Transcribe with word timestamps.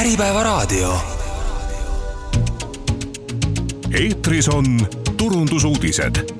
Äripäevaraadio. 0.00 0.98
eetris 4.00 4.48
on 4.48 4.64
turundusuudised. 5.16 6.34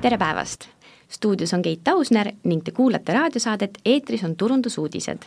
tere 0.00 0.18
päevast 0.18 0.64
stuudios 1.08 1.54
on 1.54 1.62
Keit 1.62 1.80
Tausner 1.84 2.32
ning 2.44 2.62
te 2.64 2.70
kuulate 2.70 3.12
raadiosaadet 3.12 3.78
Eetris 3.84 4.24
on 4.24 4.36
turundusuudised 4.36 5.18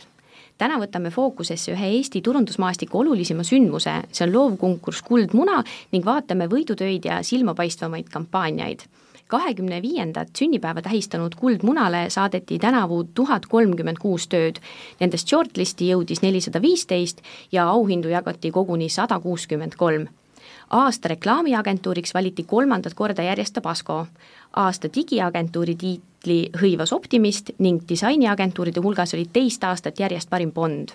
täna 0.58 0.76
võtame 0.78 1.10
fookusesse 1.10 1.72
ühe 1.72 1.86
Eesti 1.86 2.20
turundusmaastiku 2.20 2.98
olulisima 2.98 3.42
sündmuse, 3.42 3.94
see 4.12 4.26
on 4.26 4.34
loovkonkurss 4.34 5.02
Kuldmuna 5.02 5.62
ning 5.92 6.04
vaatame 6.04 6.46
võidutöid 6.52 7.04
ja 7.04 7.22
silmapaistvamaid 7.22 8.12
kampaaniaid 8.12 8.84
kahekümne 9.32 9.82
viiendat 9.82 10.28
sünnipäeva 10.38 10.82
tähistanud 10.82 11.34
Kuldmunale 11.40 12.04
saadeti 12.10 12.58
tänavu 12.58 13.04
tuhat 13.14 13.46
kolmkümmend 13.48 14.00
kuus 14.00 14.28
tööd, 14.28 14.60
nendest 15.00 15.28
shortlisti 15.28 15.88
jõudis 15.88 16.20
nelisada 16.22 16.60
viisteist 16.62 17.22
ja 17.52 17.68
auhindu 17.72 18.12
jagati 18.12 18.50
koguni 18.50 18.90
sada 18.92 19.20
kuuskümmend 19.20 19.78
kolm 19.80 20.10
aasta 20.72 21.08
reklaamiagentuuriks 21.08 22.14
valiti 22.14 22.44
kolmandat 22.44 22.94
korda 22.94 23.22
järjest 23.22 23.54
Tabasco. 23.54 24.06
aasta 24.56 24.88
digiagentuuri 24.94 25.74
tiitli 25.74 26.50
hõivas 26.62 26.92
Optimist 26.92 27.50
ning 27.58 27.82
disainiagentuuride 27.88 28.80
hulgas 28.80 29.14
oli 29.14 29.26
teist 29.32 29.64
aastat 29.64 30.00
järjest 30.00 30.30
parim 30.30 30.52
Bond. 30.52 30.88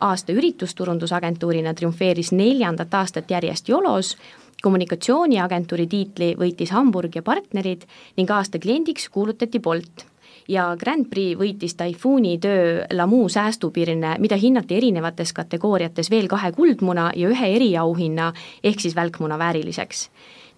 aasta 0.00 0.32
üritusturundusagentuurina 0.32 1.74
triumfeeris 1.74 2.32
neljandat 2.32 2.94
aastat 2.94 3.30
järjest 3.30 3.68
Yolos, 3.68 4.16
kommunikatsiooniagentuuri 4.62 5.86
tiitli 5.86 6.34
võitis 6.38 6.72
Hamburg 6.74 7.16
ja 7.16 7.22
partnerid 7.22 7.84
ning 8.16 8.30
aasta 8.30 8.58
kliendiks 8.58 9.08
kuulutati 9.08 9.60
Bolt. 9.60 10.06
Ja 10.48 10.70
Grand 10.80 11.10
Prix 11.10 11.36
võitis 11.36 11.76
Typhooni 11.76 12.38
töö 12.40 12.86
Lamu 12.96 13.28
säästupirne, 13.28 14.14
mida 14.18 14.36
hinnati 14.40 14.78
erinevates 14.78 15.34
kategooriates 15.36 16.10
veel 16.10 16.28
kahe 16.28 16.52
kuldmuna 16.56 17.10
ja 17.16 17.28
ühe 17.28 17.50
eriauhinna 17.56 18.32
ehk 18.64 18.80
siis 18.80 18.96
välkmuna 18.96 19.38
vääriliseks 19.38 20.08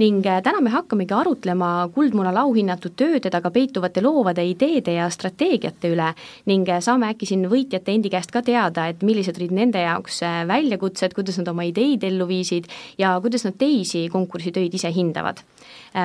ning 0.01 0.25
äh, 0.27 0.41
täna 0.43 0.63
me 0.65 0.71
hakkamegi 0.73 1.13
arutlema 1.13 1.89
Kuldmunal 1.93 2.39
auhinnatud 2.41 2.95
tööde 2.97 3.29
taga 3.33 3.51
peituvate 3.53 4.01
loovade 4.01 4.47
ideede 4.49 4.95
ja 4.97 5.09
strateegiate 5.13 5.91
üle 5.93 6.07
ning 6.49 6.69
äh, 6.73 6.81
saame 6.85 7.11
äkki 7.13 7.29
siin 7.29 7.45
võitjate 7.51 7.93
endi 7.93 8.13
käest 8.13 8.33
ka 8.33 8.41
teada, 8.47 8.87
et 8.89 9.05
millised 9.05 9.37
olid 9.37 9.53
nende 9.57 9.83
jaoks 9.85 10.23
äh, 10.25 10.39
väljakutsed, 10.49 11.13
kuidas 11.17 11.37
nad 11.41 11.51
oma 11.53 11.67
ideid 11.69 12.07
ellu 12.09 12.29
viisid 12.31 12.71
ja 12.99 13.13
kuidas 13.21 13.45
nad 13.45 13.59
teisi 13.61 14.07
konkursitöid 14.13 14.75
ise 14.75 14.93
hindavad 14.95 15.45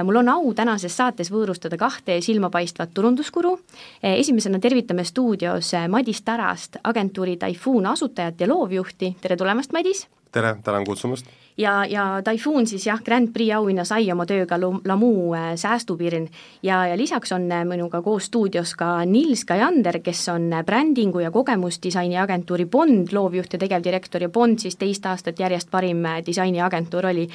mul 0.04 0.18
on 0.18 0.30
au 0.34 0.50
tänases 0.58 0.96
saates 0.98 1.30
võõrustada 1.30 1.78
kahte 1.78 2.18
silmapaistvat 2.26 2.90
turunduskuru. 2.94 3.54
esimesena 4.02 4.60
tervitame 4.60 5.06
stuudios 5.06 5.72
Madis 5.90 6.22
Tarast, 6.26 6.82
agentuuri 6.84 7.38
Typhoon 7.38 7.86
asutajat 7.94 8.42
ja 8.42 8.50
loovjuhti, 8.50 9.16
tere 9.22 9.38
tulemast, 9.38 9.74
Madis! 9.74 10.08
Tere, 10.36 10.56
tänan 10.64 10.86
kutsumast! 10.86 11.26
ja, 11.58 11.86
ja 11.86 12.22
Typhoon 12.24 12.68
siis 12.68 12.88
jah, 12.88 13.02
Grand 13.04 13.32
Prix 13.34 13.56
auhinna 13.56 13.86
sai 13.88 14.10
oma 14.12 14.26
tööga 14.28 14.60
Lamu 14.60 15.12
äh, 15.36 15.54
säästupirn 15.60 16.28
ja, 16.64 16.82
ja 16.90 16.98
lisaks 17.00 17.32
on 17.36 17.48
äh, 17.52 17.64
minuga 17.68 18.02
koos 18.04 18.28
stuudios 18.30 18.76
ka 18.76 18.90
Nils 19.08 19.46
Kajander, 19.48 20.02
kes 20.04 20.28
on 20.34 20.52
äh, 20.54 20.64
brändingu 20.68 21.24
ja 21.24 21.32
kogemusdisaini 21.32 22.20
agentuuri 22.20 22.66
Bond 22.66 23.14
loovjuht 23.16 23.56
ja 23.56 23.60
tegevdirektor 23.60 24.28
ja 24.28 24.30
Bond 24.30 24.60
siis 24.60 24.76
teist 24.82 25.06
aastat 25.06 25.40
järjest 25.40 25.72
parim 25.72 26.04
disainiagentuur 26.26 27.12
oli. 27.14 27.30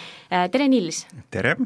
tere, 0.52 0.68
Nils! 0.68 1.06
tere! 1.30 1.56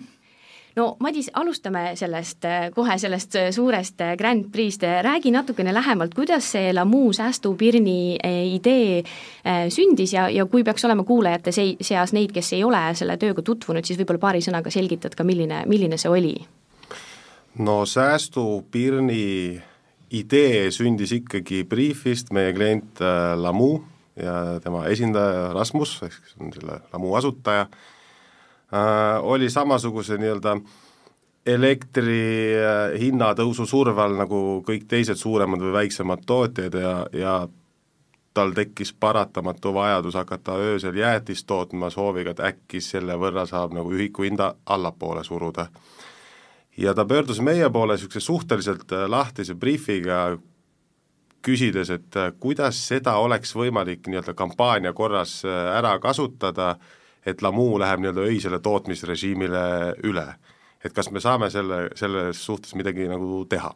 No 0.76 0.96
Madis, 1.00 1.30
alustame 1.34 1.92
sellest, 1.98 2.44
äh, 2.44 2.68
kohe 2.74 2.96
sellest 2.98 3.36
äh, 3.38 3.50
suurest 3.54 4.00
äh, 4.00 4.16
Grand 4.18 4.48
Prix'st, 4.52 4.82
räägi 5.02 5.30
natukene 5.34 5.74
lähemalt, 5.74 6.14
kuidas 6.14 6.50
see 6.54 6.72
Lamu 6.74 7.12
säästupirni 7.12 8.18
idee 8.54 9.02
sündis 9.70 10.14
ja, 10.14 10.28
ja 10.30 10.46
kui 10.50 10.64
peaks 10.64 10.84
olema 10.84 11.04
kuulajate 11.04 11.52
sei-, 11.52 11.76
seas 11.80 12.14
neid, 12.16 12.32
kes 12.34 12.52
ei 12.56 12.64
ole 12.64 12.82
selle 12.98 13.16
tööga 13.20 13.42
tutvunud, 13.42 13.86
siis 13.86 13.98
võib-olla 14.00 14.22
paari 14.26 14.42
sõnaga 14.44 14.72
selgitad 14.72 15.14
ka, 15.14 15.26
milline, 15.26 15.62
milline 15.70 15.98
see 16.00 16.10
oli? 16.10 16.34
no 17.62 17.84
säästupirni 17.86 19.62
idee 20.14 20.68
sündis 20.74 21.14
ikkagi 21.14 21.62
briifist, 21.68 22.32
meie 22.34 22.54
klient 22.54 23.02
Lamu 23.38 23.76
ja 24.18 24.60
tema 24.62 24.84
esindaja 24.90 25.52
Rasmus, 25.54 26.00
ehk 26.06 26.18
siis 26.18 26.38
on 26.40 26.54
selle 26.54 26.80
Lamu 26.92 27.14
asutaja 27.18 27.68
oli 29.22 29.50
samasuguse 29.50 30.16
nii-öelda 30.18 30.56
elektri 31.46 32.54
äh, 32.56 32.94
hinnatõusu 33.00 33.66
surve 33.68 34.02
all 34.02 34.16
nagu 34.16 34.38
kõik 34.66 34.86
teised 34.88 35.20
suuremad 35.20 35.60
või 35.60 35.74
väiksemad 35.76 36.24
tootjad 36.26 36.78
ja, 36.80 36.94
ja 37.12 37.34
tal 38.34 38.54
tekkis 38.56 38.94
paratamatu 39.00 39.74
vajadus 39.76 40.16
hakata 40.18 40.56
öösel 40.58 40.96
jäätist 40.98 41.46
tootma 41.46 41.90
sooviga, 41.90 42.32
et 42.32 42.40
äkki 42.40 42.80
selle 42.82 43.18
võrra 43.20 43.44
saab 43.46 43.76
nagu 43.76 43.92
ühiku 43.92 44.24
hinda 44.24 44.54
allapoole 44.66 45.24
suruda. 45.24 45.68
ja 46.76 46.94
ta 46.94 47.04
pöördus 47.04 47.40
meie 47.40 47.70
poole 47.70 47.94
niisuguse 47.94 48.20
suhteliselt 48.20 48.92
äh, 48.92 49.06
lahtise 49.08 49.54
briifiga, 49.54 50.38
küsides, 51.44 51.90
et 51.90 52.16
kuidas 52.40 52.78
seda 52.88 53.18
oleks 53.20 53.52
võimalik 53.52 54.06
nii-öelda 54.08 54.32
kampaania 54.34 54.92
korras 54.96 55.42
ära 55.44 55.98
kasutada 56.00 56.70
äh, 56.70 57.03
et 57.26 57.42
Lamu 57.42 57.78
läheb 57.80 58.02
nii-öelda 58.02 58.26
öisele 58.28 58.60
tootmisrežiimile 58.60 59.64
üle. 60.04 60.26
et 60.84 60.92
kas 60.92 61.08
me 61.10 61.20
saame 61.20 61.48
selle, 61.50 61.88
selles 61.96 62.36
suhtes 62.44 62.74
midagi 62.76 63.08
nagu 63.08 63.44
teha. 63.48 63.72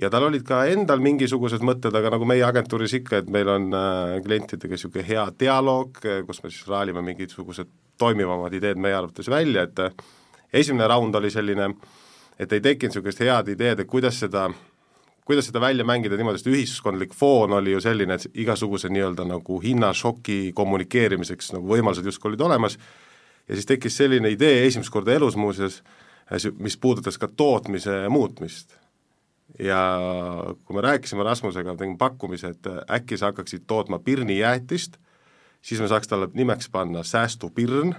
ja 0.00 0.10
tal 0.10 0.28
olid 0.28 0.44
ka 0.44 0.64
endal 0.66 1.00
mingisugused 1.00 1.60
mõtted, 1.60 1.94
aga 1.96 2.10
nagu 2.10 2.24
meie 2.24 2.44
agentuuris 2.44 2.94
ikka, 3.00 3.16
et 3.16 3.28
meil 3.30 3.48
on 3.48 3.72
äh, 3.74 4.20
klientidega 4.24 4.74
niisugune 4.74 5.04
hea 5.08 5.26
dialoog, 5.40 6.00
kus 6.26 6.42
me 6.42 6.50
siis 6.50 6.68
raalime 6.68 7.02
mingisugused 7.02 7.68
toimivamad 7.98 8.54
ideed 8.54 8.76
meie 8.76 8.94
arvates 8.96 9.28
välja, 9.28 9.62
et 9.62 9.78
äh, 9.78 9.92
esimene 10.52 10.88
raund 10.88 11.14
oli 11.14 11.30
selline, 11.30 11.70
et 12.38 12.52
ei 12.52 12.60
tekkinud 12.60 12.94
niisugust 12.94 13.20
head 13.20 13.52
ideed, 13.56 13.80
et 13.80 13.88
kuidas 13.88 14.20
seda 14.20 14.50
kuidas 15.26 15.48
seda 15.48 15.60
välja 15.60 15.84
mängida 15.84 16.16
niimoodi, 16.16 16.38
sest 16.38 16.50
ühiskondlik 16.52 17.14
foon 17.14 17.56
oli 17.58 17.74
ju 17.74 17.82
selline, 17.82 18.14
et 18.14 18.40
igasuguse 18.44 18.88
nii-öelda 18.94 19.26
nagu 19.26 19.58
hinnašoki 19.62 20.52
kommunikeerimiseks 20.54 21.50
nagu 21.56 21.66
võimalused 21.72 22.06
justkui 22.06 22.30
olid 22.30 22.44
olemas, 22.46 22.78
ja 23.48 23.58
siis 23.58 23.66
tekkis 23.66 23.98
selline 23.98 24.30
idee 24.30 24.64
esimest 24.66 24.92
korda 24.94 25.16
elus 25.16 25.36
muuseas, 25.36 25.80
mis 26.58 26.78
puudutas 26.78 27.18
ka 27.18 27.28
tootmise 27.28 28.04
muutmist. 28.10 28.78
ja 29.58 29.80
kui 30.64 30.76
me 30.76 30.82
rääkisime 30.84 31.22
Rasmusega, 31.24 31.76
tegime 31.76 31.96
pakkumise, 31.98 32.48
et 32.54 32.66
äkki 32.90 33.16
sa 33.16 33.30
hakkaksid 33.30 33.64
tootma 33.66 33.98
pirnijäätist 33.98 34.98
siis 35.66 35.80
me 35.82 35.88
saaks 35.90 36.08
talle 36.08 36.28
nimeks 36.34 36.68
panna 36.70 37.02
säästupirn 37.02 37.94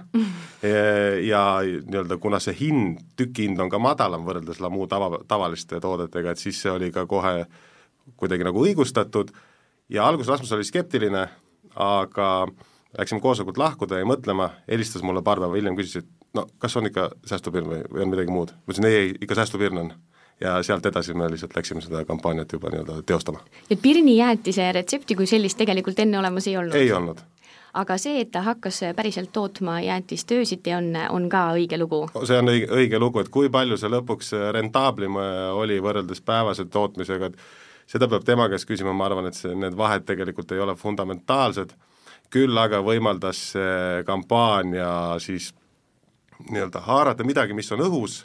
ja 1.30 1.42
nii-öelda 1.62 2.16
kuna 2.20 2.40
see 2.40 2.56
hind, 2.60 3.02
tükihind 3.16 3.60
on 3.60 3.72
ka 3.72 3.80
madalam 3.82 4.24
võrreldes 4.26 4.62
Lamu 4.64 4.86
tava, 4.88 5.20
tavaliste 5.28 5.80
toodetega, 5.84 6.32
et 6.32 6.42
siis 6.42 6.62
see 6.62 6.72
oli 6.72 6.90
ka 6.94 7.06
kohe 7.10 7.44
kuidagi 8.16 8.46
nagu 8.48 8.64
õigustatud 8.64 9.34
ja 9.92 10.08
alguses 10.08 10.32
Rasmus 10.32 10.54
oli 10.56 10.68
skeptiline, 10.68 11.26
aga 11.76 12.30
läksime 12.98 13.20
koosolekult 13.20 13.60
lahkuda 13.60 14.00
ja 14.00 14.08
mõtlema, 14.08 14.52
helistas 14.68 15.04
mulle 15.04 15.22
paar 15.24 15.42
päeva 15.42 15.58
hiljem, 15.58 15.76
küsis, 15.76 16.00
et 16.00 16.36
no 16.36 16.46
kas 16.62 16.76
on 16.80 16.88
ikka 16.88 17.10
säästupirn 17.28 17.68
või, 17.68 17.82
või 17.92 18.06
on 18.06 18.14
midagi 18.14 18.32
muud? 18.32 18.54
ma 18.56 18.72
ütlesin 18.72 18.88
ei, 18.88 19.12
ikka 19.20 19.36
säästupirn 19.42 19.84
on 19.84 19.92
ja 20.40 20.56
sealt 20.64 20.86
edasi 20.88 21.14
me 21.18 21.28
lihtsalt 21.28 21.56
läksime 21.56 21.82
seda 21.84 22.04
kampaaniat 22.08 22.52
juba 22.52 22.72
nii-öelda 22.72 23.02
teostama. 23.06 23.44
et 23.70 23.80
pirnijäätise 23.82 24.72
retsepti 24.72 25.16
kui 25.18 25.28
sellist 25.28 25.58
tegelikult 25.60 26.00
enne 26.00 26.18
olemas 26.18 26.48
ei 26.48 26.56
olnud? 26.56 26.80
ei 26.80 26.92
olnud 26.92 27.20
aga 27.74 27.98
see, 28.00 28.22
et 28.22 28.30
ta 28.32 28.42
hakkas 28.46 28.80
päriselt 28.96 29.32
tootma 29.32 29.80
jäätist 29.84 30.32
öösiti, 30.32 30.74
on, 30.74 30.92
on 31.10 31.28
ka 31.28 31.48
õige 31.58 31.78
lugu? 31.80 32.04
see 32.24 32.38
on 32.38 32.52
õige, 32.52 32.70
õige 32.80 33.00
lugu, 33.00 33.22
et 33.22 33.32
kui 33.32 33.50
palju 33.52 33.76
see 33.80 33.92
lõpuks 33.92 34.32
rentaablim 34.56 35.18
oli 35.58 35.80
võrreldes 35.84 36.22
päevase 36.24 36.68
tootmisega, 36.72 37.32
et 37.32 37.88
seda 37.88 38.08
peab 38.08 38.24
tema 38.26 38.48
käest 38.52 38.68
küsima, 38.68 38.94
ma 38.96 39.08
arvan, 39.08 39.28
et 39.30 39.38
see, 39.38 39.54
need 39.56 39.76
vahed 39.76 40.06
tegelikult 40.08 40.52
ei 40.52 40.64
ole 40.64 40.76
fundamentaalsed, 40.78 41.72
küll 42.32 42.60
aga 42.60 42.82
võimaldas 42.84 43.40
see 43.54 44.02
kampaania 44.08 44.90
siis 45.22 45.52
nii-öelda 46.50 46.82
haarata 46.86 47.24
midagi, 47.26 47.56
mis 47.56 47.70
on 47.72 47.82
õhus, 47.86 48.20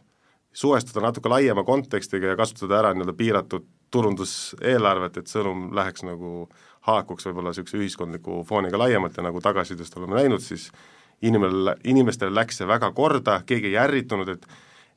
suhestuda 0.54 1.08
natuke 1.08 1.32
laiema 1.32 1.64
kontekstiga 1.66 2.34
ja 2.34 2.38
kasutada 2.40 2.82
ära 2.82 2.92
nii-öelda 2.94 3.16
piiratud 3.18 3.66
turunduseelarvet, 3.94 5.18
et 5.22 5.30
sõnum 5.30 5.68
läheks 5.76 6.06
nagu 6.06 6.48
haakuks 6.88 7.30
võib-olla 7.30 7.54
niisuguse 7.54 7.80
ühiskondliku 7.80 8.42
fooniga 8.48 8.80
laiemalt 8.82 9.18
ja 9.18 9.24
nagu 9.24 9.42
tagasisidest 9.42 9.98
oleme 9.98 10.20
näinud, 10.20 10.44
siis 10.44 10.70
inimene, 11.24 11.78
inimestele 11.84 12.34
läks 12.36 12.60
see 12.62 12.68
väga 12.68 12.92
korda, 12.96 13.42
keegi 13.48 13.72
ei 13.72 13.82
ärritunud, 13.86 14.36
et 14.36 14.48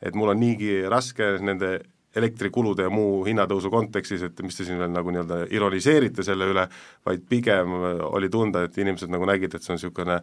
et 0.03 0.15
mul 0.15 0.29
on 0.29 0.37
niigi 0.37 0.83
raske 0.93 1.39
nende 1.41 1.79
elektrikulude 2.17 2.87
ja 2.87 2.91
muu 2.93 3.21
hinnatõusu 3.27 3.71
kontekstis, 3.73 4.23
et 4.25 4.41
mis 4.45 4.57
te 4.57 4.65
siin 4.65 4.81
veel 4.81 4.93
nagu 4.93 5.13
nii-öelda 5.13 5.39
ironiseerite 5.53 6.25
selle 6.25 6.49
üle, 6.49 6.65
vaid 7.07 7.25
pigem 7.29 7.75
oli 8.09 8.31
tunda, 8.33 8.65
et 8.67 8.79
inimesed 8.81 9.13
nagu 9.13 9.29
nägid, 9.29 9.55
et 9.55 9.65
see 9.65 9.75
on 9.75 9.81
niisugune 9.81 10.19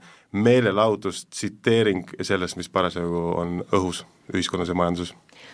meelelahutus, 0.45 1.25
tsiteering 1.29 2.15
sellest, 2.21 2.57
mis 2.57 2.69
parasjagu 2.73 3.25
on 3.37 3.59
õhus 3.71 4.03
ühiskonnas 4.33 4.71
ja 4.71 4.77
majanduses. 4.77 5.13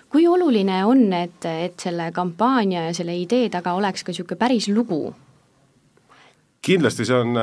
kui 0.10 0.28
oluline 0.28 0.84
on, 0.86 1.08
et, 1.14 1.46
et 1.46 1.80
selle 1.80 2.12
kampaania 2.16 2.88
ja 2.88 2.94
selle 2.96 3.18
idee 3.18 3.50
taga 3.50 3.74
oleks 3.76 4.04
ka 4.04 4.14
niisugune 4.14 4.40
päris 4.40 4.70
lugu 4.72 5.16
kindlasti 6.62 7.06
see 7.06 7.16
on, 7.16 7.38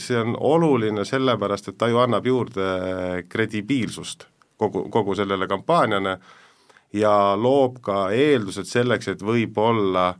see 0.00 0.18
on 0.18 0.36
oluline 0.40 1.04
sellepärast, 1.04 1.68
et 1.68 1.78
ta 1.78 1.88
ju 1.88 2.00
annab 2.02 2.26
juurde 2.26 3.24
kredibiilsust 3.28 4.26
kogu, 4.56 4.86
kogu 4.90 5.14
sellele 5.14 5.48
kampaaniale 5.48 6.18
ja 6.92 7.14
loob 7.36 7.80
ka 7.84 8.10
eeldused 8.14 8.68
selleks, 8.68 9.08
et 9.12 9.24
võib-olla 9.24 10.12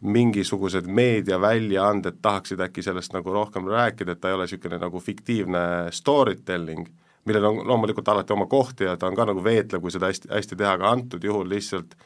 mingisugused 0.00 0.86
meediaväljaanded 0.86 2.20
tahaksid 2.22 2.60
äkki 2.62 2.84
sellest 2.86 3.12
nagu 3.16 3.32
rohkem 3.34 3.66
rääkida, 3.66 4.14
et 4.14 4.20
ta 4.20 4.30
ei 4.30 4.36
ole 4.36 4.46
niisugune 4.46 4.78
nagu 4.78 5.00
fiktiivne 5.02 5.62
story 5.90 6.36
telling, 6.46 6.86
millel 7.26 7.48
on 7.50 7.64
loomulikult 7.66 8.08
alati 8.08 8.32
oma 8.32 8.46
koht 8.46 8.84
ja 8.86 8.96
ta 8.96 9.10
on 9.10 9.18
ka 9.18 9.26
nagu 9.26 9.42
veetlev, 9.44 9.82
kui 9.82 9.90
seda 9.94 10.10
hästi, 10.12 10.30
hästi 10.30 10.58
teha, 10.58 10.76
aga 10.78 10.92
antud 10.94 11.24
juhul 11.24 11.50
lihtsalt 11.50 11.98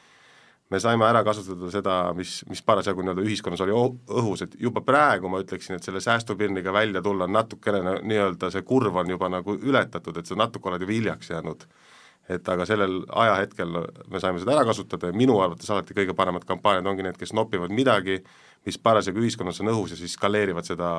me 0.73 0.81
saime 0.81 1.05
ära 1.07 1.21
kasutada 1.27 1.69
seda, 1.73 1.97
mis, 2.17 2.39
mis 2.49 2.63
parasjagu 2.65 3.05
nii-öelda 3.05 3.25
ühiskonnas 3.27 3.63
oli 3.65 3.75
õhus, 3.77 4.45
et 4.47 4.55
juba 4.61 4.81
praegu 4.87 5.31
ma 5.33 5.43
ütleksin, 5.43 5.77
et 5.77 5.87
selle 5.87 6.01
säästupilniga 6.01 6.73
välja 6.73 7.03
tulla 7.05 7.29
on 7.29 7.37
natukene 7.37 7.99
nii-öelda 8.01 8.51
see 8.55 8.65
kurv 8.69 8.97
on 9.03 9.13
juba 9.13 9.29
nagu 9.33 9.57
ületatud, 9.59 10.17
et 10.19 10.31
sa 10.31 10.39
natuke 10.39 10.71
oled 10.71 10.85
juba 10.85 10.97
hiljaks 10.97 11.35
jäänud. 11.35 11.67
et 12.31 12.49
aga 12.49 12.65
sellel 12.65 13.01
ajahetkel 13.19 13.73
me 14.09 14.21
saime 14.23 14.39
seda 14.39 14.53
ära 14.55 14.63
kasutada 14.65 15.11
ja 15.11 15.17
minu 15.17 15.41
arvates 15.43 15.71
alati 15.75 15.97
kõige 15.97 16.15
paremad 16.15 16.45
kampaaniad 16.47 16.87
ongi 16.87 17.03
need, 17.03 17.19
kes 17.19 17.35
nopivad 17.35 17.75
midagi, 17.75 18.21
mis 18.67 18.79
parasjagu 18.79 19.19
ühiskonnas 19.19 19.59
on 19.61 19.73
õhus 19.75 19.91
ja 19.91 19.99
siis 19.99 20.15
skaleerivad 20.15 20.65
seda 20.65 20.93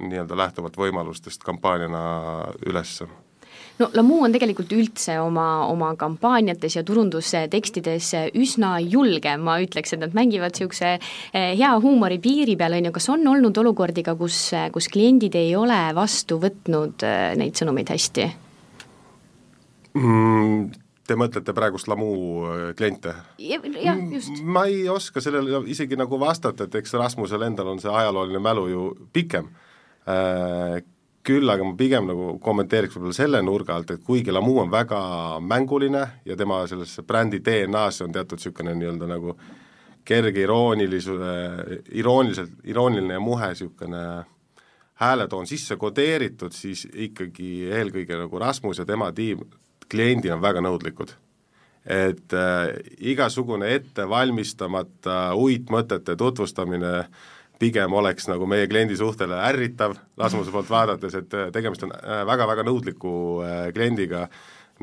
nii-öelda 0.00 0.36
lähtuvalt 0.40 0.80
võimalustest 0.80 1.44
kampaaniana 1.44 2.00
ülesse 2.66 3.06
no 3.78 3.88
Lamu 3.94 4.22
on 4.26 4.34
tegelikult 4.34 4.72
üldse 4.74 5.18
oma, 5.22 5.46
oma 5.70 5.92
kampaaniates 5.98 6.78
ja 6.78 6.84
turundustekstides 6.86 8.10
üsna 8.38 8.76
julge, 8.82 9.34
ma 9.40 9.58
ütleks, 9.62 9.94
et 9.94 10.02
nad 10.02 10.16
mängivad 10.16 10.56
niisuguse 10.56 10.94
eh, 10.96 11.52
hea 11.58 11.70
huumori 11.82 12.18
piiri 12.22 12.56
peal, 12.58 12.78
on 12.78 12.90
ju, 12.90 12.94
kas 12.96 13.08
on 13.14 13.26
olnud 13.30 13.62
olukordi 13.62 14.04
ka, 14.06 14.16
kus, 14.18 14.48
kus 14.74 14.90
kliendid 14.92 15.38
ei 15.38 15.54
ole 15.58 15.78
vastu 15.96 16.40
võtnud 16.42 17.06
eh, 17.06 17.30
neid 17.38 17.58
sõnumeid 17.58 17.94
hästi 17.94 18.28
mm,? 19.94 20.84
Te 21.08 21.16
mõtlete 21.16 21.54
praegust 21.56 21.88
Lamu 21.88 22.10
eh, 22.50 22.66
kliente 22.76 23.14
ja,? 23.40 23.62
jah, 23.80 24.02
just. 24.12 24.42
ma 24.44 24.66
ei 24.68 24.84
oska 24.92 25.22
sellele 25.24 25.64
isegi 25.70 25.96
nagu 25.96 26.20
vastata, 26.20 26.66
et 26.68 26.78
eks 26.82 26.98
Rasmusel 26.98 27.46
endal 27.46 27.72
on 27.72 27.82
see 27.82 27.92
ajalooline 27.92 28.42
mälu 28.42 28.68
ju 28.74 28.92
pikem 29.14 29.50
küll 31.28 31.52
aga 31.52 31.66
ma 31.66 31.76
pigem 31.76 32.08
nagu 32.08 32.30
kommenteeriks 32.42 32.96
võib-olla 32.96 33.16
selle 33.16 33.40
nurga 33.44 33.76
alt, 33.76 33.92
et 33.92 34.04
kuigi 34.04 34.32
Lamu 34.32 34.56
on 34.62 34.72
väga 34.72 35.00
mänguline 35.44 36.04
ja 36.28 36.36
tema 36.36 36.62
sellesse 36.70 37.04
brändi 37.06 37.42
DNA-sse 37.44 38.06
on 38.06 38.14
teatud 38.14 38.40
niisugune 38.40 38.74
nii-öelda 38.78 39.10
nagu 39.10 39.36
kerge 40.08 40.40
iroonilisuse, 40.40 41.32
irooniliselt, 42.00 42.58
irooniline 42.64 43.18
ja 43.18 43.20
muhe 43.20 43.52
niisugune 43.52 44.02
hääletoon 44.98 45.46
sisse 45.46 45.76
kodeeritud, 45.76 46.54
siis 46.56 46.86
ikkagi 46.88 47.68
eelkõige 47.70 48.16
nagu 48.18 48.40
Rasmus 48.40 48.80
ja 48.80 48.86
tema 48.88 49.12
tiim 49.12 49.44
kliendina 49.88 50.38
on 50.38 50.44
väga 50.44 50.64
nõudlikud. 50.64 51.16
et 51.88 52.34
äh, 52.36 52.74
igasugune 53.00 53.68
ettevalmistamata 53.74 55.32
uitmõtete 55.38 56.16
tutvustamine 56.20 56.90
äh, 56.98 57.28
pigem 57.58 57.92
oleks 57.92 58.28
nagu 58.30 58.46
meie 58.46 58.68
kliendi 58.70 58.96
suhtele 58.96 59.38
ärritav 59.48 59.96
Rasmuse 60.18 60.52
poolt 60.54 60.70
vaadates, 60.70 61.14
et 61.18 61.34
äh, 61.34 61.50
tegemist 61.54 61.82
on 61.86 61.92
väga-väga 62.28 62.62
äh, 62.62 62.68
nõudliku 62.68 63.12
äh, 63.42 63.56
kliendiga, 63.74 64.26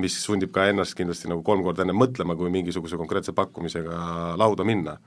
mis 0.02 0.18
sundib 0.24 0.52
ka 0.56 0.68
ennast 0.70 0.96
kindlasti 0.98 1.32
nagu 1.32 1.44
kolm 1.44 1.64
korda 1.64 1.86
enne 1.86 1.96
mõtlema, 1.96 2.36
kui 2.36 2.52
mingisuguse 2.52 3.00
konkreetse 3.00 3.36
pakkumisega 3.36 4.36
lauda 4.40 4.68
minna. 4.68 4.98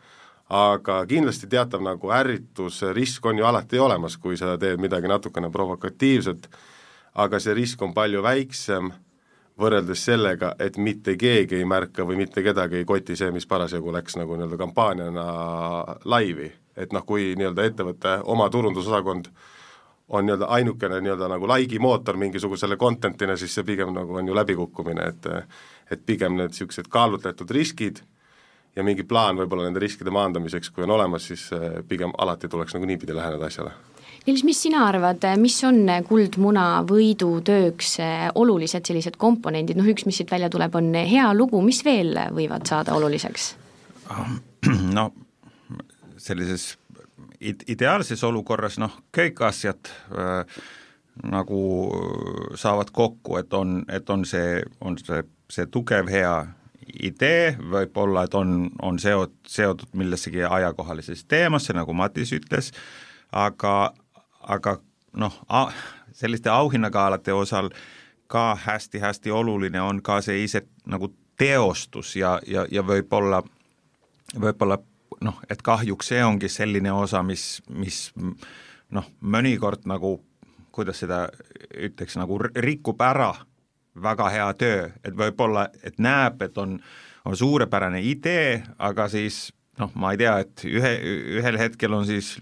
aga 0.48 1.02
kindlasti 1.04 1.46
teatav 1.46 1.82
nagu 1.84 2.08
ärritusrisk 2.08 3.26
on 3.26 3.38
ju 3.38 3.44
alati 3.44 3.78
olemas, 3.78 4.16
kui 4.16 4.36
sa 4.36 4.56
teed 4.56 4.80
midagi 4.80 5.08
natukene 5.08 5.50
provokatiivset, 5.52 6.48
aga 7.14 7.40
see 7.40 7.54
risk 7.54 7.82
on 7.82 7.92
palju 7.94 8.22
väiksem 8.22 8.88
võrreldes 9.60 10.04
sellega, 10.04 10.54
et 10.58 10.78
mitte 10.78 11.16
keegi 11.20 11.58
ei 11.58 11.66
märka 11.68 12.06
või 12.06 12.16
mitte 12.22 12.42
kedagi 12.42 12.80
ei 12.80 12.88
koti 12.88 13.16
see, 13.16 13.28
mis 13.34 13.46
parasjagu 13.46 13.92
läks 13.92 14.16
nagu 14.16 14.38
nii-öelda 14.38 14.56
kampaaniana 14.56 15.26
laivi 16.04 16.48
et 16.78 16.92
noh, 16.94 17.04
kui 17.06 17.32
nii-öelda 17.38 17.64
ettevõtte 17.68 18.18
oma 18.24 18.48
turundusosakond 18.50 19.30
on 20.08 20.24
nii-öelda 20.24 20.46
ainukene 20.56 21.00
nii-öelda 21.04 21.28
nagu 21.28 21.48
laigi 21.48 21.78
mootor 21.78 22.16
mingisugusele 22.16 22.76
content'ile, 22.80 23.36
siis 23.36 23.54
see 23.54 23.64
pigem 23.64 23.92
nagu 23.92 24.14
on 24.16 24.28
ju 24.28 24.36
läbikukkumine, 24.36 25.08
et 25.08 25.26
et 25.90 26.00
pigem 26.06 26.36
need 26.36 26.52
niisugused 26.52 26.88
kaalutletud 26.92 27.50
riskid 27.50 28.02
ja 28.76 28.84
mingi 28.84 29.04
plaan 29.08 29.38
võib-olla 29.40 29.64
nende 29.66 29.80
riskide 29.82 30.12
maandamiseks, 30.12 30.70
kui 30.70 30.84
on 30.84 30.92
olemas, 30.96 31.28
siis 31.30 31.48
eh, 31.56 31.78
pigem 31.88 32.12
alati 32.18 32.48
tuleks 32.48 32.76
nagu 32.76 32.88
niipidi 32.88 33.16
läheneda 33.16 33.48
asjale. 33.48 33.72
Niels, 34.26 34.42
mis 34.44 34.60
sina 34.60 34.82
arvad, 34.84 35.24
mis 35.40 35.56
on 35.64 35.80
kuldmuna 36.08 36.66
võidutööks 36.88 37.94
eh, 38.04 38.26
olulised 38.34 38.88
sellised 38.88 39.16
komponendid, 39.20 39.80
noh 39.80 39.88
üks, 39.88 40.04
mis 40.08 40.20
siit 40.20 40.30
välja 40.30 40.50
tuleb, 40.52 40.76
on 40.76 40.92
hea 40.94 41.30
lugu, 41.36 41.62
mis 41.64 41.80
veel 41.84 42.12
võivad 42.36 42.68
saada 42.68 42.96
oluliseks? 42.98 43.54
no 44.96 45.10
sellises 46.18 46.76
ideaalses 47.40 48.22
olukorras 48.24 48.78
noh, 48.78 48.94
kõik 49.14 49.40
asjad 49.46 49.90
äh, 50.12 50.60
nagu 51.26 51.60
saavad 52.54 52.90
kokku, 52.94 53.38
et 53.40 53.54
on, 53.54 53.82
et 53.90 54.10
on 54.10 54.24
see, 54.28 54.62
on 54.80 54.98
see, 55.02 55.22
see 55.50 55.66
tugev, 55.66 56.10
hea 56.10 56.34
idee, 57.02 57.52
võib-olla, 57.58 58.24
et 58.24 58.34
on, 58.38 58.70
on 58.82 58.98
seot-, 59.02 59.34
seotud 59.46 59.92
millessegi 59.98 60.44
ajakohalisesse 60.44 61.26
teemasse, 61.28 61.74
nagu 61.76 61.94
Matis 61.94 62.32
ütles, 62.36 62.72
aga, 63.32 63.92
aga 64.42 64.78
noh, 65.18 65.40
selliste 66.16 66.50
auhinnagaalade 66.50 67.34
osal 67.34 67.70
ka 68.28 68.52
hästi-hästi 68.64 69.32
oluline 69.32 69.80
on 69.80 70.02
ka 70.04 70.20
see 70.24 70.44
ise 70.44 70.62
nagu 70.86 71.10
teostus 71.38 72.16
ja, 72.16 72.38
ja, 72.46 72.66
ja 72.70 72.82
võib-olla, 72.84 73.42
võib-olla 74.34 74.78
noh, 75.24 75.40
et 75.50 75.62
kahjuks 75.62 76.12
see 76.12 76.22
ongi 76.24 76.50
selline 76.52 76.92
osa, 76.94 77.22
mis, 77.26 77.60
mis 77.68 78.08
noh, 78.94 79.06
mõnikord 79.20 79.86
nagu 79.90 80.18
kuidas 80.78 81.02
seda 81.02 81.26
ütleks, 81.74 82.16
nagu 82.20 82.38
rikub 82.38 83.00
ära 83.02 83.32
väga 83.98 84.30
hea 84.30 84.48
töö, 84.58 84.88
et 85.02 85.14
võib-olla, 85.18 85.66
et 85.82 85.98
näeb, 85.98 86.42
et 86.46 86.58
on, 86.60 86.76
on 87.26 87.36
suurepärane 87.36 87.98
idee, 88.06 88.60
aga 88.78 89.08
siis 89.10 89.48
noh, 89.78 89.90
ma 89.98 90.12
ei 90.14 90.20
tea, 90.20 90.34
et 90.44 90.64
ühe, 90.68 90.92
ühel 91.40 91.58
hetkel 91.58 91.94
on 91.98 92.06
siis 92.06 92.36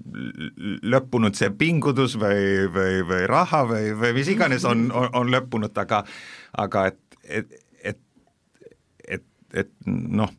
lõppunud 0.84 1.36
see 1.36 1.52
pingutus 1.56 2.16
või, 2.20 2.66
või, 2.72 3.00
või 3.08 3.22
raha 3.30 3.62
või, 3.68 3.92
või 3.96 4.12
mis 4.18 4.32
iganes 4.32 4.64
on, 4.68 4.88
on, 4.92 5.08
on 5.16 5.32
lõppunud, 5.32 5.76
aga 5.80 6.02
aga 6.60 6.86
et, 6.92 7.20
et, 7.24 7.56
et, 7.92 8.02
et, 9.08 9.28
et 9.64 9.72
noh, 9.88 10.32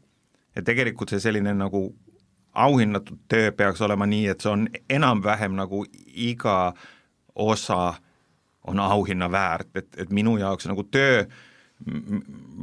et 0.58 0.66
tegelikult 0.66 1.14
see 1.14 1.22
selline 1.24 1.54
nagu 1.58 1.88
auhinnatud 2.58 3.20
töö 3.30 3.52
peaks 3.52 3.82
olema 3.86 4.06
nii, 4.10 4.28
et 4.34 4.42
see 4.42 4.52
on 4.52 4.68
enam-vähem 4.90 5.56
nagu 5.58 5.84
iga 6.14 6.74
osa 7.36 7.94
on 8.68 8.80
auhinna 8.80 9.30
väärt, 9.32 9.70
et, 9.76 9.88
et 9.98 10.10
minu 10.12 10.38
jaoks 10.42 10.68
nagu 10.68 10.84
töö 10.92 11.24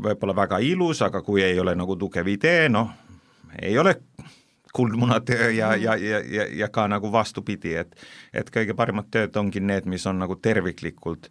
võib-olla 0.04 0.34
väga 0.36 0.58
ilus, 0.66 1.02
aga 1.06 1.22
kui 1.22 1.42
ei 1.42 1.58
ole 1.62 1.76
nagu 1.78 1.96
tugev 1.96 2.28
idee, 2.28 2.68
noh, 2.68 2.90
ei 3.62 3.78
ole 3.78 3.94
kuldmunatöö 4.74 5.50
ja, 5.54 5.76
ja, 5.78 5.94
ja, 5.96 6.18
ja, 6.18 6.46
ja 6.50 6.68
ka 6.68 6.88
nagu 6.90 7.12
vastupidi, 7.12 7.76
et 7.78 7.94
et 8.34 8.50
kõige 8.50 8.74
paremad 8.74 9.06
tööd 9.14 9.36
ongi 9.38 9.62
need, 9.62 9.86
mis 9.86 10.06
on 10.10 10.18
nagu 10.18 10.34
terviklikult 10.36 11.30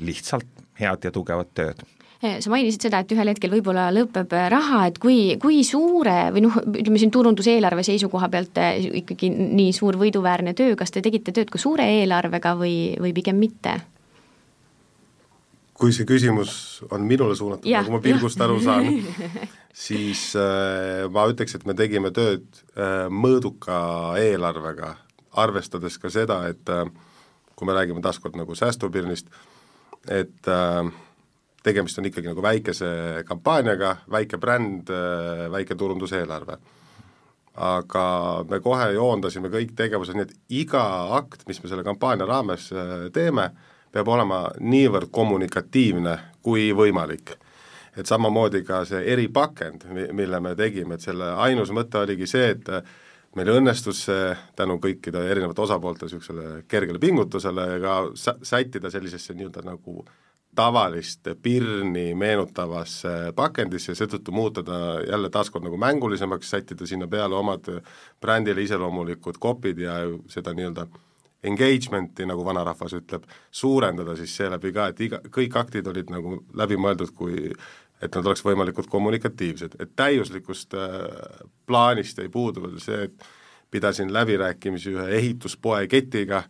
lihtsalt 0.00 0.60
head 0.80 1.08
ja 1.08 1.12
tugevad 1.12 1.48
tööd 1.56 1.80
sa 2.20 2.50
mainisid 2.52 2.84
seda, 2.84 3.00
et 3.00 3.12
ühel 3.14 3.30
hetkel 3.32 3.52
võib-olla 3.54 3.86
lõpeb 3.94 4.34
eh, 4.36 4.48
raha, 4.52 4.82
et 4.90 4.98
kui, 5.00 5.36
kui 5.40 5.62
suure 5.64 6.28
või 6.34 6.44
noh, 6.44 6.58
ütleme 6.68 7.00
siin 7.00 7.12
turunduseelarve 7.14 7.84
seisukoha 7.86 8.28
pealt 8.32 8.60
eh, 8.60 8.90
ikkagi 9.00 9.30
nii 9.32 9.72
suur 9.76 9.96
võiduväärne 10.00 10.52
töö, 10.56 10.76
kas 10.78 10.92
te 10.92 11.02
tegite 11.04 11.32
tööd 11.36 11.52
ka 11.52 11.60
suure 11.60 11.86
eelarvega 12.00 12.54
või, 12.60 12.76
või 13.00 13.14
pigem 13.16 13.40
mitte? 13.40 13.80
kui 15.80 15.94
see 15.96 16.04
küsimus 16.04 16.82
on 16.92 17.06
minule 17.08 17.32
suunatud, 17.32 17.64
nagu 17.72 17.94
ma 17.94 18.02
pilgust 18.04 18.40
aru 18.44 18.58
saan, 18.60 18.98
siis 19.86 20.26
äh, 20.36 21.06
ma 21.08 21.24
ütleks, 21.32 21.56
et 21.56 21.64
me 21.64 21.72
tegime 21.72 22.10
tööd 22.12 22.44
äh, 22.76 23.06
mõõduka 23.08 23.78
eelarvega, 24.20 24.98
arvestades 25.40 25.96
ka 26.02 26.12
seda, 26.12 26.42
et 26.52 26.68
äh, 26.68 26.84
kui 27.56 27.64
me 27.64 27.78
räägime 27.78 28.04
taaskord 28.04 28.36
nagu 28.36 28.52
säästupirnist, 28.60 29.32
et 30.12 30.52
äh, 30.52 30.92
tegemist 31.62 31.98
on 31.98 32.08
ikkagi 32.08 32.30
nagu 32.30 32.42
väikese 32.42 32.90
kampaaniaga, 33.28 33.96
väike 34.10 34.38
bränd, 34.40 34.92
väike 35.52 35.74
turunduseelarve. 35.74 36.56
aga 37.60 38.04
me 38.48 38.60
kohe 38.62 38.92
joondasime 38.94 39.50
kõik 39.52 39.74
tegevused, 39.76 40.14
nii 40.16 40.22
et 40.22 40.36
iga 40.62 40.82
akt, 41.18 41.42
mis 41.48 41.58
me 41.60 41.68
selle 41.68 41.82
kampaania 41.84 42.24
raames 42.24 42.68
äh, 42.72 43.10
teeme, 43.12 43.50
peab 43.92 44.08
olema 44.08 44.44
niivõrd 44.60 45.10
kommunikatiivne 45.12 46.16
kui 46.42 46.70
võimalik. 46.72 47.36
et 47.96 48.06
samamoodi 48.06 48.62
ka 48.64 48.84
see 48.86 49.02
eripakend, 49.12 49.84
mille 50.12 50.40
me 50.40 50.54
tegime, 50.56 50.94
et 50.94 51.02
selle 51.02 51.32
ainus 51.42 51.72
mõte 51.74 51.98
oligi 51.98 52.26
see, 52.26 52.54
et 52.54 52.68
meil 53.36 53.50
õnnestus 53.50 54.04
see 54.06 54.30
tänu 54.56 54.78
kõikide 54.78 55.24
erinevate 55.30 55.60
osapoolte 55.60 56.06
niisugusele 56.06 56.62
kergele 56.68 56.98
pingutusele 56.98 57.66
ka 57.82 57.96
sä-, 58.14 58.38
sättida 58.42 58.90
sellisesse 58.90 59.34
nii-öelda 59.34 59.66
nagu 59.66 60.04
tavalist 60.54 61.28
pirni 61.42 62.14
meenutavasse 62.14 63.32
pakendisse 63.36 63.92
ja 63.92 63.98
seetõttu 64.00 64.32
muuta 64.34 64.64
ta 64.66 64.78
jälle 65.06 65.30
taaskord 65.30 65.64
nagu 65.64 65.78
mängulisemaks, 65.78 66.50
sättida 66.50 66.86
sinna 66.86 67.06
peale 67.08 67.38
omad 67.38 67.68
brändile 68.20 68.62
iseloomulikud 68.62 69.38
kopid 69.38 69.78
ja 69.78 70.00
seda 70.28 70.54
nii-öelda 70.54 70.86
engagement'i, 71.46 72.26
nagu 72.28 72.44
vanarahvas 72.44 72.92
ütleb, 72.98 73.22
suurendada 73.50 74.16
siis 74.18 74.34
seeläbi 74.36 74.72
ka, 74.76 74.90
et 74.90 75.00
iga, 75.06 75.20
kõik 75.32 75.56
aktid 75.56 75.86
olid 75.88 76.10
nagu 76.12 76.42
läbimõeldud 76.58 77.14
kui 77.16 77.48
et 78.00 78.14
nad 78.16 78.26
oleks 78.26 78.42
võimalikult 78.44 78.88
kommunikatiivsed, 78.90 79.76
et 79.80 79.92
täiuslikust 79.96 80.74
äh, 80.76 81.44
plaanist 81.68 82.18
ei 82.18 82.30
puudu 82.32 82.64
veel 82.64 82.78
see, 82.80 83.08
et 83.08 83.28
pidasin 83.70 84.12
läbirääkimisi 84.12 84.94
ühe 84.96 85.06
ehituspoe 85.18 85.86
ketiga, 85.88 86.42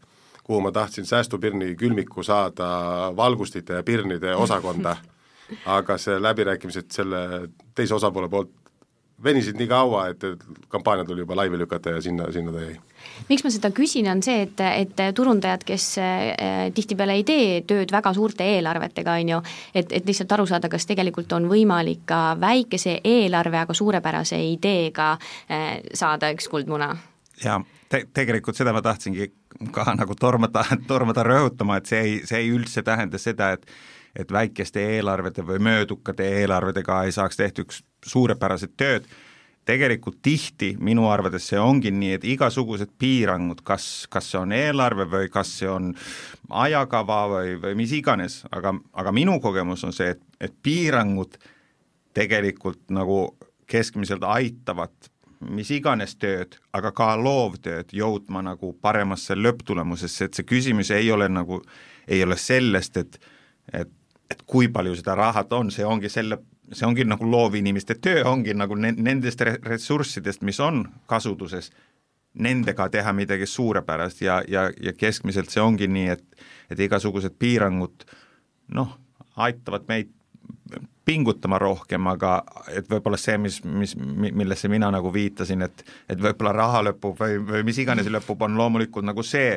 kuhu 0.51 0.61
ma 0.61 0.73
tahtsin 0.75 1.07
säästupirni 1.07 1.77
külmiku 1.79 2.23
saada 2.27 2.69
valgustite 3.17 3.77
ja 3.79 3.83
pirnide 3.87 4.35
osakonda, 4.35 4.97
aga 5.79 5.99
see 5.99 6.17
läbirääkimised 6.23 6.91
selle 6.91 7.21
teise 7.75 7.95
osapoole 7.95 8.29
poolt 8.29 8.51
venisid 9.23 9.61
nii 9.61 9.69
kaua, 9.71 10.09
et, 10.11 10.27
kampaania 10.69 11.05
tuli 11.07 11.23
juba 11.23 11.37
laivi 11.39 11.59
lükata 11.61 11.95
ja 11.95 12.03
sinna, 12.03 12.27
sinna 12.33 12.53
ta 12.53 12.65
jäi. 12.65 12.75
miks 13.29 13.45
ma 13.47 13.55
seda 13.55 13.71
küsin, 13.77 14.11
on 14.11 14.25
see, 14.27 14.43
et, 14.49 14.67
et 14.75 15.07
turundajad, 15.15 15.63
kes 15.69 15.89
äh, 16.03 16.27
tihtipeale 16.75 17.21
ei 17.21 17.25
tee 17.29 17.61
tööd 17.63 17.95
väga 17.95 18.11
suurte 18.17 18.51
eelarvetega, 18.57 19.19
on 19.23 19.35
ju, 19.37 19.43
et, 19.75 19.93
et 19.93 20.09
lihtsalt 20.09 20.35
aru 20.35 20.51
saada, 20.51 20.73
kas 20.73 20.89
tegelikult 20.91 21.31
on 21.39 21.47
võimalik 21.53 22.03
ka 22.11 22.25
väikese 22.43 22.99
eelarve, 23.05 23.63
aga 23.63 23.77
suurepärase 23.85 24.41
ideega 24.51 25.13
äh, 25.15 25.77
saada 25.95 26.35
üks 26.35 26.51
kuldmuna? 26.51 26.97
jaa 27.45 27.63
te, 27.91 28.07
tegelikult 28.15 28.59
seda 28.59 28.75
ma 28.75 28.83
tahtsingi 28.83 29.31
ka 29.73 29.95
nagu 29.99 30.15
tormata, 30.19 30.65
tormata 30.91 31.25
rõhutama, 31.27 31.81
et 31.81 31.91
see 31.91 32.03
ei, 32.03 32.21
see 32.29 32.45
ei 32.45 32.53
üldse 32.55 32.85
tähenda 32.87 33.19
seda, 33.19 33.55
et 33.57 33.67
et 34.11 34.33
väikeste 34.33 34.83
eelarvete 34.97 35.45
või 35.47 35.61
möödukate 35.63 36.25
eelarvedega 36.41 37.05
ei 37.07 37.13
saaks 37.15 37.37
tehtud 37.39 37.75
suurepärased 38.07 38.73
tööd, 38.75 39.05
tegelikult 39.69 40.19
tihti 40.23 40.73
minu 40.83 41.05
arvates 41.11 41.47
see 41.51 41.61
ongi 41.61 41.93
nii, 41.95 42.17
et 42.17 42.27
igasugused 42.33 42.91
piirangud, 42.99 43.63
kas, 43.67 44.09
kas 44.11 44.33
see 44.33 44.41
on 44.41 44.55
eelarve 44.57 45.07
või 45.11 45.31
kas 45.33 45.53
see 45.61 45.71
on 45.71 45.93
ajakava 46.65 47.21
või, 47.35 47.55
või 47.63 47.77
mis 47.83 47.95
iganes, 47.95 48.41
aga, 48.51 48.75
aga 48.99 49.15
minu 49.15 49.39
kogemus 49.43 49.85
on 49.87 49.95
see, 49.95 50.17
et, 50.17 50.25
et 50.41 50.57
piirangud 50.63 51.39
tegelikult 52.17 52.83
nagu 52.91 53.23
keskmiselt 53.71 54.25
aitavad 54.27 55.10
mis 55.41 55.71
iganes 55.73 56.17
tööd, 56.21 56.59
aga 56.77 56.93
ka 56.93 57.15
loovtööd 57.17 57.95
jõudma 57.97 58.43
nagu 58.45 58.75
paremasse 58.83 59.37
lõpptulemusesse, 59.39 60.29
et 60.29 60.37
see 60.37 60.49
küsimus 60.49 60.91
ei 60.95 61.11
ole 61.13 61.29
nagu, 61.33 61.63
ei 62.09 62.23
ole 62.25 62.37
sellest, 62.37 62.97
et 62.97 63.21
et 63.73 63.91
et 64.31 64.43
kui 64.47 64.69
palju 64.71 64.95
seda 64.95 65.17
rahat 65.19 65.53
on, 65.53 65.73
see 65.75 65.83
ongi 65.87 66.09
selle, 66.13 66.39
see 66.73 66.87
ongi 66.87 67.03
nagu 67.03 67.27
loovinimeste 67.27 67.97
töö, 67.99 68.23
ongi 68.31 68.55
nagu 68.55 68.77
ne-, 68.79 68.95
nendest 68.95 69.43
ressurssidest, 69.43 70.45
mis 70.47 70.61
on 70.63 70.85
kasutuses, 71.11 71.73
nendega 72.39 72.87
teha 72.95 73.13
midagi 73.13 73.49
suurepärast 73.51 74.23
ja, 74.23 74.39
ja, 74.49 74.69
ja 74.81 74.93
keskmiselt 74.95 75.51
see 75.51 75.63
ongi 75.63 75.91
nii, 75.91 76.09
et 76.15 76.47
et 76.71 76.79
igasugused 76.87 77.35
piirangud 77.43 78.05
noh, 78.77 78.93
aitavad 79.35 79.89
meid 79.91 80.13
pingutama 81.05 81.59
rohkem, 81.59 82.07
aga 82.07 82.43
et 82.71 82.89
võib-olla 82.91 83.19
see, 83.19 83.39
mis, 83.39 83.61
mis, 83.65 83.97
millesse 83.97 84.69
mina 84.69 84.91
nagu 84.95 85.13
viitasin, 85.13 85.63
et 85.67 85.85
et 86.09 86.21
võib-olla 86.21 86.53
raha 86.53 86.85
lõpub 86.91 87.19
või, 87.21 87.39
või 87.39 87.65
mis 87.67 87.79
iganes 87.79 88.07
lõpub, 88.07 88.43
on 88.47 88.59
loomulikult 88.59 89.05
nagu 89.05 89.23
see 89.27 89.57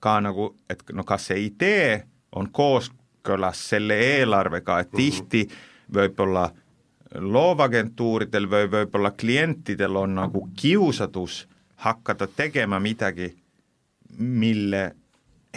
ka 0.00 0.20
nagu, 0.22 0.54
et 0.70 0.82
no 0.94 1.04
kas 1.04 1.30
see 1.30 1.44
idee 1.48 2.04
on 2.32 2.50
koos 2.52 2.90
kooskõlas 3.28 3.68
selle 3.68 3.94
eelarvega, 3.94 4.80
et 4.80 4.92
mhm. 4.92 4.96
tihti 4.96 5.48
võib-olla 5.94 6.50
loovagentuuridel 7.14 8.48
või 8.50 8.68
võib-olla 8.70 9.10
klientidel 9.10 9.96
on 9.96 10.14
nagu 10.14 10.48
kiusatus 10.56 11.46
hakata 11.76 12.26
tegema 12.26 12.78
midagi, 12.80 13.34
mille 14.18 14.94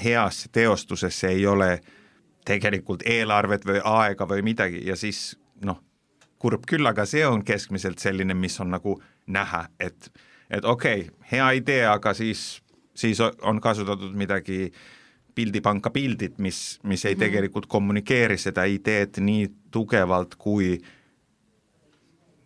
heasse 0.03 0.49
teostusesse 0.51 1.27
ei 1.27 1.45
ole 1.47 1.81
tegelikult 2.45 3.05
eelarvet 3.05 3.65
või 3.65 3.81
aega 3.83 4.27
või 4.27 4.43
midagi 4.45 4.81
ja 4.88 4.95
siis 4.95 5.36
noh, 5.65 5.81
kurb 6.41 6.65
küll, 6.69 6.86
aga 6.88 7.05
see 7.05 7.25
on 7.27 7.43
keskmiselt 7.45 8.01
selline, 8.01 8.33
mis 8.33 8.60
on 8.60 8.74
nagu 8.74 8.98
näha, 9.27 9.67
et 9.79 10.12
et 10.51 10.65
okei 10.65 11.05
okay,, 11.05 11.27
hea 11.31 11.51
idee, 11.62 11.86
aga 11.88 12.13
siis, 12.13 12.62
siis 12.95 13.21
on 13.21 13.62
kasutatud 13.62 14.15
midagi 14.17 14.71
pildipanka 15.36 15.89
pildid, 15.89 16.33
mis, 16.38 16.79
mis 16.83 17.05
ei 17.05 17.13
-hmm. 17.13 17.19
tegelikult 17.19 17.65
kommunikeeri 17.65 18.38
seda 18.38 18.63
ideed 18.63 19.19
nii 19.19 19.48
tugevalt, 19.71 20.36
kui, 20.36 20.81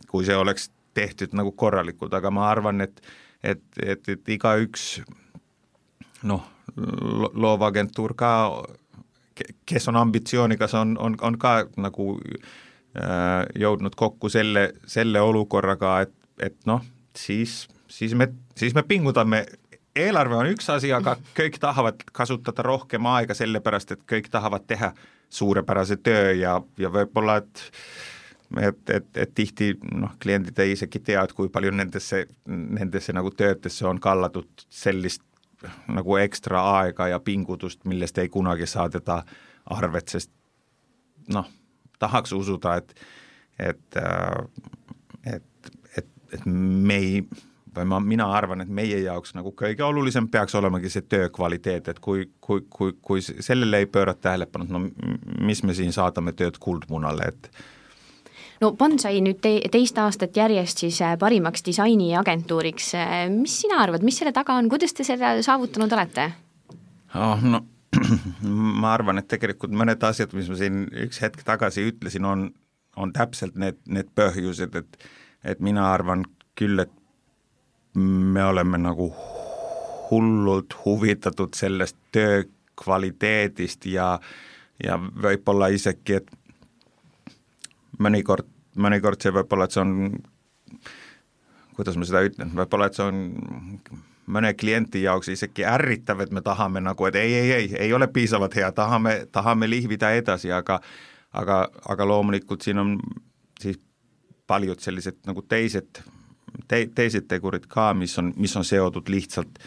kui 0.07 0.25
see 0.25 0.35
oleks 0.35 0.69
tehtud 0.93 1.33
nagu 1.33 1.51
korralikult, 1.51 2.13
aga 2.13 2.31
ma 2.31 2.49
arvan, 2.49 2.81
et 2.81 3.01
et, 3.43 3.61
et, 3.81 4.09
et 4.09 4.29
igaüks 4.29 5.01
noh, 6.23 6.45
loovagentuur 7.33 8.15
ka, 8.17 8.31
kes 9.65 9.87
on 9.87 9.95
ambitsioonikas, 9.95 10.73
on, 10.73 10.97
on, 10.99 11.17
on 11.21 11.37
ka 11.39 11.65
nagu 11.77 12.15
äh, 12.19 13.43
jõudnud 13.59 13.95
kokku 13.95 14.29
selle, 14.29 14.69
selle 14.87 15.21
olukorraga, 15.21 15.99
et, 16.05 16.15
et 16.39 16.57
noh, 16.69 16.83
siis, 17.17 17.65
siis 17.87 18.15
me, 18.15 18.29
siis 18.57 18.75
me 18.75 18.83
pingutame. 18.87 19.45
Eelarve 19.95 20.35
on 20.35 20.49
üks 20.51 20.67
asi, 20.73 20.89
aga 20.91 21.15
kõik 21.37 21.55
tahavad 21.63 22.01
kasutada 22.11 22.65
rohkem 22.67 23.05
aega, 23.07 23.35
sellepärast 23.37 23.95
et 23.95 24.01
kõik 24.11 24.27
tahavad 24.31 24.65
teha 24.67 24.91
suurepärase 25.31 25.95
töö 26.03 26.33
ja, 26.35 26.57
ja 26.79 26.91
võib-olla, 26.91 27.39
et 27.43 27.63
et, 28.61 28.89
et, 28.89 29.07
et 29.17 29.31
tihti 29.35 29.71
noh, 29.95 30.11
kliendid 30.21 30.59
ei 30.61 30.75
isegi 30.75 30.99
tea, 31.03 31.23
et 31.23 31.33
kui 31.33 31.49
palju 31.51 31.71
nendesse, 31.73 32.25
nendesse 32.45 33.15
nagu 33.15 33.31
töödesse 33.33 33.87
on 33.89 33.99
kallatud 33.99 34.65
sellist 34.69 35.23
nagu 35.87 36.17
ekstra 36.21 36.61
aega 36.79 37.07
ja 37.07 37.19
pingutust, 37.19 37.83
millest 37.85 38.17
ei 38.17 38.29
kunagi 38.29 38.67
saadeta 38.69 39.23
arvet, 39.75 40.13
sest 40.13 40.31
noh, 41.33 41.47
tahaks 41.99 42.33
usuda, 42.35 42.75
et, 42.75 42.95
et, 43.59 43.99
et, 45.33 45.71
et, 45.97 46.09
et 46.33 46.45
me 46.45 46.95
ei 47.01 47.21
või 47.75 47.85
ma, 47.91 47.99
mina 47.99 48.27
arvan, 48.31 48.63
et 48.63 48.71
meie 48.71 48.99
jaoks 49.03 49.35
nagu 49.35 49.51
kõige 49.57 49.83
olulisem 49.83 50.27
peaks 50.31 50.55
olemagi 50.55 50.89
see 50.91 51.05
töö 51.09 51.29
kvaliteet, 51.33 51.89
et 51.91 51.99
kui, 51.99 52.29
kui, 52.41 52.63
kui, 52.69 52.93
kui 53.01 53.23
sellele 53.25 53.83
ei 53.83 53.89
pöörata 53.91 54.29
tähelepanu, 54.29 54.67
no 54.69 54.83
mis 55.45 55.63
me 55.63 55.75
siin 55.77 55.93
saadame 55.95 56.35
tööd 56.37 56.59
kuldmunale, 56.63 57.31
et 57.33 57.49
no 58.61 58.71
Bonsai 58.79 59.21
nüüd 59.25 59.41
te, 59.43 59.57
teist 59.71 59.97
aastat 60.01 60.37
järjest 60.37 60.83
siis 60.85 61.01
äh, 61.05 61.15
parimaks 61.19 61.65
disainiagentuuriks, 61.65 62.91
äh, 62.99 63.15
mis 63.33 63.59
sina 63.61 63.81
arvad, 63.83 64.05
mis 64.05 64.19
selle 64.21 64.33
taga 64.35 64.57
on, 64.59 64.69
kuidas 64.71 64.95
te 64.95 65.07
selle 65.07 65.37
saavutanud 65.45 65.95
olete 65.97 66.29
oh,? 67.15 67.41
no 67.43 67.65
ma 68.81 68.93
arvan, 68.93 69.21
et 69.21 69.29
tegelikult 69.31 69.73
mõned 69.75 70.01
asjad, 70.03 70.33
mis 70.35 70.49
ma 70.51 70.59
siin 70.59 70.85
üks 71.05 71.21
hetk 71.23 71.45
tagasi 71.47 71.85
ütlesin, 71.91 72.25
on, 72.27 72.49
on 72.99 73.13
täpselt 73.15 73.55
need, 73.59 73.79
need 73.87 74.11
põhjused, 74.17 74.75
et 74.75 75.05
et 75.45 75.59
mina 75.61 75.91
arvan 75.93 76.23
küll, 76.57 76.79
et 76.81 76.91
me 77.95 78.43
oleme 78.43 78.79
nagu 78.81 79.11
hullult 80.09 80.73
huvitatud 80.85 81.53
sellest 81.55 81.97
töö 82.11 82.43
kvaliteedist 82.81 83.85
ja, 83.87 84.15
ja 84.83 84.97
võib-olla 84.97 85.69
isegi, 85.73 86.19
et 86.19 86.31
mõnikord, 87.99 88.47
mõnikord 88.81 89.21
see 89.21 89.33
võib-olla, 89.35 89.67
et 89.67 89.75
see 89.75 89.83
on, 89.83 89.95
kuidas 91.77 91.97
ma 91.99 92.07
seda 92.07 92.25
ütlen, 92.27 92.53
võib-olla, 92.57 92.89
et 92.89 92.99
see 92.99 93.07
on 93.07 93.23
mõne 94.35 94.53
kliendi 94.57 95.03
jaoks 95.05 95.29
isegi 95.33 95.65
ärritav, 95.69 96.23
et 96.23 96.31
me 96.33 96.41
tahame 96.41 96.81
nagu, 96.81 97.07
et 97.07 97.17
ei, 97.21 97.33
ei, 97.39 97.51
ei, 97.59 97.67
ei 97.87 97.93
ole 97.93 98.07
piisavalt 98.11 98.55
hea, 98.57 98.71
tahame, 98.75 99.19
tahame 99.31 99.69
lihvida 99.69 100.15
edasi, 100.17 100.51
aga 100.51 100.79
aga, 101.35 101.65
aga 101.91 102.07
loomulikult 102.07 102.65
siin 102.65 102.79
on 102.81 102.93
siis 103.59 103.79
paljud 104.47 104.79
sellised 104.79 105.23
nagu 105.27 105.43
teised 105.49 106.01
te-, 106.69 106.87
teised 106.95 107.27
tegurid 107.29 107.67
ka, 107.71 107.91
mis 107.97 108.15
on, 108.21 108.31
mis 108.39 108.55
on 108.55 108.65
seotud 108.67 109.09
lihtsalt 109.11 109.59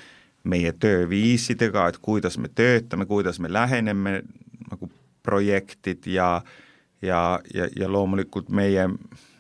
meie 0.48 0.72
tööviisidega, 0.72 1.88
et 1.90 1.98
kuidas 2.02 2.38
me 2.40 2.48
töötame, 2.48 3.06
kuidas 3.10 3.40
me 3.42 3.50
läheneme 3.52 4.22
nagu 4.70 4.88
projektid 5.26 6.06
ja 6.08 6.38
ja, 7.02 7.40
ja, 7.54 7.68
ja 7.76 7.88
loomulikult 7.92 8.48
meie, 8.48 8.88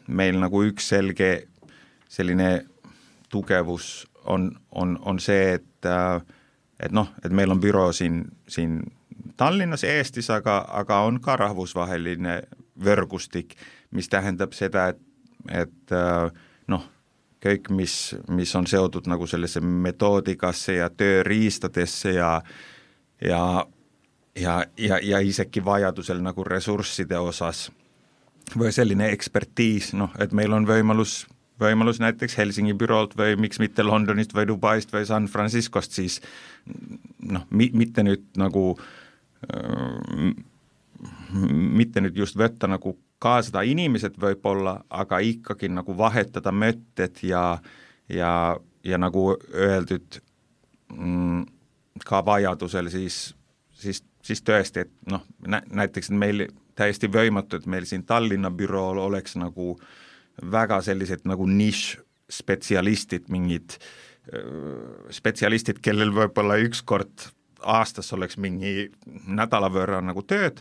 meil 0.06 0.38
nagu 0.40 0.62
üks 0.68 0.88
selge 0.94 1.48
selline 2.08 2.66
tugevus 3.28 4.06
on, 4.24 4.50
on, 4.70 4.98
on 5.04 5.20
see, 5.20 5.54
et 5.58 5.90
et 6.78 6.94
noh, 6.94 7.10
et 7.24 7.32
meil 7.34 7.50
on 7.50 7.60
büroo 7.60 7.92
siin, 7.92 8.22
siin 8.48 8.80
Tallinnas, 9.36 9.84
Eestis, 9.84 10.30
aga, 10.30 10.60
aga 10.80 11.00
on 11.06 11.20
ka 11.22 11.36
rahvusvaheline 11.38 12.40
võrgustik, 12.84 13.54
mis 13.94 14.08
tähendab 14.10 14.54
seda, 14.54 14.88
et, 14.92 15.00
et 15.50 15.94
noh, 16.70 16.84
kõik, 17.42 17.70
mis, 17.74 17.94
mis 18.34 18.54
on 18.58 18.66
seotud 18.66 19.06
nagu 19.10 19.26
sellesse 19.30 19.62
metoodikasse 19.62 20.78
ja 20.78 20.90
tööriistadesse 20.90 22.14
ja 22.18 22.32
ja 23.22 23.42
ja, 24.40 24.60
ja, 24.78 24.98
ja 25.02 25.20
isegi 25.24 25.64
vajadusel 25.64 26.22
nagu 26.24 26.44
ressursside 26.44 27.18
osas 27.18 27.68
või 28.56 28.70
selline 28.72 29.10
ekspertiis, 29.12 29.92
noh, 29.98 30.14
et 30.20 30.32
meil 30.32 30.54
on 30.56 30.64
võimalus, 30.68 31.26
võimalus 31.60 32.00
näiteks 32.00 32.38
Helsingi 32.38 32.74
büroolt 32.78 33.16
või 33.18 33.36
miks 33.36 33.60
mitte 33.60 33.84
Londonist 33.84 34.32
või 34.34 34.46
Dubaist 34.48 34.92
või 34.94 35.04
San 35.08 35.26
Franciscost 35.28 35.98
siis 35.98 36.20
noh, 37.20 37.44
mi-, 37.50 37.72
mitte 37.74 38.04
nüüd 38.06 38.24
nagu 38.40 38.70
mitte 41.30 42.02
nüüd 42.02 42.16
just 42.18 42.38
võtta 42.38 42.70
nagu 42.70 42.96
kaasada 43.22 43.62
inimesed 43.66 44.16
võib-olla, 44.20 44.78
aga 44.90 45.20
ikkagi 45.24 45.70
nagu 45.70 45.94
vahetada 45.98 46.52
mõtted 46.54 47.22
ja, 47.26 47.58
ja, 48.10 48.32
ja 48.86 48.98
nagu 48.98 49.32
öeldud 49.54 50.20
mm,, 50.94 51.44
ka 52.06 52.22
vajadusel 52.26 52.90
siis, 52.92 53.18
siis, 53.78 54.02
siis 54.28 54.42
tõesti, 54.44 54.84
et 54.84 54.92
noh, 55.10 55.24
näiteks 55.48 56.10
meil 56.12 56.48
täiesti 56.78 57.10
võimatu, 57.12 57.58
et 57.58 57.66
meil 57.66 57.86
siin 57.88 58.04
Tallinna 58.06 58.50
bürool 58.54 59.00
oleks 59.02 59.38
nagu 59.40 59.78
väga 60.52 60.82
sellised 60.86 61.24
nagu 61.26 61.46
nišš-spetsialistid, 61.48 63.26
mingid 63.32 63.78
spetsialistid, 65.14 65.80
kellel 65.82 66.12
võib-olla 66.14 66.58
ükskord 66.60 67.30
aastas 67.64 68.12
oleks 68.12 68.36
mingi 68.38 68.90
nädala 69.26 69.70
võrra 69.72 70.02
nagu 70.04 70.22
tööd, 70.22 70.60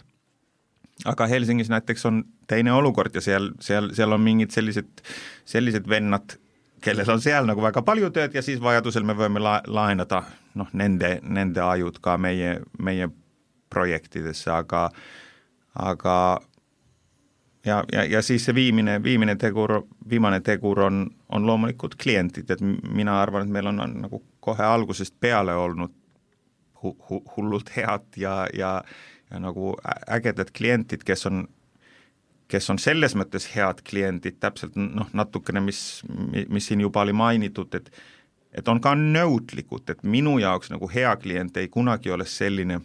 aga 1.06 1.28
Helsingis 1.30 1.70
näiteks 1.70 2.08
on 2.10 2.24
teine 2.50 2.74
olukord 2.74 3.16
ja 3.16 3.22
seal, 3.22 3.52
seal, 3.62 3.92
seal 3.94 4.16
on 4.16 4.24
mingid 4.24 4.56
sellised, 4.56 5.04
sellised 5.46 5.90
vennad, 5.90 6.38
kellel 6.82 7.12
on 7.12 7.22
seal 7.22 7.46
nagu 7.50 7.62
väga 7.62 7.84
palju 7.86 8.10
tööd 8.16 8.34
ja 8.38 8.42
siis 8.46 8.64
vajadusel 8.64 9.06
me 9.06 9.18
võime 9.20 9.44
la-, 9.44 9.62
laenada 9.68 10.24
noh, 10.58 10.72
nende, 10.74 11.18
nende 11.22 11.62
ajud 11.62 12.00
ka 12.02 12.18
meie, 12.22 12.62
meie 12.80 13.12
projektidesse, 13.70 14.52
aga 14.52 14.90
aga 15.78 16.16
ja, 17.66 17.84
ja, 17.92 18.04
ja 18.04 18.22
siis 18.22 18.46
see 18.46 18.56
viimine, 18.56 18.98
viimine 19.04 19.36
tegur, 19.36 19.82
viimane 20.10 20.40
tegur 20.42 20.82
on, 20.88 21.06
on 21.30 21.46
loomulikult 21.48 21.96
kliendid, 22.02 22.50
et 22.52 22.62
mina 22.62 23.22
arvan, 23.22 23.46
et 23.46 23.54
meil 23.54 23.70
on, 23.74 23.80
on 23.84 23.96
nagu 24.08 24.22
kohe 24.40 24.64
algusest 24.64 25.16
peale 25.20 25.56
olnud 25.56 25.94
hu, 26.84 26.96
hu, 27.10 27.22
hullult 27.36 27.70
head 27.76 28.18
ja, 28.18 28.48
ja, 28.54 28.82
ja 29.32 29.40
nagu 29.44 29.76
ägedad 30.08 30.52
kliendid, 30.58 31.04
kes 31.08 31.26
on, 31.30 31.46
kes 32.48 32.70
on 32.70 32.80
selles 32.80 33.16
mõttes 33.20 33.50
head 33.56 33.84
kliendid, 33.88 34.40
täpselt 34.40 34.78
noh, 34.80 35.10
natukene, 35.14 35.62
mis, 35.64 35.82
mis 36.48 36.70
siin 36.70 36.82
juba 36.86 37.06
oli 37.06 37.16
mainitud, 37.18 37.76
et 37.76 37.92
et 38.58 38.70
on 38.72 38.80
ka 38.82 38.96
nõudlikud, 38.98 39.84
et 39.92 40.00
minu 40.08 40.38
jaoks 40.42 40.72
nagu 40.72 40.88
hea 40.90 41.12
klient 41.22 41.58
ei 41.60 41.68
kunagi 41.70 42.10
ole 42.10 42.26
selline, 42.26 42.80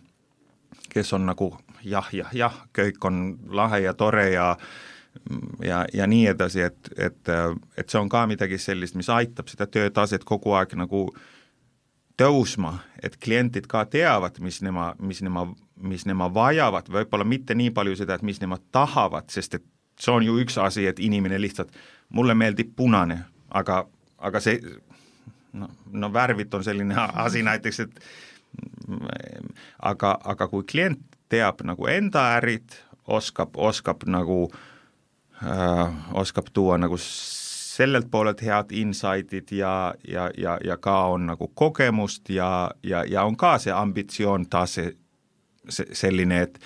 kes 0.92 1.12
on 1.12 1.26
nagu 1.26 1.52
jah, 1.84 2.08
jah, 2.12 2.32
jah, 2.36 2.56
kõik 2.76 3.04
on 3.04 3.22
lahe 3.50 3.82
ja 3.86 3.94
tore 3.94 4.30
ja 4.32 4.56
ja, 5.60 5.84
ja 5.92 6.06
nii 6.08 6.26
edasi, 6.32 6.62
et, 6.64 6.88
et, 6.96 7.30
et 7.76 7.88
see 7.88 8.00
on 8.00 8.08
ka 8.08 8.24
midagi 8.26 8.58
sellist, 8.58 8.96
mis 8.96 9.10
aitab 9.12 9.50
seda 9.52 9.66
töötaset 9.68 10.24
kogu 10.24 10.54
aeg 10.56 10.72
nagu 10.80 11.04
tõusma, 12.20 12.78
et 13.02 13.16
kliendid 13.20 13.66
ka 13.70 13.84
teavad, 13.90 14.38
mis 14.44 14.60
nema, 14.64 14.92
mis 15.00 15.22
nema, 15.24 15.46
mis 15.82 16.06
nemad 16.08 16.32
vajavad, 16.34 16.88
võib-olla 16.92 17.26
mitte 17.28 17.56
nii 17.58 17.72
palju 17.76 17.98
seda, 18.00 18.16
et 18.16 18.26
mis 18.26 18.40
nemad 18.40 18.64
tahavad, 18.72 19.28
sest 19.32 19.58
et 19.58 19.66
see 20.00 20.14
on 20.14 20.24
ju 20.24 20.38
üks 20.42 20.58
asi, 20.60 20.86
et 20.88 21.00
inimene 21.00 21.40
lihtsalt, 21.40 21.72
mulle 22.16 22.34
meeldib 22.38 22.72
punane, 22.76 23.22
aga, 23.50 23.82
aga 24.18 24.40
see 24.44 24.60
no, 25.52 25.68
no 25.92 26.12
värvid 26.12 26.54
on 26.54 26.64
selline 26.64 26.96
asi 26.96 27.42
näiteks, 27.44 27.80
et 27.80 28.04
aga, 29.78 30.16
aga 30.24 30.48
kui 30.48 30.64
klient 30.68 31.00
teab 31.32 31.62
nagu 31.64 31.86
enda 31.88 32.24
ärid, 32.38 32.76
oskab, 33.06 33.56
oskab 33.56 34.04
nagu 34.06 34.46
äh,, 35.42 35.94
oskab 36.12 36.52
tuua 36.52 36.78
nagu 36.78 36.98
sellelt 37.00 38.10
poolelt 38.10 38.42
head 38.44 38.72
insight'id 38.76 39.52
ja, 39.56 39.94
ja, 40.08 40.30
ja, 40.36 40.58
ja 40.64 40.76
ka 40.76 40.98
on 41.14 41.26
nagu 41.32 41.48
kogemust 41.54 42.30
ja, 42.30 42.70
ja, 42.82 43.04
ja 43.08 43.24
on 43.24 43.36
ka 43.36 43.56
see 43.58 43.72
ambitsioon 43.72 44.46
tase 44.52 44.92
selline, 45.68 46.42
et 46.42 46.58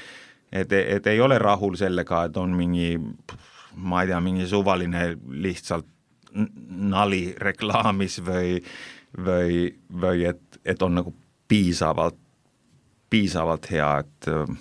et, 0.53 0.73
et 0.73 1.07
ei 1.07 1.21
ole 1.21 1.39
rahul 1.39 1.75
sellega, 1.77 2.25
et 2.25 2.37
on 2.37 2.55
mingi 2.57 2.97
ma 3.77 4.03
ei 4.03 4.11
tea, 4.11 4.21
mingi 4.25 4.47
suvaline 4.49 5.17
lihtsalt 5.43 5.87
nali 6.93 7.35
reklaamis 7.41 8.21
või, 8.25 8.57
või, 9.17 9.61
või 10.03 10.25
et, 10.29 10.61
et 10.65 10.83
on 10.83 10.99
nagu 11.01 11.15
piisavalt 11.49 12.19
piisavalt 13.11 13.71
hea, 13.71 13.91
et 14.03 14.29
äh, 14.31 14.57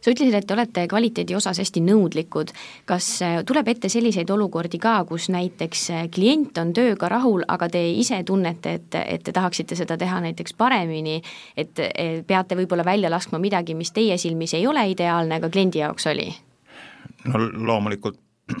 sa 0.00 0.10
ütlesid, 0.10 0.34
et 0.34 0.46
te 0.48 0.54
olete 0.56 0.86
kvaliteedi 0.90 1.36
osas 1.38 1.60
hästi 1.62 1.82
nõudlikud, 1.84 2.52
kas 2.88 3.08
äh, 3.24 3.36
tuleb 3.46 3.70
ette 3.72 3.90
selliseid 3.92 4.30
olukordi 4.34 4.80
ka, 4.82 4.96
kus 5.08 5.28
näiteks 5.34 5.84
äh, 5.94 6.06
klient 6.12 6.58
on 6.62 6.72
tööga 6.76 7.10
rahul, 7.12 7.44
aga 7.52 7.68
te 7.72 7.82
ise 7.90 8.18
tunnete, 8.26 8.76
et, 8.80 8.98
et 9.02 9.26
te 9.26 9.34
tahaksite 9.36 9.78
seda 9.78 9.98
teha 10.00 10.20
näiteks 10.26 10.56
paremini, 10.58 11.20
et 11.56 11.84
peate 12.26 12.58
võib-olla 12.58 12.86
välja 12.86 13.12
laskma 13.12 13.40
midagi, 13.42 13.76
mis 13.78 13.94
teie 13.94 14.18
silmis 14.18 14.56
ei 14.58 14.66
ole 14.66 14.88
ideaalne, 14.94 15.40
aga 15.40 15.52
kliendi 15.52 15.84
jaoks 15.84 16.10
oli? 16.12 16.32
no 17.26 17.40
loomulikult 17.68 18.18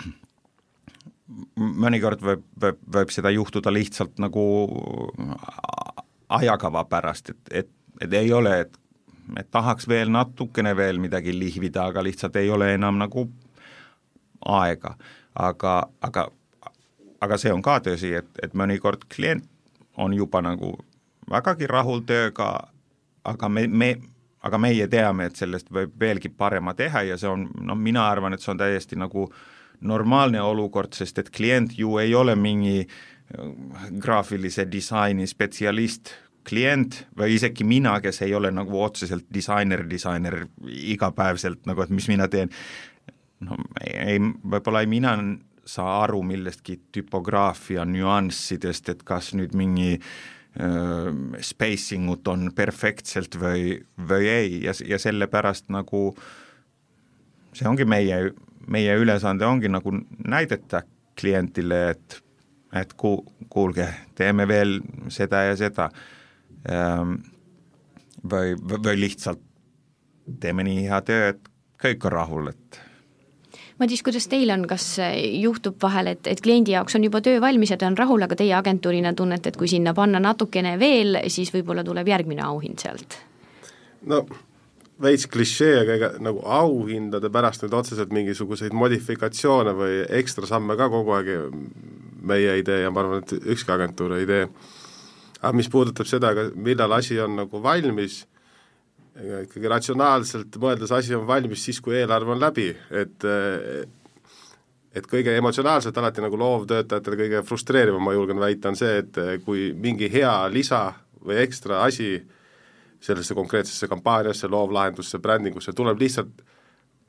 mõnikord 1.84 2.22
võib, 2.22 2.46
võib, 2.62 2.78
võib 2.94 3.12
seda 3.14 3.30
juhtuda 3.34 3.72
lihtsalt 3.74 4.18
nagu 4.22 4.42
ajakava 6.28 6.84
pärast, 6.84 7.30
et, 7.30 7.40
et 7.50 7.70
et 8.00 8.12
ei 8.12 8.32
ole, 8.32 8.60
et, 8.60 8.78
et 9.38 9.50
tahaks 9.50 9.88
veel 9.88 10.10
natukene 10.12 10.74
veel 10.76 11.00
midagi 11.02 11.34
lihvida, 11.38 11.88
aga 11.90 12.04
lihtsalt 12.04 12.36
ei 12.36 12.50
ole 12.50 12.72
enam 12.74 12.98
nagu 13.00 13.28
aega. 14.44 14.96
aga, 15.34 15.88
aga, 16.00 16.28
aga 17.20 17.38
see 17.38 17.52
on 17.52 17.62
ka 17.62 17.78
tõsi, 17.84 18.14
et, 18.16 18.28
et 18.42 18.54
mõnikord 18.54 19.04
klient 19.12 19.44
on 19.96 20.14
juba 20.16 20.40
nagu 20.44 20.76
vägagi 21.30 21.66
rahul 21.68 22.04
tööga, 22.08 22.68
aga 23.24 23.48
me, 23.48 23.66
me, 23.66 23.90
aga 24.44 24.58
meie 24.58 24.86
teame, 24.88 25.26
et 25.26 25.36
sellest 25.36 25.68
võib 25.72 25.92
veelgi 26.00 26.28
parema 26.28 26.74
teha 26.74 27.02
ja 27.02 27.18
see 27.20 27.28
on, 27.28 27.48
noh, 27.60 27.76
mina 27.76 28.06
arvan, 28.08 28.32
et 28.32 28.40
see 28.40 28.52
on 28.52 28.60
täiesti 28.60 28.96
nagu 28.96 29.28
normaalne 29.80 30.40
olukord, 30.40 30.94
sest 30.96 31.18
et 31.20 31.28
klient 31.30 31.74
ju 31.76 31.98
ei 32.00 32.14
ole 32.14 32.36
mingi 32.36 32.78
äh, 32.80 33.15
graafilise 34.02 34.66
disaini 34.70 35.26
spetsialist, 35.26 36.12
klient 36.46 37.00
või 37.18 37.34
isegi 37.34 37.66
mina, 37.66 37.96
kes 38.00 38.22
ei 38.22 38.34
ole 38.38 38.52
nagu 38.54 38.78
otseselt 38.82 39.26
disainer, 39.34 39.82
disainer 39.90 40.44
igapäevaselt 40.70 41.66
nagu, 41.66 41.82
et 41.82 41.90
mis 41.90 42.06
mina 42.10 42.28
teen, 42.30 42.52
no 43.42 43.58
ei, 43.82 44.20
võib-olla 44.22 44.84
ei 44.84 44.90
mina 44.90 45.16
saa 45.66 46.04
aru 46.04 46.22
millestki 46.22 46.78
tüpograafia 46.94 47.84
nüanssidest, 47.88 48.92
et 48.94 49.02
kas 49.06 49.32
nüüd 49.34 49.56
mingi 49.58 49.96
äh, 49.96 51.08
spacing 51.42 52.12
ut 52.14 52.30
on 52.30 52.52
perfektselt 52.54 53.34
või, 53.42 53.80
või 53.98 54.30
ei. 54.30 54.60
Ja, 54.68 54.76
ja 54.86 55.00
sellepärast 55.02 55.72
nagu 55.74 56.12
see 57.56 57.66
ongi 57.66 57.88
meie, 57.88 58.30
meie 58.70 58.94
ülesanne 59.00 59.48
ongi 59.48 59.72
nagu 59.72 59.90
näidata 60.22 60.84
kliendile, 61.18 61.82
et 61.96 62.20
et 62.74 62.92
ku-, 62.98 63.24
kuulge, 63.48 63.86
teeme 64.14 64.48
veel 64.48 64.80
seda 65.12 65.44
ja 65.46 65.56
seda 65.56 65.90
Ehm, 66.68 67.14
või, 68.30 68.56
või 68.58 68.98
lihtsalt 69.00 69.42
teeme 70.40 70.64
nii 70.66 70.88
hea 70.88 70.98
töö, 71.06 71.30
et 71.34 71.48
kõik 71.82 72.08
on 72.08 72.14
rahul, 72.14 72.50
et 72.54 72.82
Madis, 73.76 74.00
kuidas 74.00 74.24
teil 74.32 74.48
on, 74.54 74.62
kas 74.64 74.86
juhtub 75.36 75.76
vahel, 75.82 76.08
et, 76.14 76.24
et 76.32 76.40
kliendi 76.40 76.72
jaoks 76.72 76.96
on 76.96 77.04
juba 77.04 77.20
töö 77.20 77.42
valmis 77.44 77.74
ja 77.74 77.76
ta 77.76 77.90
on 77.90 77.98
rahul, 77.98 78.24
aga 78.24 78.38
teie 78.40 78.54
agentuurina 78.56 79.12
tunnete, 79.12 79.52
et 79.52 79.58
kui 79.60 79.68
sinna 79.68 79.92
panna 79.94 80.16
natukene 80.24 80.78
veel, 80.80 81.18
siis 81.28 81.52
võib-olla 81.52 81.84
tuleb 81.84 82.08
järgmine 82.08 82.42
auhind 82.46 82.80
sealt? 82.80 83.18
no 84.08 84.24
veits 85.02 85.26
klišee, 85.28 85.80
aga 85.82 85.96
ega 85.98 86.10
nagu 86.24 86.40
auhindade 86.48 87.28
pärast 87.32 87.64
nüüd 87.64 87.74
otseselt 87.76 88.14
mingisuguseid 88.16 88.74
modifikatsioone 88.76 89.74
või 89.76 89.98
ekstra 90.20 90.48
samme 90.48 90.76
ka 90.78 90.88
kogu 90.92 91.12
aeg 91.18 91.28
meie 92.26 92.56
ei 92.56 92.64
tee 92.66 92.80
ja 92.82 92.92
ma 92.92 93.02
arvan, 93.04 93.22
et 93.22 93.36
ükski 93.54 93.74
agentuur 93.74 94.16
ei 94.16 94.26
tee. 94.28 94.46
Aga 95.42 95.52
mis 95.56 95.68
puudutab 95.70 96.08
seda, 96.08 96.32
millal 96.54 96.96
asi 96.96 97.18
on 97.20 97.36
nagu 97.42 97.60
valmis, 97.62 98.22
ikkagi 99.44 99.70
ratsionaalselt 99.70 100.56
mõeldes 100.60 100.92
asi 100.92 101.14
on 101.16 101.26
valmis 101.28 101.62
siis, 101.68 101.80
kui 101.84 101.98
eelarve 102.00 102.34
on 102.34 102.42
läbi, 102.42 102.70
et 102.90 103.28
et 104.96 105.04
kõige 105.04 105.34
emotsionaalselt 105.36 105.98
alati 106.00 106.22
nagu 106.24 106.38
loovtöötajatele 106.40 107.18
kõige 107.20 107.42
frustreerivam, 107.44 108.00
ma 108.00 108.14
julgen 108.16 108.40
väita, 108.40 108.70
on 108.72 108.78
see, 108.80 109.02
et 109.02 109.18
kui 109.44 109.68
mingi 109.76 110.08
hea 110.08 110.32
lisa 110.48 110.86
või 111.20 111.42
ekstra 111.42 111.82
asi 111.84 112.14
sellesse 113.00 113.34
konkreetsesse 113.34 113.88
kampaaniasse, 113.88 114.48
loovlahendusse, 114.48 115.18
brändingusse 115.22 115.74
tuleb 115.76 116.00
lihtsalt 116.00 116.42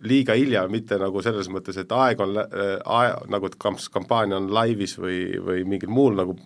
liiga 0.05 0.35
hilja, 0.37 0.67
mitte 0.69 0.99
nagu 1.01 1.21
selles 1.25 1.49
mõttes, 1.49 1.77
et 1.81 1.91
aeg 1.91 2.21
on 2.21 2.37
aeg, 2.37 3.25
nagu 3.33 3.49
et 3.49 3.57
kamp-, 3.61 3.89
kampaania 3.93 4.37
on 4.37 4.51
laivis 4.53 4.97
või, 5.01 5.21
või 5.41 5.63
mingil 5.65 5.89
muul 5.93 6.17
nagu 6.19 6.37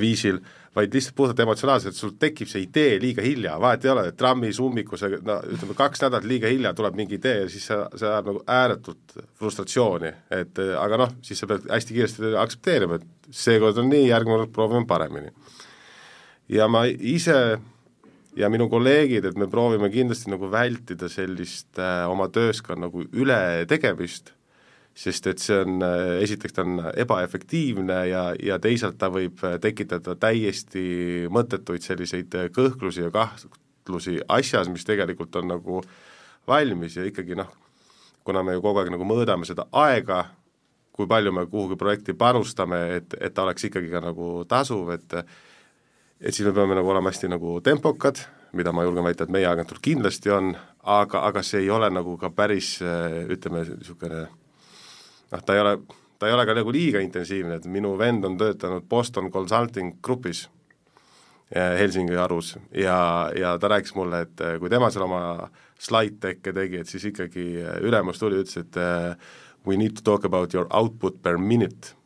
viisil, 0.00 0.38
vaid 0.72 0.94
lihtsalt 0.94 1.16
puhtalt 1.16 1.40
emotsionaalselt, 1.44 1.96
sul 1.96 2.14
tekib 2.20 2.48
see 2.48 2.62
idee 2.64 2.94
liiga 3.00 3.24
hilja, 3.24 3.58
vahet 3.60 3.84
ei 3.84 3.90
ole, 3.92 4.04
trammis 4.16 4.60
ummikus, 4.64 5.04
no 5.20 5.36
ütleme, 5.44 5.76
kaks 5.76 6.00
nädalat 6.00 6.28
liiga 6.28 6.48
hilja 6.48 6.72
tuleb 6.76 6.96
mingi 6.96 7.18
idee 7.18 7.42
ja 7.42 7.50
siis 7.52 7.66
see, 7.68 7.76
see 8.00 8.08
ajab 8.08 8.30
nagu 8.30 8.44
ääretult 8.56 9.18
frustratsiooni, 9.40 10.14
et 10.32 10.62
aga 10.80 11.00
noh, 11.04 11.12
siis 11.26 11.42
sa 11.42 11.50
pead 11.50 11.68
hästi 11.68 11.98
kiiresti 11.98 12.32
aktsepteerima, 12.40 13.00
et 13.00 13.36
seekord 13.42 13.82
on 13.82 13.92
nii, 13.92 14.06
järgmine 14.08 14.46
kord 14.46 14.54
proovime 14.56 14.88
paremini. 14.88 15.34
ja 16.48 16.68
ma 16.72 16.86
ise 16.88 17.36
ja 18.36 18.48
minu 18.52 18.68
kolleegid, 18.72 19.26
et 19.28 19.38
me 19.38 19.48
proovime 19.50 19.90
kindlasti 19.92 20.30
nagu 20.32 20.48
vältida 20.52 21.08
sellist 21.12 21.80
äh, 21.80 22.04
oma 22.10 22.28
töös 22.32 22.62
ka 22.64 22.76
nagu 22.78 23.04
ületegemist, 23.12 24.32
sest 24.96 25.26
et 25.30 25.42
see 25.42 25.58
on 25.62 25.82
äh,, 25.84 26.20
esiteks 26.24 26.56
ta 26.56 26.64
on 26.66 26.80
ebaefektiivne 27.04 27.98
ja, 28.10 28.24
ja 28.40 28.58
teisalt 28.62 28.98
ta 29.00 29.10
võib 29.12 29.40
äh, 29.46 29.58
tekitada 29.62 30.16
täiesti 30.20 31.28
mõttetuid 31.32 31.84
selliseid 31.84 32.36
äh, 32.38 32.48
kõhklusi 32.52 33.06
ja 33.06 33.12
kahtlusi 33.14 34.18
asjas, 34.28 34.70
mis 34.72 34.84
tegelikult 34.88 35.36
on 35.40 35.52
nagu 35.52 35.82
valmis 36.48 36.96
ja 36.96 37.06
ikkagi 37.08 37.36
noh, 37.38 37.50
kuna 38.24 38.42
me 38.44 38.56
ju 38.56 38.64
kogu 38.64 38.82
aeg 38.82 38.92
nagu 38.92 39.06
mõõdame 39.08 39.48
seda 39.48 39.68
aega, 39.72 40.24
kui 40.92 41.08
palju 41.08 41.32
me 41.32 41.46
kuhugi 41.48 41.78
projekti 41.80 42.12
panustame, 42.16 42.82
et, 42.98 43.16
et 43.20 43.32
ta 43.34 43.46
oleks 43.46 43.64
ikkagi 43.68 43.88
ka 43.92 44.02
nagu 44.04 44.42
tasuv, 44.48 44.92
et 44.92 45.16
et 46.22 46.34
siis 46.34 46.46
me 46.46 46.54
peame 46.54 46.78
nagu 46.78 46.88
olema 46.88 47.10
hästi 47.10 47.28
nagu 47.32 47.58
tempokad, 47.64 48.20
mida 48.56 48.72
ma 48.72 48.84
julgen 48.86 49.04
väita, 49.04 49.24
et 49.24 49.34
meie 49.34 49.48
agentuur 49.48 49.80
kindlasti 49.82 50.30
on, 50.30 50.52
aga, 50.82 51.24
aga 51.26 51.42
see 51.42 51.64
ei 51.64 51.70
ole 51.70 51.88
nagu 51.90 52.14
ka 52.20 52.30
päris 52.30 52.76
ütleme, 52.82 53.64
niisugune 53.72 54.26
noh, 55.32 55.44
ta 55.44 55.56
ei 55.56 55.60
ole, 55.60 55.76
ta 56.18 56.28
ei 56.28 56.34
ole 56.36 56.46
ka 56.46 56.56
nagu 56.56 56.72
liiga 56.74 57.02
intensiivne, 57.02 57.58
et 57.58 57.68
minu 57.70 57.94
vend 57.98 58.24
on 58.28 58.36
töötanud 58.40 58.84
Boston 58.88 59.30
Consulting 59.32 59.96
Grupis 60.04 60.44
eh, 61.50 61.78
Helsingi 61.80 62.18
harus 62.18 62.54
ja, 62.70 63.30
ja 63.36 63.56
ta 63.58 63.72
rääkis 63.72 63.96
mulle, 63.98 64.24
et 64.26 64.44
eh, 64.44 64.58
kui 64.62 64.70
tema 64.72 64.90
seal 64.92 65.08
oma 65.08 65.22
slide 65.82 66.20
deck'e 66.22 66.54
tegi, 66.54 66.82
et 66.82 66.92
siis 66.92 67.08
ikkagi 67.10 67.48
eh, 67.62 67.80
ülemus 67.88 68.22
tuli, 68.22 68.42
ütles, 68.44 68.60
et 68.62 68.78
we 69.66 69.78
need 69.78 69.96
to 69.98 70.04
talk 70.04 70.28
about 70.28 70.54
your 70.54 70.68
output 70.70 71.22
per 71.22 71.38
minute 71.38 71.96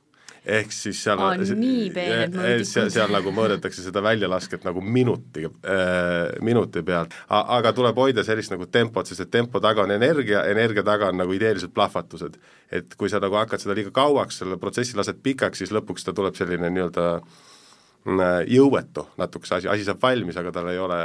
ehk 0.47 0.73
siis 0.73 0.99
seal 1.03 1.21
on 1.23 1.43
nii 1.43 1.89
peened 1.95 2.37
mõõdikud. 2.37 2.69
seal, 2.71 2.91
seal 2.95 3.11
nagu 3.13 3.33
mõõdetakse 3.35 3.83
seda 3.83 4.03
väljalasket 4.05 4.67
nagu 4.67 4.83
minuti 4.83 5.47
äh,, 5.47 6.37
minuti 6.47 6.83
pealt. 6.87 7.15
aga 7.29 7.73
tuleb 7.77 7.99
hoida 7.99 8.25
sellist 8.27 8.55
nagu 8.55 8.69
tempot, 8.71 9.09
sest 9.09 9.27
et 9.27 9.33
tempo 9.35 9.61
taga 9.63 9.83
on 9.83 9.95
energia, 9.97 10.45
energia 10.51 10.87
taga 10.87 11.11
on 11.11 11.19
nagu 11.23 11.35
ideelised 11.35 11.75
plahvatused. 11.75 12.39
et 12.71 12.95
kui 12.95 13.11
sa 13.11 13.21
nagu 13.23 13.35
hakkad 13.39 13.63
seda 13.63 13.75
liiga 13.75 13.91
kauaks, 13.95 14.39
selle 14.43 14.59
protsessi 14.63 14.97
lased 14.97 15.19
pikaks, 15.23 15.65
siis 15.65 15.75
lõpuks 15.75 16.07
ta 16.07 16.15
tuleb 16.15 16.39
selline 16.39 16.71
nii-öelda 16.71 17.07
mm, 17.17 18.21
jõuetu 18.53 19.09
natukese 19.19 19.59
asi, 19.59 19.71
asi 19.73 19.87
saab 19.89 20.03
valmis, 20.03 20.39
aga 20.39 20.53
tal 20.55 20.71
ei 20.71 20.79
ole 20.79 21.01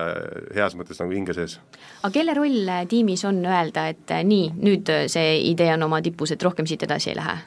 heas 0.53 0.77
mõttes 0.77 1.01
nagu 1.01 1.17
hinge 1.17 1.33
sees. 1.37 1.57
aga 2.03 2.13
kelle 2.13 2.37
roll 2.37 2.75
tiimis 2.93 3.25
on 3.25 3.41
öelda, 3.45 3.87
et 3.95 4.13
nii, 4.29 4.53
nüüd 4.61 4.93
see 5.09 5.33
idee 5.49 5.73
on 5.73 5.89
oma 5.89 6.01
tipus, 6.05 6.35
et 6.35 6.45
rohkem 6.45 6.69
siit 6.69 6.85
edasi 6.85 7.15
ei 7.15 7.17
lähe? 7.17 7.39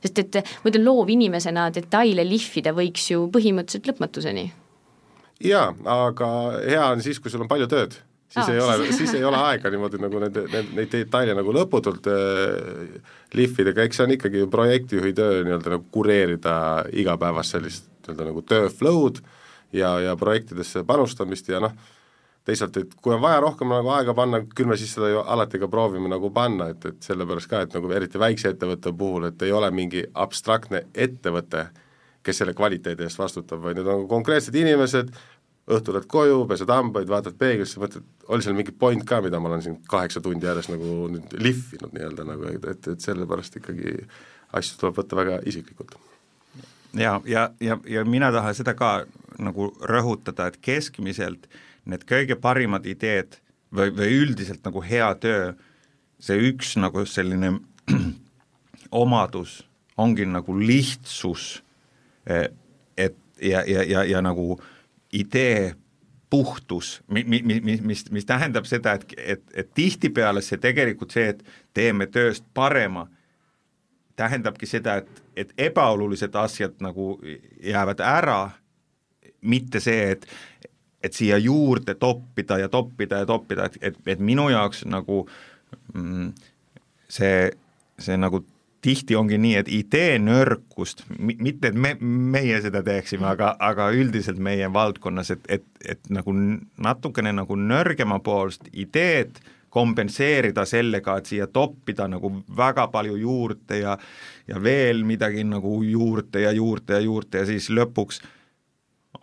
Sest 0.00 0.22
et 0.22 0.40
ma 0.40 0.72
ütlen, 0.72 0.84
loovinimesena 0.86 1.68
detaile 1.74 2.24
lihvida 2.26 2.74
võiks 2.76 3.10
ju 3.12 3.26
põhimõtteliselt 3.32 3.90
lõpmatuseni. 3.92 4.46
jaa, 5.44 5.72
aga 5.84 6.30
hea 6.66 6.86
on 6.90 7.02
siis, 7.04 7.20
kui 7.20 7.32
sul 7.32 7.44
on 7.44 7.50
palju 7.50 7.68
tööd 7.70 7.98
siis 8.30 8.48
Aa. 8.48 8.54
ei 8.54 8.60
ole, 8.60 8.92
siis 8.92 9.14
ei 9.18 9.24
ole 9.24 9.36
aega 9.36 9.70
niimoodi 9.70 10.00
nagu 10.02 10.22
need, 10.22 10.38
neid 10.76 10.92
detaile 10.92 11.34
nagu 11.36 11.54
lõputult 11.54 12.06
äh, 12.10 13.00
lihvida, 13.34 13.74
aga 13.74 13.86
eks 13.86 14.00
see 14.00 14.06
on 14.06 14.16
ikkagi 14.16 14.46
projektijuhi 14.50 15.12
töö 15.16 15.42
nii-öelda 15.46 15.74
nagu 15.74 15.86
kureerida 15.94 16.56
igapäevast 17.02 17.56
sellist 17.56 17.88
nii-öelda 18.06 18.28
nagu 18.30 18.44
töö 18.46 18.68
flow'd 18.70 19.22
ja, 19.72 19.96
ja 20.06 20.16
projektidesse 20.20 20.84
panustamist 20.86 21.50
ja 21.50 21.62
noh, 21.66 21.74
teisalt, 22.44 22.76
et 22.80 22.94
kui 23.02 23.14
on 23.14 23.22
vaja 23.22 23.40
rohkem 23.42 23.70
nagu 23.72 23.92
aega 23.94 24.14
panna, 24.16 24.40
küll 24.56 24.70
me 24.70 24.78
siis 24.80 24.94
seda 24.96 25.10
ju 25.12 25.24
alati 25.34 25.60
ka 25.60 25.68
proovime 25.70 26.08
nagu 26.10 26.30
panna, 26.34 26.70
et, 26.72 26.86
et 26.88 27.04
sellepärast 27.04 27.50
ka, 27.50 27.64
et 27.66 27.76
nagu 27.76 27.92
eriti 27.96 28.20
väikse 28.20 28.54
ettevõtte 28.54 28.92
puhul, 28.96 29.28
et 29.28 29.42
ei 29.46 29.52
ole 29.52 29.70
mingi 29.74 30.04
abstraktne 30.24 30.86
ettevõte, 30.94 31.66
kes 32.24 32.42
selle 32.42 32.54
kvaliteedi 32.56 33.06
eest 33.06 33.20
vastutab, 33.20 33.62
vaid 33.64 33.80
need 33.80 33.88
on 33.88 34.06
konkreetsed 34.08 34.56
inimesed, 34.56 35.12
õhtul 35.70 35.96
lähed 35.96 36.08
koju, 36.10 36.42
pesed 36.50 36.72
hambaid, 36.72 37.08
vaatad 37.08 37.36
peeglisse, 37.38 37.80
mõtled, 37.80 38.04
oli 38.32 38.44
seal 38.44 38.56
mingi 38.58 38.74
point 38.76 39.04
ka, 39.06 39.20
mida 39.24 39.38
ma 39.40 39.52
olen 39.52 39.64
siin 39.64 39.78
kaheksa 39.88 40.22
tundi 40.24 40.48
järjest 40.48 40.72
nagu 40.72 41.06
nüüd 41.12 41.36
lihvinud 41.38 41.94
nii-öelda 41.94 42.26
nagu, 42.26 42.48
et, 42.50 42.68
et, 42.72 42.92
et 42.94 43.04
sellepärast 43.04 43.60
ikkagi 43.60 43.94
asju 44.56 44.80
tuleb 44.80 44.98
võtta 44.98 45.20
väga 45.20 45.40
isiklikult. 45.46 45.94
ja, 46.96 47.20
ja, 47.24 47.50
ja, 47.60 47.78
ja 47.86 48.04
mina 48.04 48.32
tahan 48.34 48.56
seda 48.56 48.74
ka 48.74 49.04
nagu 49.38 49.70
rõhutada, 49.86 50.48
et 50.50 50.58
keskmiselt 50.64 51.46
äh, 51.46 51.66
need 51.90 52.06
kõige 52.08 52.36
parimad 52.40 52.86
ideed 52.88 53.38
või, 53.74 53.90
või 53.94 54.14
üldiselt 54.22 54.64
nagu 54.66 54.82
hea 54.84 55.10
töö, 55.20 55.52
see 56.20 56.38
üks 56.50 56.76
nagu 56.80 57.04
selline 57.08 57.56
omadus 59.02 59.60
ongi 60.00 60.24
nagu 60.26 60.54
lihtsus, 60.56 61.60
e, 62.26 62.48
et 62.96 63.16
ja, 63.42 63.62
ja, 63.66 63.84
ja, 63.84 64.04
ja 64.04 64.22
nagu 64.24 64.56
idee 65.12 65.74
puhtus, 66.30 67.02
mi-, 67.08 67.24
mi-, 67.24 67.42
mi-, 67.42 67.80
mis, 67.82 68.04
mis 68.10 68.26
tähendab 68.26 68.68
seda, 68.70 68.94
et, 68.94 69.14
et, 69.18 69.42
et 69.54 69.72
tihtipeale 69.74 70.42
see 70.44 70.60
tegelikult 70.62 71.16
see, 71.16 71.32
et 71.34 71.42
teeme 71.74 72.06
tööst 72.06 72.46
parema, 72.54 73.08
tähendabki 74.16 74.68
seda, 74.68 75.00
et, 75.00 75.22
et 75.36 75.52
ebaolulised 75.70 76.34
asjad 76.36 76.78
nagu 76.84 77.16
jäävad 77.64 78.02
ära, 78.04 78.40
mitte 79.40 79.80
see, 79.80 80.14
et 80.14 80.26
et 81.02 81.16
siia 81.16 81.38
juurde 81.40 81.94
toppida 81.94 82.58
ja 82.58 82.68
toppida 82.68 83.22
ja 83.22 83.26
toppida, 83.26 83.70
et, 83.70 83.78
et, 83.80 84.00
et 84.06 84.20
minu 84.20 84.48
jaoks 84.52 84.84
nagu 84.88 85.22
mm, 85.94 86.32
see, 87.08 87.50
see 87.98 88.16
nagu 88.20 88.42
tihti 88.80 89.16
ongi 89.16 89.36
nii, 89.40 89.54
et 89.60 89.68
ideenõrkust, 89.76 91.04
mitte 91.18 91.68
et 91.68 91.76
me, 91.76 91.94
meie 92.00 92.60
seda 92.64 92.82
teeksime, 92.84 93.26
aga, 93.28 93.52
aga 93.60 93.90
üldiselt 93.92 94.40
meie 94.40 94.70
valdkonnas, 94.72 95.34
et, 95.36 95.48
et, 95.58 95.66
et 95.84 96.12
nagu 96.12 96.32
natukene 96.32 97.32
nagu 97.36 97.56
nõrgemapoolsed 97.60 98.70
ideed 98.72 99.42
kompenseerida 99.70 100.64
sellega, 100.66 101.18
et 101.20 101.28
siia 101.30 101.46
toppida 101.46 102.08
nagu 102.10 102.32
väga 102.56 102.88
palju 102.90 103.20
juurde 103.20 103.84
ja 103.84 103.96
ja 104.50 104.58
veel 104.58 105.04
midagi 105.06 105.44
nagu 105.46 105.76
juurde 105.86 106.40
ja 106.42 106.50
juurde 106.52 106.96
ja 106.96 107.04
juurde 107.04 107.38
ja 107.38 107.46
siis 107.46 107.68
lõpuks 107.70 108.18
äh, 108.18 108.30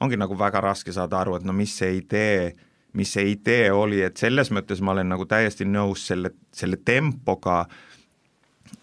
ongi 0.02 0.18
nagu 0.20 0.38
väga 0.38 0.62
raske 0.62 0.94
saada 0.94 1.22
aru, 1.22 1.38
et 1.38 1.46
no 1.48 1.56
mis 1.56 1.74
see 1.80 1.98
idee, 2.00 2.52
mis 2.98 3.12
see 3.14 3.32
idee 3.34 3.72
oli, 3.74 4.02
et 4.06 4.18
selles 4.18 4.52
mõttes 4.54 4.82
ma 4.82 4.94
olen 4.96 5.10
nagu 5.14 5.26
täiesti 5.30 5.68
nõus 5.68 6.08
selle, 6.10 6.34
selle 6.54 6.80
tempoga. 6.86 7.64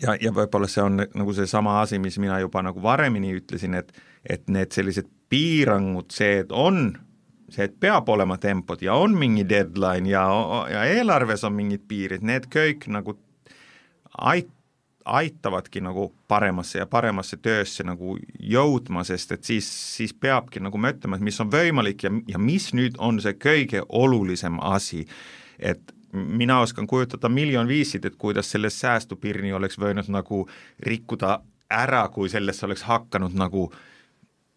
Ja, 0.00 0.14
ja 0.20 0.32
võib-olla 0.32 0.68
see 0.70 0.82
on 0.82 1.02
nagu 1.04 1.32
seesama 1.36 1.80
asi, 1.82 1.98
mis 2.00 2.16
mina 2.18 2.38
juba 2.40 2.62
nagu 2.64 2.82
varemini 2.82 3.34
ütlesin, 3.38 3.76
et 3.78 3.94
et 4.24 4.46
need 4.48 4.72
sellised 4.72 5.04
piirangud, 5.28 6.08
see, 6.14 6.38
et 6.44 6.52
on, 6.52 6.94
see, 7.52 7.66
et 7.66 7.74
peab 7.80 8.08
olema 8.08 8.38
tempod 8.40 8.80
ja 8.80 8.96
on 8.96 9.12
mingi 9.20 9.44
deadline 9.48 10.08
ja, 10.08 10.24
ja 10.70 10.84
eelarves 10.88 11.44
on 11.44 11.52
mingid 11.58 11.84
piirid, 11.88 12.24
need 12.24 12.48
kõik 12.52 12.86
nagu 12.92 13.18
ait-, 14.16 14.52
aitavadki 15.04 15.80
nagu 15.84 16.14
paremasse 16.28 16.78
ja 16.78 16.86
paremasse 16.86 17.36
töösse 17.36 17.84
nagu 17.84 18.16
jõudma, 18.40 19.04
sest 19.04 19.32
et 19.36 19.44
siis, 19.44 19.68
siis 19.96 20.14
peabki 20.16 20.62
nagu 20.64 20.80
mõtlema, 20.80 21.18
et 21.18 21.26
mis 21.26 21.40
on 21.44 21.50
võimalik 21.52 22.06
ja, 22.06 22.12
ja 22.28 22.40
mis 22.40 22.70
nüüd 22.76 22.96
on 22.98 23.20
see 23.20 23.36
kõige 23.36 23.84
olulisem 23.88 24.60
asi. 24.64 25.04
et 25.58 25.92
mina 26.12 26.60
oskan 26.60 26.86
kujutada 26.86 27.28
miljon 27.28 27.68
viisid, 27.68 28.04
et 28.04 28.16
kuidas 28.16 28.50
sellest 28.50 28.80
säästupirni 28.80 29.52
oleks 29.52 29.78
võinud 29.78 30.08
nagu 30.08 30.44
rikkuda 30.86 31.40
ära, 31.70 32.08
kui 32.08 32.28
sellesse 32.28 32.66
oleks 32.66 32.82
hakanud 32.82 33.34
nagu 33.34 33.68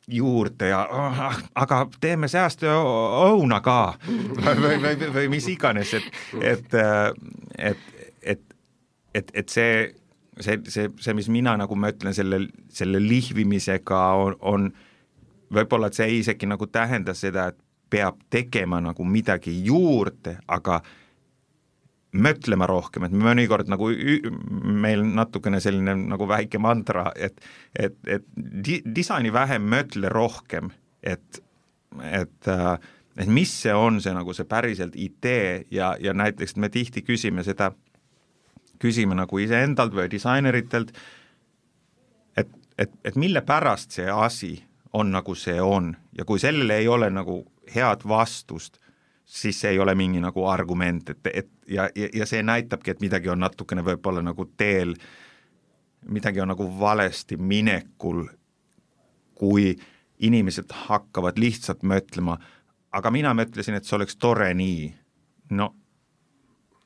juurde 0.07 0.67
ja 0.67 0.87
oh, 0.87 1.21
aga 1.55 1.81
teeme 1.99 2.27
säästuõuna 2.31 3.59
ka 3.61 3.97
või, 4.07 4.55
või, 4.61 4.77
või, 4.83 5.13
või 5.13 5.29
mis 5.35 5.47
iganes, 5.51 5.93
et, 5.93 6.11
et, 6.41 6.77
et, 7.57 7.87
et, 8.21 8.43
et, 9.13 9.31
et 9.33 9.49
see 9.49 9.71
see, 10.43 10.59
see, 10.71 10.89
see, 11.01 11.15
mis 11.17 11.29
mina 11.33 11.55
nagu 11.59 11.77
ma 11.79 11.91
ütlen, 11.93 12.15
selle, 12.15 12.41
selle 12.73 13.01
lihvimisega 13.03 14.01
on, 14.21 14.37
on 14.41 14.69
võib-olla, 15.53 15.89
et 15.89 15.97
see 15.99 16.19
isegi 16.19 16.49
nagu 16.49 16.67
tähendas 16.71 17.23
seda, 17.25 17.49
et 17.51 17.59
peab 17.89 18.19
tegema 18.33 18.81
nagu 18.83 19.05
midagi 19.07 19.53
juurde, 19.63 20.37
aga 20.51 20.81
mõtlema 22.17 22.67
rohkem, 22.67 23.05
et 23.07 23.15
mõnikord 23.15 23.69
nagu 23.71 23.89
meil 24.83 25.03
natukene 25.05 25.59
selline 25.63 25.93
nagu 26.07 26.27
väike 26.27 26.59
mantra, 26.59 27.11
et 27.15 27.39
et, 27.75 27.97
et 28.07 28.27
di-, 28.35 28.81
disaini 28.83 29.31
vähem, 29.33 29.67
mõtle 29.69 30.11
rohkem, 30.11 30.71
et, 31.03 31.41
et 32.11 32.51
äh, 32.51 32.77
et 33.17 33.29
mis 33.33 33.49
see 33.49 33.73
on, 33.73 33.97
see 34.01 34.13
nagu 34.13 34.33
see 34.35 34.45
päriselt 34.49 34.95
idee 34.99 35.65
ja, 35.73 35.95
ja 35.99 36.13
näiteks 36.13 36.55
me 36.61 36.69
tihti 36.69 37.01
küsime 37.05 37.43
seda 37.45 37.71
küsime 38.79 39.15
nagu 39.17 39.39
iseendalt 39.41 39.95
või 39.95 40.09
disaineritelt, 40.11 40.91
et, 42.37 42.49
et, 42.77 42.91
et 43.03 43.15
mille 43.15 43.41
pärast 43.41 43.97
see 43.97 44.09
asi 44.11 44.55
on 44.93 45.11
nagu 45.11 45.35
see 45.35 45.61
on 45.61 45.95
ja 46.17 46.25
kui 46.25 46.39
sellele 46.39 46.77
ei 46.81 46.87
ole 46.87 47.09
nagu 47.09 47.41
head 47.75 48.05
vastust, 48.07 48.79
siis 49.25 49.59
see 49.61 49.75
ei 49.75 49.79
ole 49.79 49.95
mingi 49.95 50.21
nagu 50.23 50.45
argument, 50.47 51.09
et, 51.09 51.29
et 51.33 51.49
ja, 51.67 51.89
ja, 51.95 52.09
ja 52.13 52.25
see 52.25 52.43
näitabki, 52.43 52.91
et 52.91 53.01
midagi 53.03 53.29
on 53.29 53.41
natukene 53.43 53.83
võib-olla 53.85 54.23
nagu 54.23 54.47
teel, 54.57 54.95
midagi 56.07 56.41
on 56.41 56.53
nagu 56.53 56.67
valesti 56.79 57.37
minekul, 57.37 58.23
kui 59.35 59.73
inimesed 60.23 60.71
hakkavad 60.87 61.37
lihtsalt 61.37 61.83
mõtlema, 61.85 62.37
aga 62.91 63.11
mina 63.11 63.33
mõtlesin, 63.37 63.77
et 63.77 63.85
see 63.85 63.97
oleks 63.99 64.15
tore 64.17 64.49
nii. 64.57 64.87
no 65.51 65.73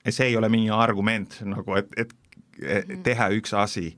see 0.09 0.31
ei 0.31 0.37
ole 0.37 0.49
mingi 0.49 0.71
argument 0.73 1.39
nagu, 1.45 1.75
et, 1.77 1.91
et 1.97 2.13
mhm. 2.61 3.03
teha 3.05 3.29
üks 3.37 3.53
asi 3.57 3.91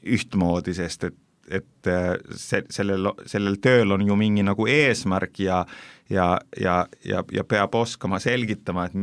ühtmoodi, 0.00 0.74
sest 0.74 1.04
et, 1.10 1.16
et 1.50 1.88
äh, 1.90 2.14
see, 2.36 2.64
sellel, 2.72 3.12
sellel 3.28 3.58
tööl 3.62 3.92
on 3.92 4.06
ju 4.06 4.16
mingi 4.16 4.44
nagu 4.46 4.66
eesmärk 4.70 5.42
ja 5.44 5.64
ja, 6.10 6.40
ja, 6.60 6.86
ja, 7.04 7.24
ja 7.32 7.44
peab 7.44 7.74
oskama 7.78 8.18
selgitama, 8.18 8.88
et 8.88 8.94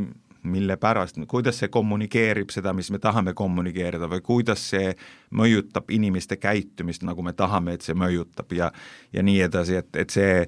mille 0.47 0.77
pärast, 0.77 1.17
kuidas 1.27 1.59
see 1.61 1.69
kommunikeerib 1.71 2.51
seda, 2.53 2.73
mis 2.75 2.89
me 2.91 2.99
tahame 3.03 3.33
kommunikeerida 3.37 4.07
või 4.11 4.21
kuidas 4.23 4.63
see 4.71 4.93
mõjutab 5.35 5.91
inimeste 5.91 6.37
käitumist, 6.39 7.03
nagu 7.07 7.23
me 7.23 7.33
tahame, 7.35 7.75
et 7.75 7.85
see 7.85 7.95
mõjutab 7.97 8.53
ja 8.55 8.71
ja 9.13 9.23
nii 9.23 9.41
edasi, 9.47 9.79
et, 9.81 9.89
et 9.95 10.13
see 10.13 10.45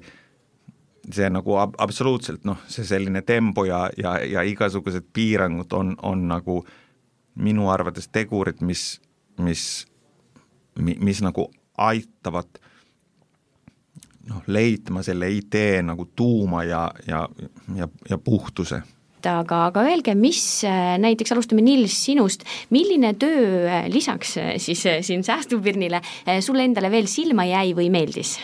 see 1.08 1.30
nagu 1.32 1.56
ab-, 1.60 1.78
absoluutselt 1.80 2.44
noh, 2.48 2.60
see 2.68 2.84
selline 2.86 3.22
tempo 3.26 3.64
ja, 3.68 3.86
ja, 3.96 4.18
ja 4.24 4.44
igasugused 4.46 5.10
piirangud 5.12 5.72
on, 5.76 5.94
on 6.02 6.26
nagu 6.30 6.60
minu 7.40 7.70
arvates 7.72 8.10
tegurid, 8.12 8.60
mis, 8.66 9.00
mis, 9.40 9.64
mis 10.76 11.22
nagu 11.24 11.48
aitavad 11.80 12.60
noh, 14.28 14.44
leidma 14.46 15.04
selle 15.06 15.30
idee 15.32 15.80
nagu 15.86 16.10
tuuma 16.16 16.64
ja, 16.68 16.86
ja, 17.08 17.26
ja, 17.76 17.88
ja 18.08 18.18
puhtuse 18.18 18.82
aga, 19.28 19.66
aga 19.68 19.84
öelge, 19.84 20.14
mis 20.16 20.62
näiteks, 21.00 21.34
alustame 21.34 21.64
Nils 21.64 21.96
sinust, 22.06 22.46
milline 22.72 23.12
töö 23.20 23.82
lisaks 23.92 24.38
siis 24.62 24.86
siin 25.06 25.24
säästupirnile 25.26 26.00
sulle 26.40 26.64
endale 26.64 26.92
veel 26.92 27.08
silma 27.10 27.44
jäi 27.48 27.74
või 27.76 27.90
meeldis? 27.92 28.38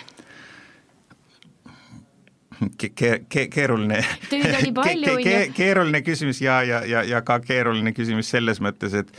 Ke-, 2.79 2.93
ke-, 3.29 3.47
keeruline. 3.53 4.03
Tööd 4.31 4.51
oli 4.61 4.75
palju 4.77 5.17
ke, 5.21 5.25
ke, 5.25 5.39
keeruline 5.57 6.03
küsimus 6.07 6.43
ja, 6.45 6.61
ja, 6.67 6.83
ja, 6.89 7.05
ja 7.07 7.23
ka 7.27 7.39
keeruline 7.45 7.95
küsimus 7.97 8.31
selles 8.33 8.63
mõttes, 8.65 8.97
et 8.97 9.13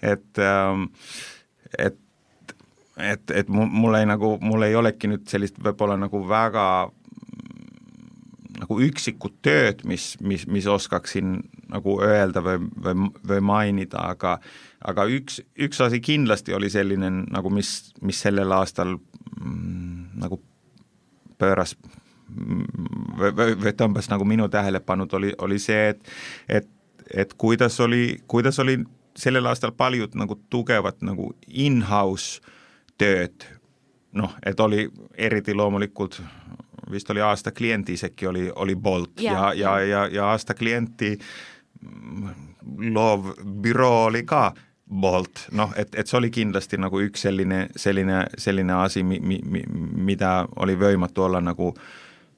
et 0.00 0.40
ähm, 0.40 0.88
et 1.78 1.98
et, 3.00 3.30
et 3.30 3.48
mul 3.48 3.96
ei 3.96 4.06
nagu, 4.08 4.34
mul 4.44 4.66
ei 4.66 4.74
olegi 4.76 5.08
nüüd 5.08 5.28
sellist 5.30 5.60
võib-olla 5.62 5.96
nagu 5.96 6.20
väga 6.28 6.66
nagu 8.60 8.76
üksikut 8.84 9.38
tööd, 9.40 9.84
mis, 9.88 10.14
mis, 10.20 10.44
mis 10.50 10.66
oskaksin 10.68 11.38
nagu 11.72 11.96
öelda 12.04 12.42
või, 12.44 12.58
või, 12.84 13.06
või 13.30 13.40
mainida, 13.40 14.02
aga 14.12 14.36
aga 14.84 15.06
üks, 15.12 15.40
üks 15.60 15.80
asi 15.84 16.00
kindlasti 16.04 16.54
oli 16.56 16.70
selline 16.72 17.10
nagu, 17.32 17.52
mis, 17.52 17.92
mis 18.04 18.20
sellel 18.20 18.52
aastal 18.56 18.96
mm, 18.96 20.20
nagu 20.20 20.40
pööras 21.40 21.74
tõmbas 23.76 24.10
nagu 24.10 24.24
minu 24.24 24.48
tähelepannud, 24.48 25.12
oli, 25.12 25.34
oli 25.38 25.58
see, 25.58 25.88
et 25.88 26.12
et, 26.48 26.68
et 27.14 27.34
kuidas 27.34 27.80
oli, 27.80 28.20
kuidas 28.26 28.58
oli 28.58 28.78
sellel 29.16 29.46
aastal 29.46 29.72
paljud 29.76 30.14
nagu 30.14 30.38
tugevad 30.50 31.02
nagu 31.02 31.32
in-house 31.48 32.40
tööd, 32.98 33.46
noh, 34.12 34.36
et 34.46 34.60
oli 34.60 34.88
eriti 35.18 35.54
loomulikult 35.54 36.20
vist 36.90 37.10
oli 37.10 37.20
aasta 37.20 37.52
klienti 37.52 37.92
isegi 37.92 38.26
oli, 38.26 38.50
oli 38.54 38.76
Bolt. 38.76 39.20
Ja, 39.20 39.32
ja, 39.32 39.52
ja, 39.54 39.80
ja, 39.84 40.06
ja 40.06 40.24
aasta 40.26 40.54
klienti 40.54 41.18
loov 42.78 43.30
büroo 43.62 44.04
oli 44.04 44.24
ka 44.24 44.52
Bolt, 45.00 45.46
noh, 45.52 45.70
et, 45.76 45.94
et 45.94 46.10
see 46.10 46.18
oli 46.18 46.32
kindlasti 46.34 46.78
nagu 46.80 46.98
üks 46.98 47.22
selline, 47.22 47.68
selline, 47.78 48.24
selline 48.38 48.74
asi, 48.74 49.04
mi, 49.06 49.20
mi, 49.22 49.62
mida 50.10 50.48
oli 50.56 50.74
võimatu 50.78 51.28
olla 51.28 51.38
nagu 51.40 51.70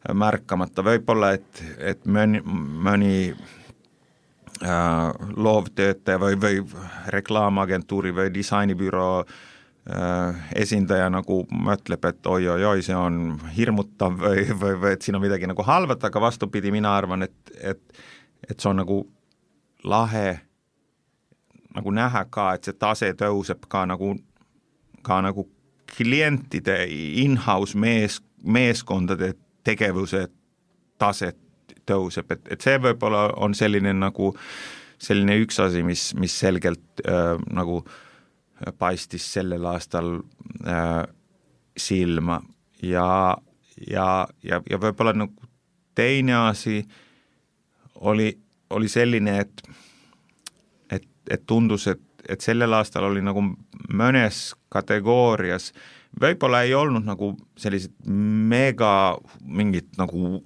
märkamata, 0.09 0.83
võib-olla 0.87 1.33
et, 1.37 1.63
et 1.79 2.05
mõni, 2.11 2.41
mõni 2.43 3.15
äh, 3.31 4.69
loovtöötaja 5.37 6.19
või, 6.19 6.39
või 6.43 6.63
reklaamagentuuri 7.15 8.15
või 8.17 8.33
disainibüroo 8.35 9.23
äh, 9.23 10.47
esindaja 10.65 11.11
nagu 11.13 11.43
mõtleb, 11.51 12.09
et 12.11 12.33
oi-oi-oi, 12.35 12.83
see 12.83 12.99
on 12.99 13.37
hirmutav 13.57 14.19
või, 14.25 14.49
või, 14.51 14.79
või 14.83 14.97
et 14.97 15.07
siin 15.07 15.19
on 15.19 15.25
midagi 15.27 15.51
nagu 15.51 15.67
halvat, 15.67 16.09
aga 16.11 16.27
vastupidi, 16.31 16.75
mina 16.75 16.97
arvan, 16.99 17.29
et, 17.29 17.55
et 17.61 18.03
et 18.49 18.59
see 18.59 18.73
on 18.73 18.81
nagu 18.83 18.97
lahe 19.87 20.41
nagu 21.77 21.93
näha 21.95 22.25
ka, 22.31 22.53
et 22.57 22.69
see 22.69 22.77
tase 22.77 23.13
tõuseb 23.19 23.67
ka 23.71 23.85
nagu, 23.89 24.15
ka 25.07 25.21
nagu 25.25 25.47
klientide 25.93 26.83
in-house 27.23 27.79
mees, 27.79 28.21
meeskondade 28.45 29.33
tegevuse 29.65 30.27
taset 30.99 31.39
tõuseb, 31.89 32.31
et, 32.35 32.47
et 32.55 32.63
see 32.63 32.79
võib-olla 32.83 33.27
on 33.43 33.55
selline 33.59 33.93
nagu, 33.97 34.33
selline 35.03 35.37
üks 35.43 35.59
asi, 35.63 35.83
mis, 35.87 36.11
mis 36.19 36.35
selgelt 36.45 37.03
äh, 37.07 37.35
nagu 37.55 37.83
paistis 38.79 39.27
sellel 39.35 39.67
aastal 39.67 40.15
äh, 40.67 41.03
silma. 41.77 42.39
Ja, 42.83 43.37
ja, 43.87 44.09
ja, 44.47 44.61
ja 44.71 44.79
võib-olla 44.83 45.15
nagu 45.17 45.51
teine 45.99 46.37
asi 46.49 46.81
oli, 48.03 48.31
oli 48.71 48.89
selline, 48.91 49.39
et, 49.43 49.63
et, 50.91 51.09
et 51.31 51.47
tundus, 51.47 51.89
et, 51.91 52.03
et 52.29 52.43
sellel 52.43 52.79
aastal 52.79 53.11
oli 53.11 53.23
nagu 53.25 53.43
mõnes 53.93 54.45
kategoorias 54.73 55.73
äh, 55.73 56.02
võib-olla 56.21 56.63
ei 56.67 56.75
olnud 56.77 57.07
nagu 57.07 57.33
sellised 57.59 57.95
mega 58.07 59.19
mingid 59.43 59.95
nagu 60.01 60.41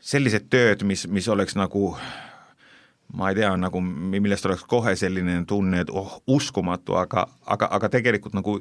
sellised 0.00 0.48
tööd, 0.50 0.84
mis, 0.86 1.06
mis 1.10 1.28
oleks 1.28 1.56
nagu 1.58 1.94
ma 3.14 3.30
ei 3.30 3.40
tea, 3.40 3.50
nagu 3.58 3.80
millest 3.82 4.46
oleks 4.46 4.64
kohe 4.70 4.94
selline 4.96 5.40
tunne, 5.48 5.82
et 5.82 5.90
oh, 5.90 6.20
uskumatu, 6.30 6.94
aga, 6.98 7.26
aga, 7.46 7.68
aga 7.76 7.90
tegelikult 7.90 8.36
nagu 8.38 8.60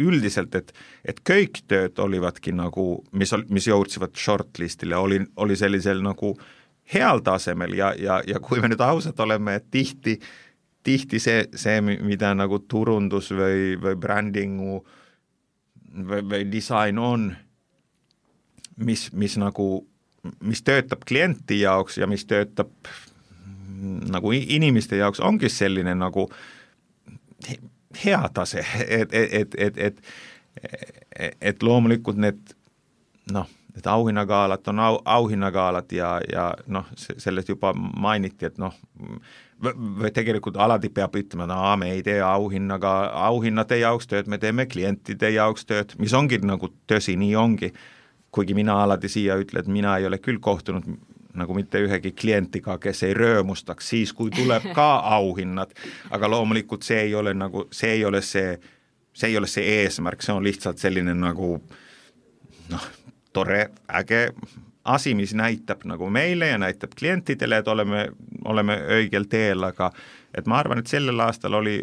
üldiselt, 0.00 0.54
et, 0.58 0.72
et 1.06 1.20
kõik 1.22 1.60
tööd 1.70 2.00
olivadki 2.02 2.54
nagu, 2.56 3.04
mis, 3.12 3.34
mis 3.52 3.68
jõudsivad 3.68 4.16
shortlist'ile, 4.18 4.96
oli, 4.98 5.20
oli 5.36 5.56
sellisel 5.56 6.00
nagu 6.02 6.32
heal 6.94 7.22
tasemel 7.24 7.76
ja, 7.76 7.92
ja, 7.96 8.18
ja 8.26 8.40
kui 8.42 8.60
me 8.60 8.72
nüüd 8.72 8.82
ausad 8.84 9.20
oleme, 9.22 9.54
et 9.60 9.68
tihti 9.72 10.16
äh, 10.18 10.32
tihti 10.84 11.18
see, 11.22 11.46
see, 11.56 11.80
mida 11.80 12.34
nagu 12.36 12.58
turundus 12.68 13.30
või, 13.32 13.74
või 13.80 13.96
brändingu 14.00 14.78
või, 15.94 16.20
või 16.30 16.44
disain 16.52 16.98
on, 16.98 17.30
mis, 18.76 19.08
mis 19.12 19.38
nagu, 19.40 19.68
mis 20.44 20.62
töötab 20.62 21.06
klienti 21.08 21.60
jaoks 21.62 21.98
ja 21.98 22.08
mis 22.10 22.26
töötab 22.28 22.72
nagu 24.10 24.32
inimeste 24.32 24.96
jaoks, 24.96 25.20
ongi 25.20 25.48
selline 25.48 25.94
nagu 25.94 26.28
hea 28.04 28.22
tase, 28.34 28.64
et, 28.88 29.12
et, 29.14 29.54
et, 29.54 29.78
et, 29.78 30.00
et 31.40 31.62
loomulikult 31.62 32.18
need 32.20 32.54
noh, 33.32 33.48
need 33.74 33.86
auhinnagaalad 33.90 34.68
on 34.72 34.80
au, 34.80 35.00
auhinnagaalad 35.04 35.92
ja, 35.92 36.20
ja 36.32 36.54
noh, 36.66 36.86
sellest 36.96 37.48
juba 37.48 37.72
mainiti, 37.74 38.46
et 38.46 38.58
noh, 38.58 38.74
või 39.62 40.10
tegelikult 40.14 40.56
alati 40.60 40.90
peab 40.92 41.14
ütlema, 41.16 41.46
no 41.48 41.58
me 41.80 41.92
ei 41.94 42.02
tee 42.02 42.20
auhinnaga, 42.24 42.92
auhinnade 43.28 43.78
jaoks 43.80 44.08
tööd, 44.10 44.28
me 44.30 44.38
teeme 44.38 44.66
klientide 44.66 45.30
jaoks 45.34 45.66
tööd, 45.68 45.94
mis 45.98 46.14
ongi 46.14 46.40
nagu 46.42 46.70
tõsi, 46.90 47.16
nii 47.20 47.34
ongi. 47.36 47.72
kuigi 48.34 48.54
mina 48.54 48.82
alati 48.82 49.08
siia 49.08 49.36
ütlen, 49.38 49.62
et 49.62 49.68
mina 49.70 49.96
ei 49.98 50.06
ole 50.06 50.18
küll 50.18 50.40
kohtunud 50.42 50.88
nagu 51.34 51.54
mitte 51.54 51.78
ühegi 51.78 52.12
klientiga, 52.12 52.78
kes 52.78 53.02
ei 53.02 53.14
röömustaks 53.14 53.88
siis, 53.88 54.12
kui 54.12 54.30
tuleb 54.30 54.72
ka 54.74 54.88
auhinnad, 55.18 55.70
aga 56.10 56.30
loomulikult 56.30 56.82
see 56.82 57.00
ei 57.08 57.14
ole 57.14 57.34
nagu, 57.34 57.68
see 57.70 57.92
ei 57.98 58.04
ole 58.04 58.22
see, 58.22 58.58
see 59.14 59.30
ei 59.30 59.38
ole 59.38 59.46
see 59.46 59.80
eesmärk, 59.80 60.22
see 60.22 60.34
on 60.34 60.44
lihtsalt 60.44 60.82
selline 60.82 61.14
nagu 61.14 61.56
noh, 62.70 62.86
tore, 63.32 63.68
äge 63.88 64.32
asi, 64.84 65.14
mis 65.14 65.34
näitab 65.34 65.84
nagu 65.84 66.10
meile 66.10 66.48
ja 66.48 66.58
näitab 66.58 66.92
klientidele, 66.98 67.58
et 67.58 67.68
oleme, 67.68 68.08
oleme 68.44 68.76
õigel 68.98 69.28
teel, 69.30 69.64
aga 69.64 69.90
et 70.34 70.46
ma 70.46 70.58
arvan, 70.60 70.82
et 70.82 70.90
sellel 70.90 71.20
aastal 71.24 71.56
oli, 71.60 71.78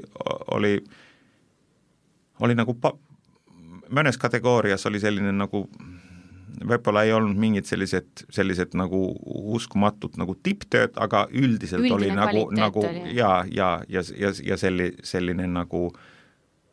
oli, 0.53 0.75
oli 2.39 2.57
nagu 2.57 2.75
pa-, 2.81 2.93
mõnes 3.89 4.21
kategoorias 4.21 4.85
oli 4.85 5.01
selline 5.01 5.33
nagu 5.33 5.65
võib-olla 6.67 7.05
ei 7.07 7.13
olnud 7.15 7.37
mingid 7.39 7.65
sellised, 7.65 8.25
sellised 8.29 8.75
nagu 8.77 8.99
uskumatud 9.55 10.17
nagu 10.21 10.35
tipptööd, 10.43 10.93
aga 11.01 11.25
üldiselt 11.31 11.81
Üldine 11.87 11.95
oli 11.95 12.13
nagu, 12.13 12.47
nagu 12.53 12.85
oli. 12.85 13.15
ja, 13.17 13.41
ja, 13.49 13.73
ja, 13.89 14.03
ja, 14.17 14.33
ja 14.45 14.57
selli-, 14.61 14.93
selline 15.03 15.47
nagu 15.49 15.89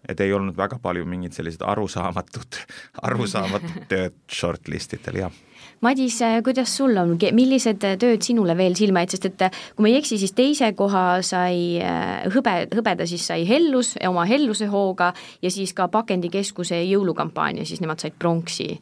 et 0.08 0.20
ei 0.20 0.32
olnud 0.32 0.56
väga 0.56 0.78
palju 0.82 1.06
mingid 1.08 1.32
sellised 1.36 1.64
arusaamatud, 1.64 2.60
arusaamatud 3.08 3.84
tööd 3.92 4.18
shortlist 4.28 4.98
idel, 4.98 5.24
jah 5.24 5.44
Madis, 5.80 6.16
kuidas 6.42 6.72
sul 6.74 6.96
on, 6.98 7.12
millised 7.38 7.84
tööd 8.02 8.24
sinule 8.26 8.56
veel 8.58 8.74
silma 8.74 9.04
jäid, 9.04 9.12
sest 9.14 9.28
et 9.28 9.44
kui 9.76 9.84
ma 9.84 9.92
ei 9.92 10.00
eksi, 10.00 10.16
siis 10.18 10.34
teise 10.34 10.72
koha 10.74 11.20
sai 11.22 11.78
äh, 11.78 12.24
hõbe, 12.34 12.54
hõbeda 12.74 13.06
siis 13.06 13.28
sai 13.30 13.44
Hellus 13.46 13.92
oma 14.08 14.24
Helluse 14.26 14.66
hooga 14.72 15.12
ja 15.42 15.52
siis 15.54 15.76
ka 15.78 15.86
Pakendikeskuse 15.92 16.80
jõulukampaania, 16.82 17.66
siis 17.68 17.82
nemad 17.84 18.02
said 18.02 18.18
pronksi. 18.18 18.72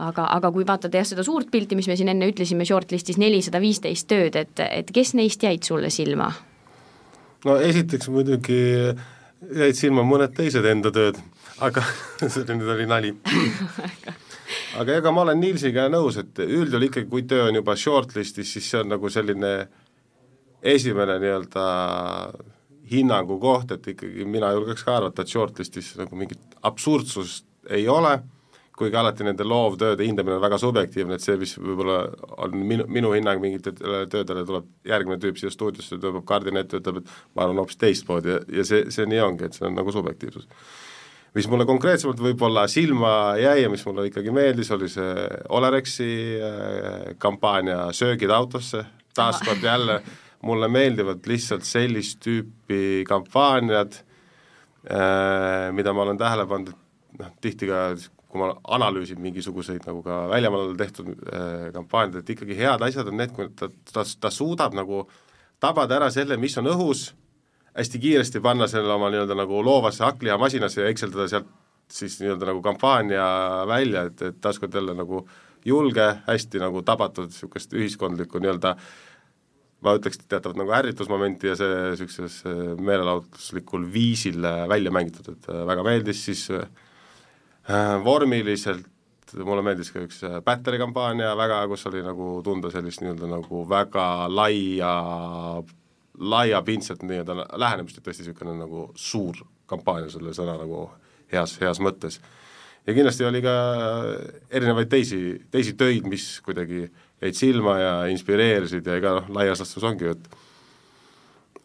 aga, 0.00 0.26
aga 0.36 0.52
kui 0.52 0.64
vaadata 0.68 0.96
jah, 0.96 1.08
seda 1.08 1.24
suurt 1.24 1.50
pilti, 1.50 1.76
mis 1.76 1.88
me 1.88 1.96
siin 1.96 2.12
enne 2.12 2.28
ütlesime, 2.28 2.64
shortlistis 2.68 3.16
nelisada 3.20 3.60
viisteist 3.60 4.08
tööd, 4.08 4.36
et, 4.36 4.60
et 4.60 4.92
kes 4.92 5.14
neist 5.14 5.42
jäid 5.42 5.64
sulle 5.64 5.90
silma? 5.90 6.30
no 7.44 7.56
esiteks 7.56 8.12
muidugi 8.12 8.60
jäid 9.56 9.76
silma 9.76 10.04
mõned 10.04 10.36
teised 10.36 10.68
enda 10.68 10.92
tööd, 10.92 11.16
aga 11.64 11.84
see 12.28 12.44
nüüd 12.44 12.76
oli 12.76 12.88
nali 12.88 13.16
aga 14.78 14.98
ega 15.00 15.12
ma 15.14 15.24
olen 15.24 15.40
Nilsiga 15.40 15.88
nõus, 15.90 16.18
et 16.20 16.38
üldjuhul 16.44 16.88
ikkagi, 16.88 17.08
kui 17.10 17.26
töö 17.28 17.48
on 17.48 17.58
juba 17.58 17.76
shortlist'is, 17.78 18.54
siis 18.54 18.70
see 18.70 18.80
on 18.82 18.92
nagu 18.94 19.10
selline 19.10 19.54
esimene 20.62 21.16
nii-öelda 21.22 21.64
hinnangu 22.90 23.38
koht, 23.42 23.72
et 23.74 23.86
ikkagi 23.94 24.26
mina 24.28 24.50
julgeks 24.54 24.84
ka 24.86 24.98
arvata, 24.98 25.22
et 25.22 25.32
shortlist'is 25.32 25.94
nagu 26.00 26.18
mingit 26.18 26.58
absurdsust 26.66 27.46
ei 27.70 27.86
ole, 27.88 28.18
kuigi 28.80 28.96
alati 28.96 29.26
nende 29.26 29.44
loovtööde 29.44 30.06
hindamine 30.06 30.38
on 30.38 30.42
väga 30.42 30.58
subjektiivne, 30.60 31.18
et 31.18 31.24
see, 31.24 31.36
mis 31.40 31.52
võib-olla 31.60 31.98
on 32.40 32.54
minu, 32.56 32.86
minu 32.88 33.10
hinnang 33.12 33.42
mingitele 33.42 34.06
töödele, 34.12 34.44
tuleb 34.48 34.70
järgmine 34.88 35.20
tüüp 35.20 35.40
siia 35.40 35.52
stuudiosse, 35.52 35.98
tõmbab 36.00 36.24
kardina 36.28 36.62
ette, 36.64 36.80
ütleb, 36.80 37.02
et 37.02 37.12
ma 37.36 37.44
arvan 37.44 37.60
hoopis 37.60 37.80
teistmoodi 37.80 38.32
ja, 38.32 38.38
ja 38.60 38.64
see, 38.66 38.86
see 38.94 39.08
nii 39.10 39.20
ongi, 39.26 39.50
et 39.50 39.58
see 39.58 39.66
on 39.68 39.76
nagu 39.76 39.92
subjektiivsus 39.92 40.48
mis 41.34 41.48
mulle 41.50 41.66
konkreetsemalt 41.68 42.20
võib-olla 42.22 42.66
silma 42.70 43.36
jäi 43.38 43.64
ja 43.64 43.70
mis 43.70 43.84
mulle 43.86 44.08
ikkagi 44.08 44.32
meeldis, 44.34 44.70
oli 44.74 44.88
see 44.90 45.26
Olerexi 45.56 46.10
äh, 46.42 47.16
kampaania 47.22 47.90
Söögid 47.96 48.32
autosse, 48.34 48.84
taaskord 49.14 49.62
jälle 49.62 50.00
mulle 50.46 50.68
meeldivad 50.72 51.26
lihtsalt 51.28 51.66
sellist 51.68 52.20
tüüpi 52.24 53.04
kampaaniad, 53.08 54.00
äh, 54.90 55.68
mida 55.76 55.94
ma 55.94 56.06
olen 56.06 56.18
tähele 56.18 56.46
pannud, 56.50 56.72
et 56.74 57.20
noh, 57.20 57.36
tihti 57.44 57.68
ka 57.68 57.84
kui 58.30 58.38
ma 58.38 58.52
analüüsin 58.76 59.18
mingisuguseid 59.20 59.86
nagu 59.88 60.04
ka 60.06 60.22
väljamaal 60.30 60.76
tehtud 60.78 61.10
äh, 61.10 61.70
kampaaniaid, 61.74 62.20
et 62.22 62.36
ikkagi 62.36 62.58
head 62.58 62.84
asjad 62.86 63.10
on 63.10 63.18
need, 63.18 63.34
kui 63.34 63.50
ta, 63.58 63.68
ta, 63.92 64.04
ta 64.06 64.30
suudab 64.34 64.76
nagu 64.78 65.02
tabada 65.60 65.98
ära 65.98 66.10
selle, 66.14 66.38
mis 66.40 66.56
on 66.60 66.70
õhus, 66.70 67.10
hästi 67.76 67.98
kiiresti 68.02 68.40
panna 68.40 68.66
selle 68.70 68.92
oma 68.92 69.10
nii-öelda 69.12 69.36
nagu 69.38 69.62
loovasse 69.64 70.04
hakklihamasinasse 70.04 70.82
ja 70.82 70.88
ekseldada 70.90 71.28
sealt 71.28 71.50
siis 71.90 72.20
nii-öelda 72.20 72.50
nagu 72.50 72.62
kampaania 72.62 73.26
välja, 73.66 74.06
et, 74.10 74.22
et 74.22 74.40
taaskord 74.40 74.74
jälle 74.74 74.94
nagu 74.94 75.24
julge, 75.66 76.06
hästi 76.26 76.62
nagu 76.62 76.82
tabatud 76.86 77.30
niisugust 77.30 77.74
ühiskondlikku 77.76 78.40
nii-öelda 78.40 78.76
ma 79.84 79.96
ütleks, 79.96 80.20
teatavat 80.28 80.58
nagu 80.60 80.72
ärritusmomenti 80.76 81.50
ja 81.50 81.56
see 81.58 81.80
niisuguses 81.94 82.38
meelelahutuslikul 82.80 83.86
viisil 83.92 84.44
välja 84.68 84.92
mängitud, 84.92 85.32
et 85.34 85.50
äh, 85.50 85.64
väga 85.68 85.84
meeldis, 85.86 86.24
siis 86.28 86.46
äh, 86.54 86.64
vormiliselt 88.04 88.88
mulle 89.46 89.62
meeldis 89.62 89.92
ka 89.94 90.02
üks 90.02 90.24
Batteri 90.44 90.78
kampaania 90.80 91.32
väga, 91.38 91.62
kus 91.70 91.86
oli 91.90 92.02
nagu 92.02 92.40
tunda 92.44 92.70
sellist 92.72 93.02
nii-öelda 93.04 93.28
nagu 93.30 93.62
väga 93.70 94.06
laia 94.32 94.94
laiapindset 96.18 97.02
nii-öelda 97.06 97.36
lähenemist, 97.60 97.98
et 97.98 98.06
tõesti 98.06 98.24
niisugune 98.24 98.56
nagu 98.58 98.88
suur 98.98 99.38
kampaania 99.70 100.10
selle 100.10 100.34
sõna 100.36 100.56
nagu 100.58 100.88
heas, 101.32 101.56
heas 101.62 101.80
mõttes. 101.80 102.20
ja 102.86 102.94
kindlasti 102.94 103.24
oli 103.24 103.42
ka 103.44 103.54
erinevaid 104.50 104.90
teisi, 104.90 105.20
teisi 105.50 105.76
töid, 105.78 106.06
mis 106.08 106.40
kuidagi 106.44 106.88
jäid 107.20 107.36
silma 107.36 107.78
ja 107.78 107.92
inspireerisid 108.10 108.86
ja 108.86 108.96
ega 108.96 109.18
noh, 109.18 109.28
laias 109.36 109.60
laastus 109.62 109.84
ongi 109.84 110.08
ju, 110.08 110.16
et 110.16 110.30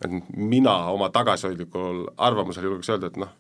et 0.06 0.12
mina 0.36 0.74
oma 0.92 1.08
tagasihoidlikul 1.10 2.04
arvamusel 2.18 2.68
julgeks 2.68 2.90
öelda, 2.92 3.08
et 3.08 3.20
noh, 3.22 3.32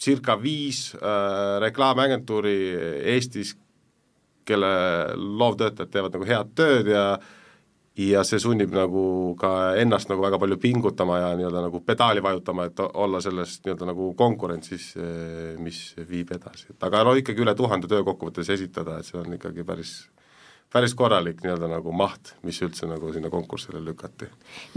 circa 0.00 0.36
viis 0.40 0.92
äh, 0.94 1.58
reklaamagentuuri 1.60 2.56
Eestis, 3.14 3.56
kelle 4.46 4.70
loovtöötajad 5.14 5.90
teevad 5.90 6.16
nagu 6.16 6.26
head 6.26 6.54
tööd 6.58 6.90
ja 6.90 7.04
ja 7.98 8.22
see 8.24 8.40
sunnib 8.40 8.72
nagu 8.72 9.34
ka 9.40 9.74
ennast 9.80 10.08
nagu 10.08 10.24
väga 10.24 10.38
palju 10.40 10.56
pingutama 10.60 11.18
ja 11.18 11.34
nii-öelda 11.36 11.66
nagu 11.66 11.82
pedaali 11.84 12.22
vajutama, 12.24 12.70
et 12.70 12.80
olla 12.80 13.20
selles 13.20 13.58
nii-öelda 13.64 13.90
nagu 13.92 14.12
konkurentsis, 14.16 14.94
mis 15.60 15.84
viib 16.08 16.32
edasi, 16.32 16.72
et 16.72 16.88
aga 16.88 17.04
no 17.04 17.14
ikkagi 17.18 17.44
üle 17.44 17.54
tuhande 17.58 17.90
töö 17.90 18.04
kokkuvõttes 18.06 18.48
esitada, 18.56 18.98
et 18.98 19.08
see 19.08 19.20
on 19.20 19.36
ikkagi 19.36 19.66
päris 19.68 19.96
päris 20.72 20.94
korralik 20.96 21.42
nii-öelda 21.44 21.68
nagu 21.68 21.92
maht, 21.92 22.32
mis 22.48 22.56
üldse 22.64 22.86
nagu 22.88 23.10
sinna 23.12 23.28
konkursile 23.28 23.82
lükati. 23.84 24.28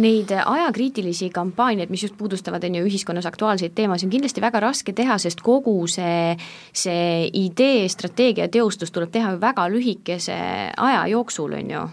Neid 0.03 0.33
ajakriitilisi 0.35 1.29
kampaaniaid, 1.31 1.87
mis 1.93 2.03
just 2.03 2.17
puudustavad, 2.19 2.63
on 2.67 2.75
ju, 2.75 2.85
ühiskonnas 2.89 3.27
aktuaalseid 3.29 3.71
teemasid, 3.77 4.09
on 4.09 4.15
kindlasti 4.17 4.43
väga 4.43 4.59
raske 4.65 4.91
teha, 4.91 5.15
sest 5.21 5.39
kogu 5.45 5.77
see, 5.87 6.35
see 6.75 7.29
idee, 7.31 7.87
strateegia 7.87 8.49
teostus 8.51 8.91
tuleb 8.91 9.13
teha 9.15 9.35
ju 9.35 9.39
väga 9.39 9.69
lühikese 9.71 10.41
aja 10.75 11.05
jooksul, 11.13 11.55
on 11.61 11.71
ju 11.77 11.85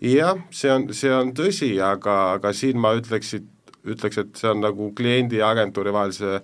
jah, 0.00 0.38
see 0.50 0.72
on, 0.72 0.88
see 0.96 1.12
on 1.14 1.32
tõsi, 1.36 1.74
aga, 1.82 2.34
aga 2.38 2.52
siin 2.56 2.80
ma 2.80 2.94
ütleksin, 2.98 3.46
ütleks, 3.84 4.20
et 4.20 4.36
see 4.40 4.50
on 4.50 4.62
nagu 4.64 4.90
kliendi 4.96 5.40
ja 5.40 5.50
agentuuri 5.52 5.92
vahelise 5.94 6.38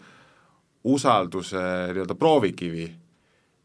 usalduse 0.90 1.60
nii-öelda 1.92 2.16
proovikivi, 2.16 2.88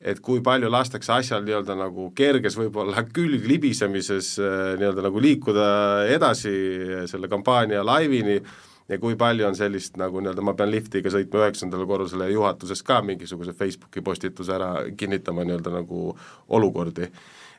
et 0.05 0.19
kui 0.23 0.41
palju 0.43 0.69
lastakse 0.71 1.13
asjal 1.15 1.43
nii-öelda 1.45 1.77
nagu 1.79 2.09
kerges 2.15 2.57
võib-olla 2.59 3.05
külglibisemises 3.15 4.35
nii-öelda 4.79 5.05
nagu 5.07 5.21
liikuda 5.23 5.67
edasi 6.11 6.55
selle 7.09 7.31
kampaania 7.31 7.85
laivini 7.85 8.39
ja 8.89 8.99
kui 9.01 9.15
palju 9.17 9.47
on 9.47 9.55
sellist 9.57 9.97
nagu 9.97 10.21
nii-öelda 10.21 10.43
ma 10.45 10.53
pean 10.57 10.69
liftiga 10.73 11.11
sõitma 11.13 11.45
üheksandale 11.45 11.87
korrusele 11.89 12.27
ja 12.29 12.35
juhatuses 12.35 12.83
ka 12.85 12.99
mingisuguse 13.05 13.55
Facebooki 13.57 14.03
postituse 14.05 14.53
ära 14.55 14.73
kinnitama 14.97 15.47
nii-öelda 15.47 15.73
nagu 15.79 16.11
olukordi 16.53 17.09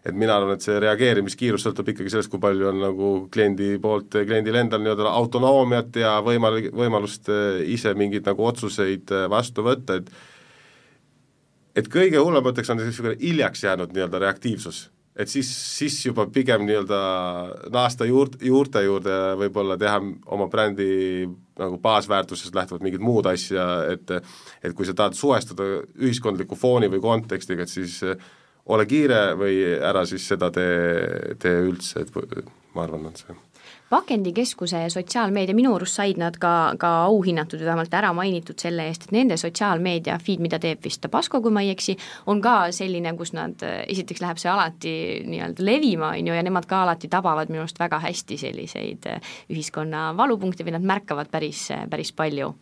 et 0.06 0.14
mina 0.14 0.36
arvan, 0.38 0.54
et 0.54 0.62
see 0.64 0.78
reageerimiskiirus 0.82 1.64
sõltub 1.66 1.90
ikkagi 1.90 2.12
sellest, 2.12 2.30
kui 2.30 2.42
palju 2.42 2.70
on 2.70 2.80
nagu 2.84 3.10
kliendi 3.32 3.74
poolt, 3.82 4.14
kliendil 4.14 4.58
endal 4.60 4.82
nii-öelda 4.84 5.10
autonoomiat 5.10 5.98
ja 6.02 6.16
võimal-, 6.24 6.68
võimalust 6.70 7.30
eh, 7.32 7.62
ise 7.74 7.94
mingeid 7.98 8.26
nagu 8.28 8.46
otsuseid 8.46 9.14
eh, 9.14 9.28
vastu 9.32 9.66
võtta, 9.66 10.00
et 10.00 10.12
et 11.76 11.88
kõige 11.92 12.16
hullemateks 12.16 12.70
on 12.72 12.78
niisugune 12.80 13.18
hiljaks 13.20 13.66
jäänud 13.66 13.90
nii-öelda 13.92 14.22
reaktiivsus. 14.22 14.86
et 15.16 15.28
siis, 15.32 15.48
siis 15.78 15.98
juba 16.06 16.26
pigem 16.28 16.64
nii-öelda 16.68 17.00
naasta 17.72 18.04
juurt-, 18.04 18.38
juurte 18.44 18.84
juurde 18.84 19.18
võib-olla 19.42 19.78
teha 19.80 19.98
oma 20.26 20.46
brändi 20.52 21.26
nagu 21.58 21.78
baasväärtusest 21.82 22.54
lähtuvalt 22.54 22.84
mingit 22.84 23.00
muud 23.00 23.26
asja, 23.26 23.66
et 23.92 24.10
et 24.62 24.72
kui 24.76 24.86
sa 24.86 24.94
tahad 24.94 25.18
suhestuda 25.18 25.68
ühiskondliku 25.98 26.54
fooni 26.54 26.92
või 26.92 27.00
kontekstiga, 27.00 27.64
et 27.64 27.72
siis 27.72 28.02
äh, 28.04 28.20
ole 28.66 28.86
kiire 28.86 29.20
või 29.38 29.60
ära 29.76 30.06
siis 30.06 30.26
seda 30.28 30.50
tee, 30.54 31.34
tee 31.42 31.60
üldse, 31.66 32.02
et 32.02 32.14
ma 32.74 32.86
arvan, 32.86 33.10
on 33.10 33.18
see 33.18 33.36
pakendikeskuse 33.90 34.80
sotsiaalmeedia, 34.90 35.54
minu 35.54 35.74
arust 35.76 36.00
said 36.00 36.18
nad 36.18 36.34
ka, 36.42 36.74
ka 36.80 36.88
auhinnatud 37.06 37.60
või 37.60 37.68
vähemalt 37.68 37.94
ära 37.94 38.10
mainitud 38.16 38.58
selle 38.58 38.88
eest, 38.90 39.06
et 39.06 39.14
nende 39.14 39.38
sotsiaalmeedia 39.38 40.18
feed, 40.22 40.42
mida 40.42 40.58
teeb 40.62 40.82
vist 40.84 41.04
Tabasco, 41.04 41.40
kui 41.42 41.54
ma 41.54 41.62
ei 41.62 41.70
eksi, 41.74 41.94
on 42.26 42.42
ka 42.42 42.72
selline, 42.74 43.14
kus 43.18 43.32
nad, 43.36 43.62
esiteks 43.86 44.22
läheb 44.24 44.42
see 44.42 44.50
alati 44.50 44.94
nii-öelda 45.30 45.66
levima, 45.66 46.12
on 46.16 46.32
ju, 46.32 46.34
ja 46.34 46.42
nemad 46.46 46.66
ka 46.66 46.82
alati 46.82 47.10
tabavad 47.12 47.52
minu 47.52 47.62
arust 47.62 47.78
väga 47.78 48.02
hästi 48.02 48.40
selliseid 48.42 49.10
ühiskonna 49.54 50.08
valupunkte 50.18 50.66
või 50.66 50.74
nad 50.74 50.94
märkavad 50.94 51.30
päris, 51.30 51.68
päris 51.90 52.10
palju 52.16 52.56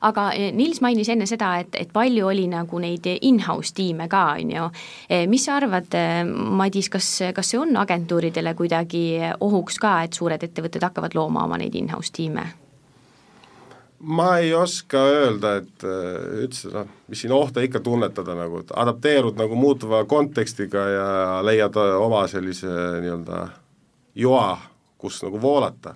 aga 0.00 0.30
eh, 0.34 0.52
Nils 0.54 0.80
mainis 0.84 1.08
enne 1.12 1.26
seda, 1.28 1.54
et, 1.62 1.74
et 1.78 1.92
palju 1.92 2.28
oli 2.30 2.46
nagu 2.50 2.80
neid 2.82 3.06
in-house 3.16 3.74
tiime 3.76 4.08
ka, 4.12 4.24
on 4.36 4.52
ju. 4.52 4.68
Eh, 5.08 5.24
mis 5.30 5.46
sa 5.46 5.56
arvad, 5.60 5.88
eh, 5.96 6.22
Madis, 6.26 6.90
kas, 6.92 7.08
kas 7.34 7.52
see 7.52 7.60
on 7.60 7.76
agentuuridele 7.80 8.54
kuidagi 8.58 9.06
ohuks 9.40 9.80
ka, 9.82 9.98
et 10.06 10.16
suured 10.16 10.42
ettevõtted 10.42 10.84
hakkavad 10.86 11.16
looma 11.18 11.46
oma 11.46 11.60
neid 11.60 11.74
in-house 11.74 12.14
tiime? 12.16 12.46
ma 14.06 14.36
ei 14.38 14.50
oska 14.54 15.00
öelda, 15.08 15.54
et 15.56 15.84
üldse 16.44 16.68
noh, 16.68 16.84
mis 17.08 17.22
siin 17.24 17.32
ohte 17.32 17.62
ikka 17.64 17.80
tunnetada 17.80 18.34
nagu, 18.36 18.60
et 18.60 18.68
adapteerud 18.76 19.38
nagu 19.40 19.56
muutuva 19.56 20.02
kontekstiga 20.04 20.82
ja 20.92 21.06
leiad 21.42 21.74
oma 21.80 22.20
sellise 22.28 22.68
nii-öelda 23.00 23.38
joa, 24.20 24.50
kus 25.00 25.22
nagu 25.24 25.40
voolata 25.40 25.94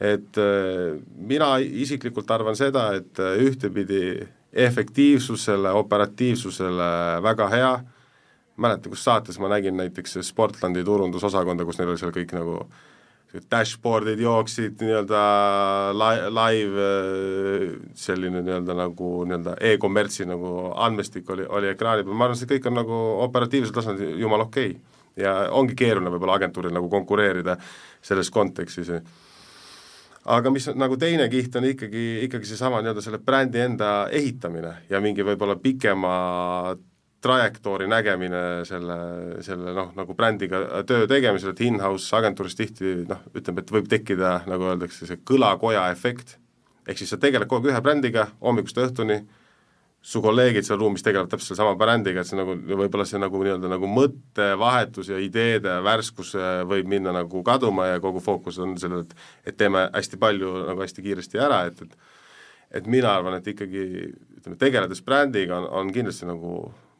et 0.00 0.38
äh, 0.38 0.96
mina 1.16 1.56
isiklikult 1.58 2.30
arvan 2.30 2.56
seda, 2.58 2.90
et 2.98 3.20
äh, 3.22 3.38
ühtepidi 3.46 4.26
efektiivsusele, 4.56 5.72
operatiivsusele 5.76 6.90
väga 7.24 7.48
hea, 7.52 7.72
mäleta, 8.56 8.88
kus 8.92 9.04
saates 9.04 9.38
ma 9.40 9.50
nägin 9.52 9.76
näiteks 9.76 10.18
Sportlandi 10.24 10.84
turundusosakonda, 10.84 11.64
kus 11.64 11.80
neil 11.80 11.92
oli 11.92 12.00
seal 12.00 12.14
kõik 12.14 12.32
nagu 12.36 12.60
dashboard'id 13.52 14.20
jooksid 14.22 14.80
nii-öelda 14.80 15.22
li-, 15.98 16.28
live 16.38 16.86
selline 17.98 18.40
nii-öelda 18.44 18.76
nagu 18.78 19.10
nii-öelda 19.28 19.56
e-kommertsi 19.72 20.24
nagu 20.28 20.70
andmestik 20.86 21.28
oli, 21.34 21.44
oli 21.48 21.72
ekraani 21.72 22.06
peal, 22.06 22.16
ma 22.16 22.28
arvan, 22.28 22.38
see 22.38 22.48
kõik 22.54 22.68
on 22.70 22.78
nagu 22.80 23.00
operatiivsel 23.26 23.74
tasandil 23.76 24.16
jumala 24.20 24.48
okei. 24.48 24.70
Okay. 24.76 25.24
ja 25.24 25.34
ongi 25.56 25.76
keeruline 25.76 26.12
võib-olla 26.12 26.38
agentuuril 26.40 26.74
nagu 26.76 26.88
konkureerida 26.92 27.58
selles 28.04 28.30
kontekstis 28.30 28.92
aga 30.26 30.50
mis 30.50 30.66
nagu 30.74 30.98
teine 30.98 31.28
kiht, 31.30 31.54
on 31.58 31.68
ikkagi, 31.68 32.04
ikkagi 32.26 32.48
seesama 32.48 32.82
nii-öelda 32.82 33.04
selle 33.04 33.20
brändi 33.22 33.62
enda 33.62 33.92
ehitamine 34.14 34.72
ja 34.90 35.00
mingi 35.02 35.24
võib-olla 35.26 35.56
pikema 35.62 36.16
trajektoori 37.26 37.88
nägemine 37.90 38.42
selle, 38.68 38.96
selle 39.44 39.72
noh, 39.74 39.92
nagu 39.96 40.14
brändiga 40.18 40.62
töö 40.86 41.06
tegemisel, 41.10 41.54
et 41.54 41.62
in-house 41.66 42.14
agentuuris 42.18 42.58
tihti 42.58 42.92
noh, 43.08 43.22
ütleme, 43.34 43.62
et 43.62 43.72
võib 43.72 43.88
tekkida, 43.90 44.40
nagu 44.50 44.68
öeldakse, 44.70 45.08
see 45.08 45.22
kõlakoja 45.26 45.88
efekt, 45.94 46.36
ehk 46.86 47.00
siis 47.00 47.14
sa 47.14 47.20
tegeled 47.22 47.48
kogu 47.50 47.66
aeg 47.66 47.74
ühe 47.74 47.82
brändiga 47.82 48.28
hommikust 48.42 48.78
õhtuni, 48.82 49.22
su 50.06 50.22
kolleegid 50.22 50.62
seal 50.62 50.78
ruumis 50.78 51.02
tegelevad 51.02 51.32
täpselt 51.32 51.58
sama 51.58 51.74
brändiga, 51.78 52.22
et 52.22 52.28
see 52.30 52.38
nagu, 52.38 52.54
võib-olla 52.54 53.06
see 53.08 53.18
nagu 53.18 53.40
nii-öelda 53.42 53.70
nagu 53.72 53.88
mõttevahetus 53.90 55.10
ja 55.10 55.18
ideede 55.22 55.80
värskus 55.82 56.34
võib 56.70 56.86
minna 56.92 57.14
nagu 57.16 57.42
kaduma 57.46 57.88
ja 57.90 58.02
kogu 58.04 58.22
fookus 58.22 58.60
on 58.62 58.76
sellel, 58.78 59.02
et 59.02 59.50
et 59.50 59.58
teeme 59.58 59.88
hästi 59.94 60.20
palju 60.22 60.52
nagu 60.68 60.84
hästi 60.84 61.02
kiiresti 61.02 61.42
ära, 61.42 61.64
et, 61.70 61.82
et 61.82 61.98
et 62.76 62.86
mina 62.90 63.12
arvan, 63.14 63.38
et 63.38 63.46
ikkagi 63.46 63.82
ütleme, 64.38 64.56
tegeledes 64.58 65.02
brändiga 65.06 65.58
on, 65.60 65.68
on 65.80 65.92
kindlasti 65.94 66.26
nagu 66.28 66.54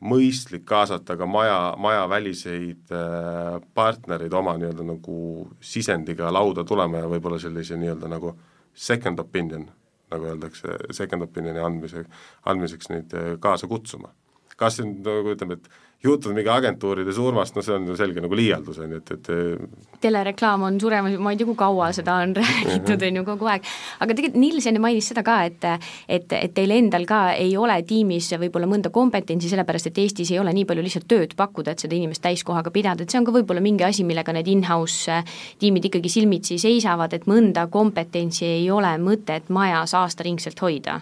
mõistlik 0.06 0.66
kaasata 0.68 1.16
ka 1.16 1.26
maja, 1.30 1.74
majaväliseid 1.80 2.92
äh, 2.94 3.56
partnereid 3.74 4.34
oma 4.34 4.56
nii-öelda 4.58 4.84
nagu 4.86 5.16
sisendiga 5.60 6.30
lauda 6.34 6.66
tulema 6.68 7.02
ja 7.02 7.10
võib-olla 7.10 7.40
sellise 7.42 7.78
nii-öelda 7.80 8.10
nagu 8.12 8.34
second 8.74 9.22
opinion 9.22 9.66
nagu 10.12 10.30
öeldakse, 10.30 10.76
second 10.94 11.26
opinion'i 11.26 11.62
andmise, 11.62 12.04
andmiseks 12.46 12.90
neid 12.92 13.14
eh, 13.16 13.34
kaasa 13.42 13.68
kutsuma. 13.70 14.12
kas 14.56 14.78
nüüd 14.80 15.02
nagu 15.04 15.34
ütleme, 15.34 15.58
et 15.58 15.66
jutud 16.04 16.34
mingi 16.36 16.50
agentuuride 16.52 17.12
surmast, 17.14 17.56
no 17.56 17.62
see 17.64 17.74
on 17.74 17.86
ju 17.88 17.96
selge 17.96 18.20
nagu 18.20 18.36
liialdus, 18.36 18.78
on 18.84 18.92
ju, 18.92 19.00
et, 19.00 19.12
et 19.16 20.00
telereklaam 20.02 20.66
on 20.68 20.76
suremas, 20.80 21.16
ma 21.22 21.32
ei 21.32 21.40
tea, 21.40 21.48
kui 21.48 21.56
kaua 21.58 21.88
seda 21.96 22.18
on 22.24 22.34
räägitud, 22.36 23.04
on 23.08 23.20
ju, 23.20 23.24
kogu 23.26 23.48
aeg. 23.50 23.64
aga 24.04 24.16
tegelikult 24.18 24.40
Nils 24.42 24.68
enne 24.68 24.82
mainis 24.82 25.08
seda 25.12 25.24
ka, 25.26 25.38
et 25.48 25.64
et, 25.66 26.36
et 26.36 26.52
teil 26.54 26.74
endal 26.76 27.06
ka 27.08 27.20
ei 27.38 27.56
ole 27.56 27.78
tiimis 27.88 28.28
võib-olla 28.36 28.68
mõnda 28.70 28.92
kompetentsi, 28.92 29.50
sellepärast 29.52 29.90
et 29.90 30.02
Eestis 30.04 30.34
ei 30.34 30.40
ole 30.42 30.52
nii 30.56 30.66
palju 30.68 30.84
lihtsalt 30.84 31.08
tööd 31.08 31.34
pakkuda, 31.38 31.72
et 31.72 31.86
seda 31.86 31.96
inimest 31.96 32.22
täiskohaga 32.26 32.72
pidada, 32.74 33.02
et 33.02 33.12
see 33.12 33.20
on 33.20 33.26
ka 33.26 33.34
võib-olla 33.38 33.64
mingi 33.64 33.86
asi, 33.88 34.04
millega 34.04 34.34
need 34.36 34.52
in-house 34.52 35.22
tiimid 35.62 35.88
ikkagi 35.88 36.12
silmitsi 36.12 36.60
seisavad, 36.60 37.16
et 37.16 37.26
mõnda 37.30 37.66
kompetentsi 37.72 38.46
ei 38.60 38.70
ole 38.70 38.92
mõtet 39.00 39.48
majas 39.48 39.96
aastaringselt 39.96 40.60
hoida. 40.62 41.00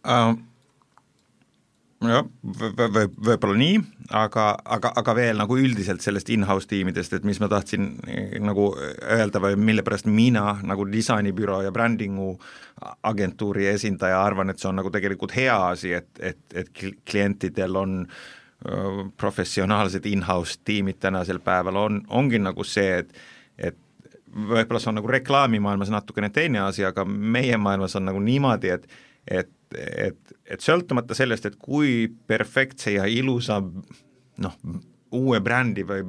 Uh 0.00 0.49
jah, 2.08 2.24
võib, 2.42 3.16
võib-olla 3.20 3.56
nii, 3.60 3.76
aga, 4.16 4.46
aga, 4.76 4.92
aga 5.02 5.14
veel 5.18 5.40
nagu 5.40 5.58
üldiselt 5.60 6.00
sellest 6.04 6.30
in-house 6.32 6.68
tiimidest, 6.70 7.12
et 7.16 7.26
mis 7.28 7.40
ma 7.42 7.48
tahtsin 7.52 7.90
eh, 8.08 8.38
nagu 8.40 8.70
öelda 8.78 9.42
või 9.42 9.58
mille 9.60 9.84
pärast 9.86 10.08
mina 10.08 10.56
nagu 10.66 10.86
disainibüroo 10.88 11.60
ja 11.66 11.72
brändingu 11.74 12.32
agentuuri 13.04 13.68
esindaja 13.74 14.22
arvan, 14.24 14.50
et 14.50 14.60
see 14.60 14.70
on 14.70 14.80
nagu 14.80 14.92
tegelikult 14.92 15.36
hea 15.36 15.56
asi, 15.70 15.92
et, 15.98 16.10
et, 16.18 16.40
et 16.54 16.70
klientidel 17.04 17.76
on 17.76 17.98
professionaalsed 19.16 20.04
in-house 20.04 20.58
tiimid 20.68 20.98
tänasel 21.00 21.38
päeval 21.40 21.78
on, 21.80 22.02
ongi 22.12 22.40
nagu 22.42 22.64
see, 22.64 22.98
et 23.00 23.14
et 23.56 23.76
võib-olla 24.30 24.80
see 24.80 24.90
on 24.90 24.98
nagu 25.00 25.08
reklaamimaailmas 25.08 25.88
natukene 25.92 26.28
teine 26.32 26.60
asi, 26.66 26.84
aga 26.84 27.06
meie 27.08 27.56
maailmas 27.56 27.96
on 27.96 28.04
nagu 28.08 28.20
niimoodi, 28.20 28.68
et 28.76 28.84
et 29.24 29.48
et, 29.78 30.32
et 30.46 30.62
sõltumata 30.64 31.16
sellest, 31.16 31.46
et 31.46 31.58
kui 31.60 32.08
perfektse 32.26 32.96
ja 32.96 33.06
ilusa 33.10 33.60
noh, 33.60 34.56
uue 35.16 35.40
brändi 35.42 35.84
või 35.86 36.04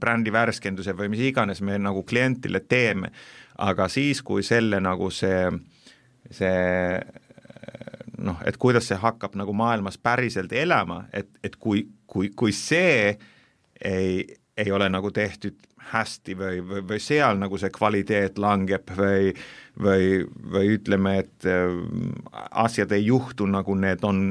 brändi 0.00 0.32
värskenduse 0.32 0.94
või 0.96 1.10
mis 1.12 1.26
iganes 1.28 1.60
me 1.64 1.76
nagu 1.80 2.02
klientile 2.08 2.62
teeme, 2.64 3.12
aga 3.62 3.88
siis, 3.92 4.22
kui 4.24 4.44
selle 4.46 4.80
nagu 4.80 5.10
see, 5.12 5.50
see 6.32 6.56
noh, 8.18 8.40
et 8.48 8.56
kuidas 8.60 8.88
see 8.88 8.98
hakkab 9.00 9.36
nagu 9.38 9.52
maailmas 9.56 9.98
päriselt 9.98 10.52
elama, 10.56 11.04
et, 11.12 11.28
et 11.44 11.56
kui, 11.60 11.86
kui, 12.06 12.32
kui 12.36 12.52
see 12.56 13.16
ei, 13.84 14.24
ei 14.56 14.72
ole 14.72 14.88
nagu 14.92 15.10
tehtud 15.12 15.58
hästi 15.92 16.34
või, 16.38 16.60
või, 16.66 16.82
või 16.88 16.98
seal 17.02 17.38
nagu 17.38 17.58
see 17.60 17.70
kvaliteet 17.74 18.38
langeb 18.42 18.90
või 18.98 19.32
või, 19.82 20.24
või 20.52 20.70
ütleme, 20.76 21.18
et 21.18 21.46
äh, 21.46 21.66
asjad 22.50 22.92
ei 22.96 23.06
juhtu, 23.06 23.46
nagu 23.50 23.74
need 23.78 24.04
on 24.04 24.22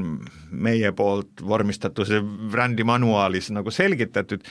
meie 0.51 0.91
poolt 0.91 1.43
vormistatud 1.45 2.09
brändi 2.51 2.83
manuaalis 2.83 3.51
nagu 3.53 3.71
selgitatud, 3.71 4.45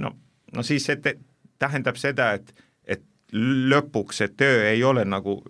no, 0.00 0.12
no 0.54 0.66
siis 0.66 0.86
see 0.86 1.16
tähendab 1.58 1.98
seda, 2.00 2.32
et, 2.38 2.54
et 2.86 3.02
lõpuks 3.34 4.22
see 4.22 4.32
töö 4.38 4.64
ei 4.70 4.84
ole 4.84 5.04
nagu, 5.04 5.40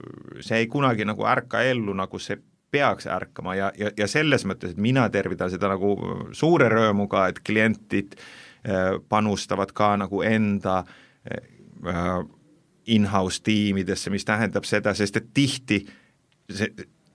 see 0.41 0.65
ei 0.65 0.71
kunagi 0.71 1.05
nagu 1.09 1.29
ärka 1.29 1.63
ellu, 1.67 1.97
nagu 1.97 2.21
see 2.23 2.41
peaks 2.73 3.07
ärkama 3.07 3.55
ja, 3.57 3.71
ja, 3.79 3.93
ja 3.97 4.09
selles 4.11 4.45
mõttes, 4.49 4.75
et 4.75 4.81
mina 4.83 5.07
tervitan 5.13 5.53
seda 5.53 5.69
nagu 5.71 5.95
suure 6.35 6.69
rõõmuga, 6.73 7.29
et 7.31 7.45
klientid 7.47 8.17
äh, 8.17 8.46
panustavad 9.09 9.73
ka 9.73 9.95
nagu 9.97 10.23
enda 10.23 10.83
äh, 10.83 12.27
in-house 12.87 13.43
tiimidesse, 13.43 14.11
mis 14.11 14.25
tähendab 14.25 14.65
seda, 14.65 14.95
sest 14.95 15.17
et 15.17 15.33
tihti 15.35 15.81
see 16.51 16.71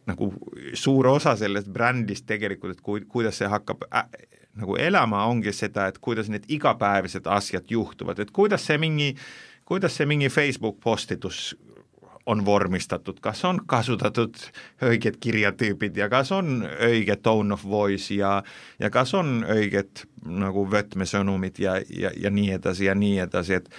nagu 0.10 0.32
suur 0.74 1.08
osa 1.08 1.36
sellest 1.40 1.70
brändist 1.72 2.26
tegelikult, 2.28 2.78
et 2.78 2.82
kui, 2.82 3.04
kuidas 3.08 3.38
see 3.42 3.50
hakkab 3.52 3.86
äh, 3.92 4.08
nagu 4.60 4.76
elama, 4.80 5.26
ongi 5.32 5.54
seda, 5.56 5.88
et 5.88 6.00
kuidas 6.04 6.30
need 6.32 6.48
igapäevased 6.52 7.28
asjad 7.30 7.70
juhtuvad, 7.72 8.20
et 8.20 8.32
kuidas 8.36 8.66
see 8.68 8.80
mingi, 8.82 9.14
kuidas 9.66 9.96
see 9.98 10.10
mingi 10.10 10.30
Facebook 10.30 10.80
postitus 10.84 11.52
on 12.26 12.46
vormistatud, 12.46 13.20
kas 13.22 13.46
on 13.46 13.62
kasutatud 13.66 14.38
õiged 14.86 15.18
kirjatüübid 15.24 15.98
ja 15.98 16.10
kas 16.10 16.32
on 16.36 16.62
õige 16.66 17.16
tone 17.24 17.54
of 17.54 17.66
voice 17.66 18.14
ja 18.14 18.44
ja 18.80 18.90
kas 18.94 19.14
on 19.18 19.42
õiged 19.50 20.06
nagu 20.26 20.66
võtmesõnumid 20.70 21.60
ja, 21.60 21.80
ja, 21.90 22.12
ja 22.18 22.30
nii 22.30 22.52
edasi 22.58 22.86
ja 22.86 22.96
nii 22.96 23.18
edasi, 23.26 23.62
et 23.62 23.70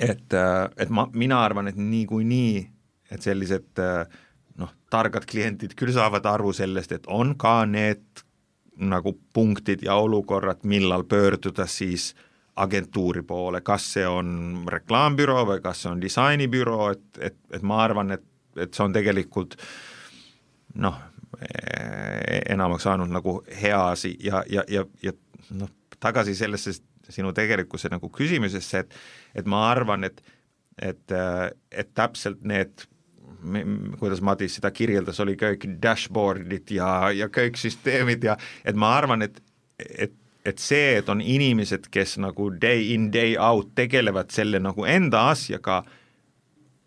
et, 0.00 0.32
äh, 0.32 0.68
et 0.76 0.90
ma, 0.90 1.06
mina 1.12 1.42
arvan, 1.44 1.68
et 1.68 1.76
niikuinii, 1.76 2.66
et 3.12 3.22
sellised 3.22 3.80
äh, 3.80 4.20
noh, 4.60 4.72
targad 4.90 5.26
kliendid 5.28 5.76
küll 5.78 5.92
saavad 5.94 6.26
aru 6.28 6.52
sellest, 6.56 6.92
et 6.92 7.08
on 7.12 7.34
ka 7.36 7.62
need 7.68 8.24
nagu 8.82 9.14
punktid 9.34 9.84
ja 9.84 9.98
olukorrad, 10.00 10.62
millal 10.64 11.04
pöörduda 11.04 11.66
siis 11.68 12.12
agentuuri 12.56 13.22
poole, 13.22 13.62
kas 13.64 13.86
see 13.94 14.04
on 14.06 14.66
reklaambüroo 14.68 15.46
või 15.48 15.62
kas 15.64 15.84
see 15.84 15.92
on 15.92 16.02
disainibüroo, 16.02 16.90
et, 16.92 17.06
et, 17.30 17.38
et 17.56 17.64
ma 17.64 17.80
arvan, 17.84 18.12
et, 18.18 18.24
et 18.60 18.74
see 18.74 18.84
on 18.84 18.92
tegelikult 18.92 19.56
noh, 20.84 20.98
e-, 21.40 22.42
enamaks 22.52 22.88
saanud 22.88 23.12
nagu 23.12 23.38
hea 23.62 23.80
asi 23.94 24.14
ja, 24.20 24.44
ja, 24.52 24.66
ja, 24.68 24.84
ja 25.02 25.14
noh, 25.56 25.72
tagasi 26.00 26.36
sellesse 26.36 26.76
sinu 27.12 27.32
tegelikkuse 27.36 27.90
nagu 27.92 28.08
küsimusesse, 28.12 28.84
et 28.84 28.94
et 29.34 29.48
ma 29.48 29.66
arvan, 29.70 30.04
et 30.04 30.22
et, 30.80 31.12
et 31.70 31.94
täpselt 31.94 32.44
need 32.48 32.86
kuidas 33.98 34.20
Madis 34.22 34.56
seda 34.58 34.70
kirjeldas, 34.70 35.18
oli 35.20 35.34
kõik 35.40 35.66
dashboard'id 35.82 36.70
ja, 36.76 37.10
ja 37.16 37.28
kõik 37.32 37.58
süsteemid 37.60 38.24
ja 38.28 38.36
et 38.64 38.78
ma 38.78 38.92
arvan, 38.96 39.24
et, 39.26 39.40
et 39.78 40.14
et 40.44 40.58
see, 40.58 40.96
et 40.98 41.08
on 41.08 41.20
inimesed, 41.20 41.88
kes 41.90 42.16
nagu 42.22 42.50
day 42.60 42.92
in, 42.94 43.10
day 43.12 43.36
out 43.38 43.74
tegelevad 43.78 44.30
selle 44.34 44.58
nagu 44.62 44.86
enda 44.88 45.28
asjaga, 45.30 45.82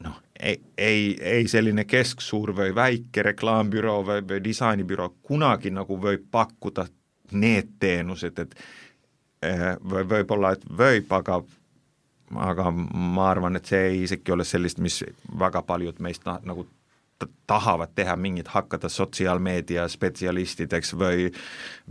noh, 0.04 0.18
ei, 0.40 0.60
ei, 0.78 1.14
ei 1.22 1.48
selline 1.48 1.86
kesksuur 1.88 2.54
või 2.58 2.76
väike 2.76 3.24
reklaambüroo 3.32 4.02
või, 4.08 4.26
või 4.30 4.42
disainibüroo 4.44 5.14
kunagi 5.24 5.72
nagu 5.72 6.00
võib 6.02 6.28
pakkuda 6.32 6.88
need 7.32 7.78
teenused, 7.80 8.40
et 8.40 8.60
Eh, 9.46 9.76
või 9.84 10.06
võib-olla, 10.10 10.56
et 10.56 10.64
võib, 10.78 11.12
aga 11.14 11.42
aga 12.42 12.72
ma 12.74 13.28
arvan, 13.30 13.56
et 13.60 13.70
see 13.70 13.82
ei 13.92 14.00
isegi 14.08 14.34
ole 14.34 14.46
sellist, 14.48 14.80
mis 14.82 15.04
väga 15.40 15.62
paljud 15.68 16.00
meist 16.02 16.24
na, 16.26 16.40
nagu 16.48 16.66
tahavad 17.48 17.94
teha 17.96 18.16
mingit, 18.16 18.48
hakata 18.54 18.90
sotsiaalmeedia 18.90 19.88
spetsialistideks 19.92 20.94
või, 21.00 21.32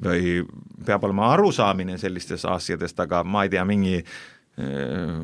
või 0.05 0.45
peab 0.87 1.05
olema 1.05 1.33
arusaamine 1.35 1.99
sellistest 1.99 2.49
asjadest, 2.51 3.01
aga 3.01 3.25
ma 3.25 3.45
ei 3.45 3.53
tea, 3.55 3.65
mingi 3.69 3.99
uh, 4.01 5.21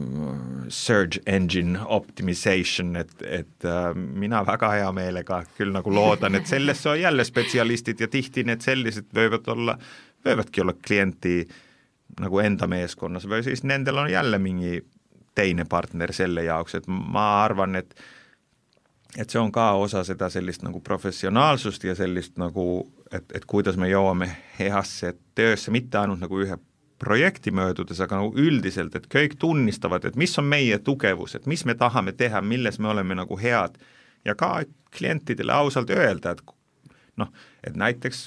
search 0.69 1.23
engine 1.27 1.81
optimization, 1.87 2.95
et, 3.01 3.17
et 3.23 3.67
uh, 3.69 3.91
mina 3.95 4.45
väga 4.47 4.75
hea 4.77 4.93
meelega 4.97 5.43
küll 5.57 5.75
nagu 5.75 5.95
loodan, 5.95 6.39
et 6.39 6.51
sellesse 6.51 6.93
on 6.93 7.01
jälle 7.01 7.27
spetsialistid 7.27 8.01
ja 8.01 8.09
tihti 8.09 8.47
need 8.49 8.63
sellised 8.67 9.11
võivad 9.17 9.51
olla 9.55 9.77
võivadki 10.25 10.63
olla 10.63 10.77
klienti 10.87 11.43
nagu 12.21 12.41
enda 12.43 12.67
meeskonnas 12.71 13.27
või 13.29 13.45
siis 13.47 13.63
nendel 13.65 14.01
on 14.03 14.11
jälle 14.11 14.39
mingi 14.43 14.81
teine 15.35 15.65
partner 15.65 16.13
selle 16.13 16.45
jaoks, 16.45 16.75
et 16.75 16.89
ma 16.89 17.45
arvan, 17.45 17.79
et 17.79 17.95
et 19.17 19.31
see 19.31 19.41
on 19.41 19.51
ka 19.53 19.73
osa 19.81 20.05
seda 20.07 20.29
sellist 20.31 20.63
nagu 20.63 20.81
professionaalsust 20.81 21.85
ja 21.85 21.95
sellist 21.99 22.39
nagu, 22.39 22.65
et, 23.13 23.27
et 23.35 23.47
kuidas 23.47 23.79
me 23.81 23.91
jõuame 23.91 24.29
heasse 24.59 25.15
töösse, 25.35 25.73
mitte 25.75 25.99
ainult 25.99 26.23
nagu 26.23 26.43
ühe 26.45 26.59
projekti 27.01 27.51
möödudes, 27.51 28.01
aga 28.05 28.21
nagu 28.21 28.35
üldiselt, 28.39 28.95
et 28.97 29.09
kõik 29.11 29.39
tunnistavad, 29.41 30.05
et 30.05 30.19
mis 30.21 30.37
on 30.39 30.47
meie 30.51 30.79
tugevused, 30.85 31.49
mis 31.49 31.65
me 31.65 31.75
tahame 31.75 32.13
teha, 32.13 32.43
milles 32.45 32.79
me 32.79 32.91
oleme 32.93 33.17
nagu 33.17 33.39
head. 33.41 33.79
Ja 34.25 34.35
ka 34.37 34.61
klientidele 34.93 35.53
ausalt 35.53 35.91
öelda, 35.91 36.35
et 36.37 36.43
noh, 37.17 37.31
et 37.65 37.77
näiteks 37.77 38.27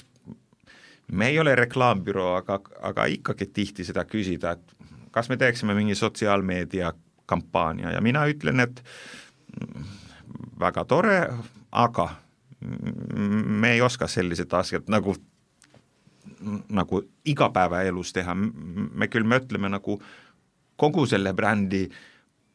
me 1.12 1.28
ei 1.30 1.38
ole 1.38 1.54
reklaambüroo, 1.54 2.32
aga, 2.40 2.58
aga 2.82 3.06
ikkagi 3.14 3.46
tihti 3.46 3.86
seda 3.86 4.02
küsida, 4.08 4.56
et 4.56 4.90
kas 5.14 5.30
me 5.30 5.38
teeksime 5.38 5.74
mingi 5.78 5.94
sotsiaalmeedia 5.94 6.92
kampaania. 7.30 7.94
Ja 7.94 8.00
mina 8.02 8.24
ütlen, 8.26 8.60
et 8.60 8.82
väga 10.60 10.84
tore, 10.84 11.18
aga 11.72 12.08
me 13.60 13.72
ei 13.72 13.80
oska 13.80 14.08
sellised 14.08 14.52
asjad 14.52 14.88
nagu, 14.88 15.14
nagu 16.68 17.02
igapäevaelus 17.24 18.12
teha, 18.16 18.34
me 18.34 19.08
küll 19.12 19.26
mõtleme 19.28 19.68
nagu 19.72 19.98
kogu 20.80 21.06
selle 21.06 21.34
brändi 21.34 21.84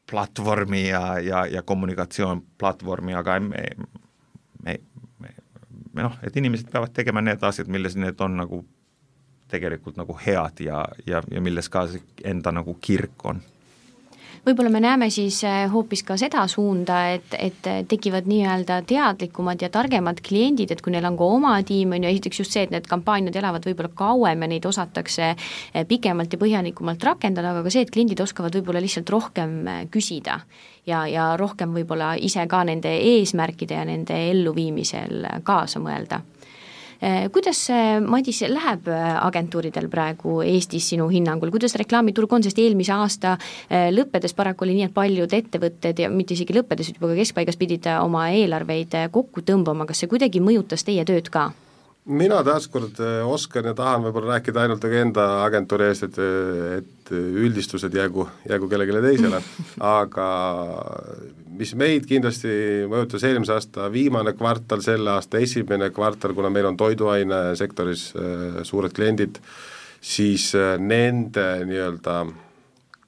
platvormi 0.09 0.87
ja, 0.87 1.19
ja, 1.21 1.45
ja 1.45 1.61
kommunikatsioonplatvormi, 1.61 3.13
aga 3.13 3.39
me, 3.39 3.63
me, 4.63 4.79
me, 5.19 5.35
me 5.93 6.07
noh, 6.07 6.17
et 6.25 6.37
inimesed 6.37 6.71
peavad 6.71 6.93
tegema 6.95 7.21
need 7.21 7.43
asjad, 7.45 7.69
milles 7.69 7.95
need 7.99 8.21
on 8.25 8.39
nagu 8.41 8.63
tegelikult 9.49 9.97
nagu 9.97 10.17
head 10.25 10.61
ja, 10.65 10.83
ja, 11.05 11.21
ja 11.31 11.41
milles 11.41 11.69
ka 11.69 11.87
see 11.89 12.01
enda 12.25 12.53
nagu 12.53 12.75
kirg 12.81 13.25
on 13.25 13.41
võib-olla 14.45 14.71
me 14.73 14.81
näeme 14.83 15.09
siis 15.13 15.41
äh, 15.47 15.65
hoopis 15.71 16.03
ka 16.07 16.17
seda 16.19 16.45
suunda, 16.51 17.01
et, 17.15 17.35
et 17.37 17.69
tekivad 17.89 18.29
nii-öelda 18.29 18.81
teadlikumad 18.89 19.61
ja 19.61 19.69
targemad 19.73 20.21
kliendid, 20.25 20.71
et 20.71 20.81
kui 20.85 20.93
neil 20.93 21.07
on 21.09 21.17
ka 21.19 21.29
oma 21.37 21.55
tiim, 21.67 21.93
on 21.97 22.07
ju, 22.07 22.13
esiteks 22.13 22.43
just 22.43 22.55
see, 22.55 22.65
et 22.67 22.73
need 22.73 22.87
kampaaniad 22.89 23.35
elavad 23.39 23.67
võib-olla 23.67 23.91
kauem 23.95 24.45
ja 24.45 24.51
neid 24.53 24.65
osatakse 24.69 25.29
äh, 25.33 25.85
pikemalt 25.87 26.33
ja 26.33 26.41
põhjalikumalt 26.41 27.03
rakendada, 27.05 27.53
aga 27.53 27.65
ka 27.67 27.73
see, 27.73 27.85
et 27.87 27.93
kliendid 27.93 28.21
oskavad 28.23 28.55
võib-olla 28.59 28.83
lihtsalt 28.83 29.09
rohkem 29.13 29.61
äh, 29.67 29.85
küsida 29.91 30.39
ja, 30.89 31.05
ja 31.07 31.31
rohkem 31.39 31.73
võib-olla 31.75 32.15
ise 32.19 32.45
ka 32.49 32.63
nende 32.67 32.91
eesmärkide 33.15 33.77
ja 33.77 33.85
nende 33.87 34.17
elluviimisel 34.31 35.25
kaasa 35.47 35.81
mõelda. 35.83 36.21
Eh, 36.21 36.38
kuidas, 37.31 37.61
Madis, 38.03 38.41
läheb 38.51 38.89
eh, 38.91 39.05
agentuuridel 39.23 39.87
praegu 39.91 40.41
Eestis 40.43 40.89
sinu 40.91 41.07
hinnangul, 41.11 41.51
kuidas 41.53 41.77
reklaamiturg 41.79 42.33
on, 42.35 42.43
sest 42.43 42.59
eelmise 42.59 42.91
aasta 42.95 43.37
eh, 43.69 43.87
lõppedes 43.95 44.35
paraku 44.35 44.67
oli 44.67 44.75
nii, 44.79 44.89
et 44.89 44.95
paljud 44.95 45.37
ettevõtted 45.39 46.03
ja 46.03 46.11
mitte 46.11 46.35
isegi 46.35 46.57
lõppedes, 46.57 46.91
juba 46.97 47.13
ka 47.13 47.21
keskpaigas 47.21 47.59
pidid 47.61 47.87
oma 48.01 48.27
eelarveid 48.35 48.99
kokku 49.15 49.45
tõmbama, 49.47 49.87
kas 49.87 50.03
see 50.03 50.11
kuidagi 50.11 50.43
mõjutas 50.43 50.83
teie 50.83 51.07
tööd 51.07 51.31
ka? 51.31 51.49
Mina 52.09 52.39
taaskord 52.45 52.97
oskan 53.29 53.69
ja 53.69 53.73
tahan 53.77 54.07
võib-olla 54.07 54.35
rääkida 54.37 54.63
ainult 54.63 54.85
enda 54.89 55.25
agentuuri 55.43 55.89
eest, 55.91 56.07
et, 56.09 56.17
et 56.79 57.11
üldistused 57.13 57.93
jäägu, 57.93 58.25
jäägu 58.49 58.69
kellelegi 58.71 59.03
teisele, 59.05 59.41
aga 59.99 60.29
mis 61.59 61.73
meid 61.77 62.07
kindlasti 62.09 62.51
mõjutas 62.89 63.25
eelmise 63.27 63.55
aasta 63.55 63.89
viimane 63.93 64.33
kvartal, 64.37 64.81
selle 64.85 65.11
aasta 65.15 65.41
esimene 65.43 65.91
kvartal, 65.93 66.33
kuna 66.37 66.51
meil 66.53 66.69
on 66.71 66.77
toiduainesektoris 66.79 68.05
äh, 68.15 68.59
suured 68.67 68.95
kliendid, 68.95 69.41
siis 70.01 70.51
äh, 70.57 70.77
nende 70.79 71.47
nii-öelda 71.67 72.19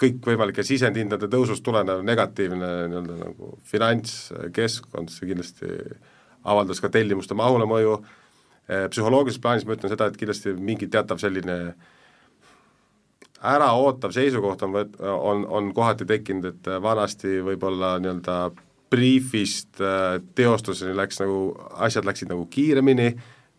kõikvõimalike 0.02 0.66
sisendhindade 0.66 1.30
tõusust 1.32 1.64
tulenev 1.64 2.02
negatiivne 2.06 2.72
nii-öelda 2.90 3.20
nagu 3.22 3.54
finantskeskkond, 3.70 5.14
see 5.14 5.30
kindlasti 5.30 5.70
avaldas 6.42 6.82
ka 6.82 6.90
tellimuste 6.90 7.38
mahule 7.38 7.70
mõju. 7.70 8.02
äh,, 8.02 8.21
psühholoogilises 8.72 9.42
plaanis 9.44 9.66
ma 9.68 9.76
ütlen 9.76 9.92
seda, 9.92 10.08
et 10.08 10.20
kindlasti 10.20 10.54
mingi 10.56 10.88
teatav 10.92 11.20
selline 11.20 11.58
äh, 11.72 11.90
äraootav 13.42 14.14
seisukoht 14.14 14.62
on 14.66 14.76
võt-, 14.76 14.98
on, 15.02 15.46
on 15.50 15.72
kohati 15.74 16.06
tekkinud, 16.10 16.48
et 16.52 16.70
vanasti 16.84 17.40
võib-olla 17.46 17.96
nii-öelda 18.02 18.38
briifist 18.92 19.82
äh, 19.82 20.20
teostuseni 20.36 20.96
läks 20.98 21.22
nagu, 21.22 21.46
asjad 21.82 22.06
läksid 22.08 22.32
nagu 22.32 22.46
kiiremini, 22.52 23.10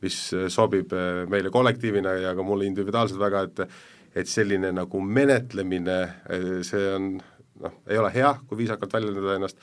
mis 0.04 0.18
sobib 0.52 0.92
äh, 0.94 1.24
meile 1.30 1.50
kollektiivina 1.54 2.14
ja 2.20 2.34
ka 2.36 2.46
mulle 2.46 2.68
individuaalselt 2.70 3.20
väga, 3.22 3.48
et 3.48 3.66
et 4.12 4.28
selline 4.28 4.68
nagu 4.76 5.00
menetlemine, 5.00 6.00
äh, 6.28 6.48
see 6.68 6.82
on 6.92 7.14
noh, 7.62 7.78
ei 7.88 7.96
ole 7.96 8.10
hea, 8.12 8.34
kui 8.48 8.58
viisakalt 8.60 8.92
väljendada 8.92 9.38
ennast, 9.38 9.56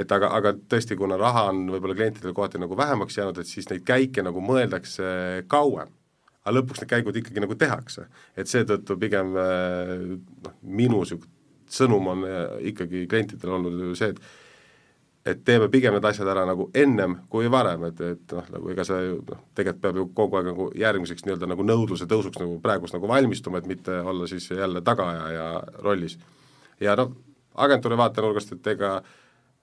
et 0.00 0.12
aga, 0.16 0.32
aga 0.36 0.54
tõesti, 0.72 0.96
kuna 0.98 1.18
raha 1.20 1.48
on 1.52 1.66
võib-olla 1.70 1.96
klientidel 1.98 2.34
kohati 2.36 2.60
nagu 2.62 2.76
vähemaks 2.76 3.18
jäänud, 3.18 3.40
et 3.40 3.50
siis 3.50 3.68
neid 3.70 3.86
käike 3.86 4.24
nagu 4.26 4.42
mõeldakse 4.44 5.44
kauem 5.50 5.92
aga 6.40 6.56
lõpuks 6.56 6.82
need 6.82 6.90
käigud 6.90 7.16
ikkagi 7.20 7.42
nagu 7.42 7.56
tehakse. 7.58 8.06
et 8.36 8.48
seetõttu 8.48 8.96
pigem 8.98 9.34
äh, 9.36 9.96
noh, 10.46 10.54
minu 10.62 11.02
niisugune 11.02 11.38
sõnum 11.70 12.08
on 12.10 12.24
äh, 12.26 12.46
ikkagi 12.72 13.06
klientidel 13.10 13.58
olnud 13.58 13.82
ju 13.88 13.96
see, 13.98 14.14
et 14.14 14.22
et 15.30 15.42
teeme 15.44 15.66
pigem 15.68 15.92
need 15.92 16.06
asjad 16.08 16.28
ära 16.32 16.46
nagu 16.48 16.70
ennem 16.74 17.18
kui 17.28 17.48
varem, 17.52 17.82
et, 17.90 17.98
et 18.00 18.32
noh, 18.32 18.46
nagu 18.54 18.70
ega 18.72 18.86
see 18.88 19.10
noh, 19.18 19.42
tegelikult 19.54 19.82
peab 19.82 19.98
ju 20.00 20.04
kogu 20.16 20.38
aeg 20.38 20.48
nagu 20.48 20.68
järgmiseks 20.80 21.26
nii-öelda 21.26 21.48
nagu 21.50 21.66
nõudluse 21.66 22.08
tõusuks 22.08 22.40
nagu 22.40 22.56
praegust 22.64 22.96
nagu 22.96 23.10
valmistuma, 23.10 23.60
et 23.60 23.68
mitte 23.68 23.98
olla 24.00 24.28
siis 24.30 24.48
jälle 24.50 24.80
tagaajaja 24.80 25.50
rollis. 25.84 26.16
ja 26.80 26.96
noh, 26.96 27.12
agentuuri 27.54 28.00
vaatenurgast, 28.00 28.56
et 28.56 28.72
ega 28.72 28.94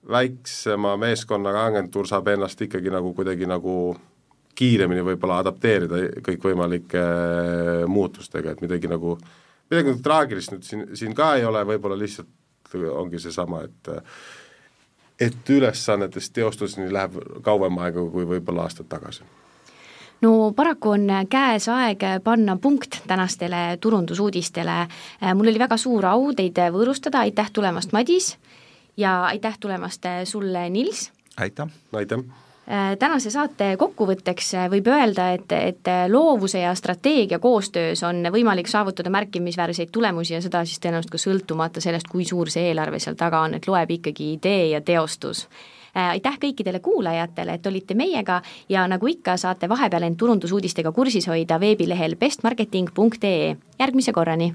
väiksema 0.08 0.96
meeskonnaga 0.96 1.64
agentuur 1.66 2.06
saab 2.06 2.28
ennast 2.28 2.60
ikkagi 2.62 2.90
nagu 2.90 3.12
kuidagi 3.14 3.46
nagu 3.46 3.96
kiiremini 4.58 5.04
võib-olla 5.06 5.38
adapteerida 5.42 6.00
kõikvõimalike 6.26 7.02
äh, 7.02 7.84
muutustega, 7.86 8.52
et 8.52 8.62
midagi 8.64 8.90
nagu, 8.90 9.16
midagi 9.70 9.92
nagu 9.92 10.02
traagilist 10.02 10.54
nüüd 10.54 10.66
siin, 10.66 10.86
siin 10.98 11.14
ka 11.14 11.34
ei 11.38 11.46
ole, 11.46 11.62
võib-olla 11.66 11.98
lihtsalt 11.98 12.78
ongi 12.92 13.20
seesama, 13.22 13.64
et 13.64 13.94
et 15.18 15.50
ülesannetest 15.50 16.30
teostuseni 16.32 16.92
läheb 16.94 17.16
kauem 17.42 17.78
aega 17.82 18.04
kui 18.12 18.26
võib-olla 18.28 18.68
aastad 18.68 18.86
tagasi. 18.90 19.24
No 20.22 20.52
paraku 20.54 20.92
on 20.94 21.06
käes 21.30 21.68
aeg 21.70 22.02
panna 22.24 22.56
punkt 22.56 23.00
tänastele 23.06 23.78
turundusuudistele. 23.80 24.86
mul 25.34 25.48
oli 25.48 25.58
väga 25.58 25.76
suur 25.76 26.06
au 26.06 26.32
teid 26.34 26.58
võõrustada, 26.74 27.18
aitäh 27.18 27.50
tulemast, 27.52 27.92
Madis, 27.92 28.36
ja 28.98 29.22
aitäh 29.30 29.58
tulemast 29.60 30.04
sulle, 30.24 30.68
Nils! 30.70 31.12
aitäh! 31.36 31.68
aitäh! 31.92 32.18
Äh, 32.68 32.96
tänase 32.98 33.30
saate 33.30 33.70
kokkuvõtteks 33.80 34.50
äh, 34.54 34.66
võib 34.68 34.90
öelda, 34.92 35.30
et, 35.38 35.52
et 35.56 35.88
loovuse 36.12 36.60
ja 36.60 36.74
strateegia 36.76 37.38
koostöös 37.40 38.02
on 38.04 38.20
võimalik 38.34 38.68
saavutada 38.68 39.10
märkimisväärseid 39.10 39.88
tulemusi 39.92 40.34
ja 40.34 40.42
seda 40.44 40.60
siis 40.68 40.82
tõenäoliselt 40.84 41.14
ka 41.14 41.22
sõltumata 41.22 41.80
sellest, 41.80 42.10
kui 42.12 42.28
suur 42.28 42.52
see 42.52 42.68
eelarve 42.68 43.00
seal 43.00 43.16
taga 43.16 43.40
on, 43.46 43.56
et 43.56 43.70
loeb 43.70 43.96
ikkagi 43.96 44.34
idee 44.36 44.68
ja 44.74 44.84
teostus 44.84 45.46
aitäh 45.94 46.36
kõikidele 46.38 46.80
kuulajatele, 46.84 47.56
et 47.56 47.66
olite 47.66 47.94
meiega 47.94 48.42
ja 48.68 48.84
nagu 48.88 49.08
ikka, 49.08 49.36
saate 49.40 49.68
vahepeal 49.68 50.06
end 50.06 50.20
turundusuudistega 50.20 50.92
kursis 50.92 51.26
hoida 51.28 51.60
veebilehel 51.60 52.16
bestmarketing.ee, 52.20 53.56
järgmise 53.80 54.12
korrani! 54.12 54.52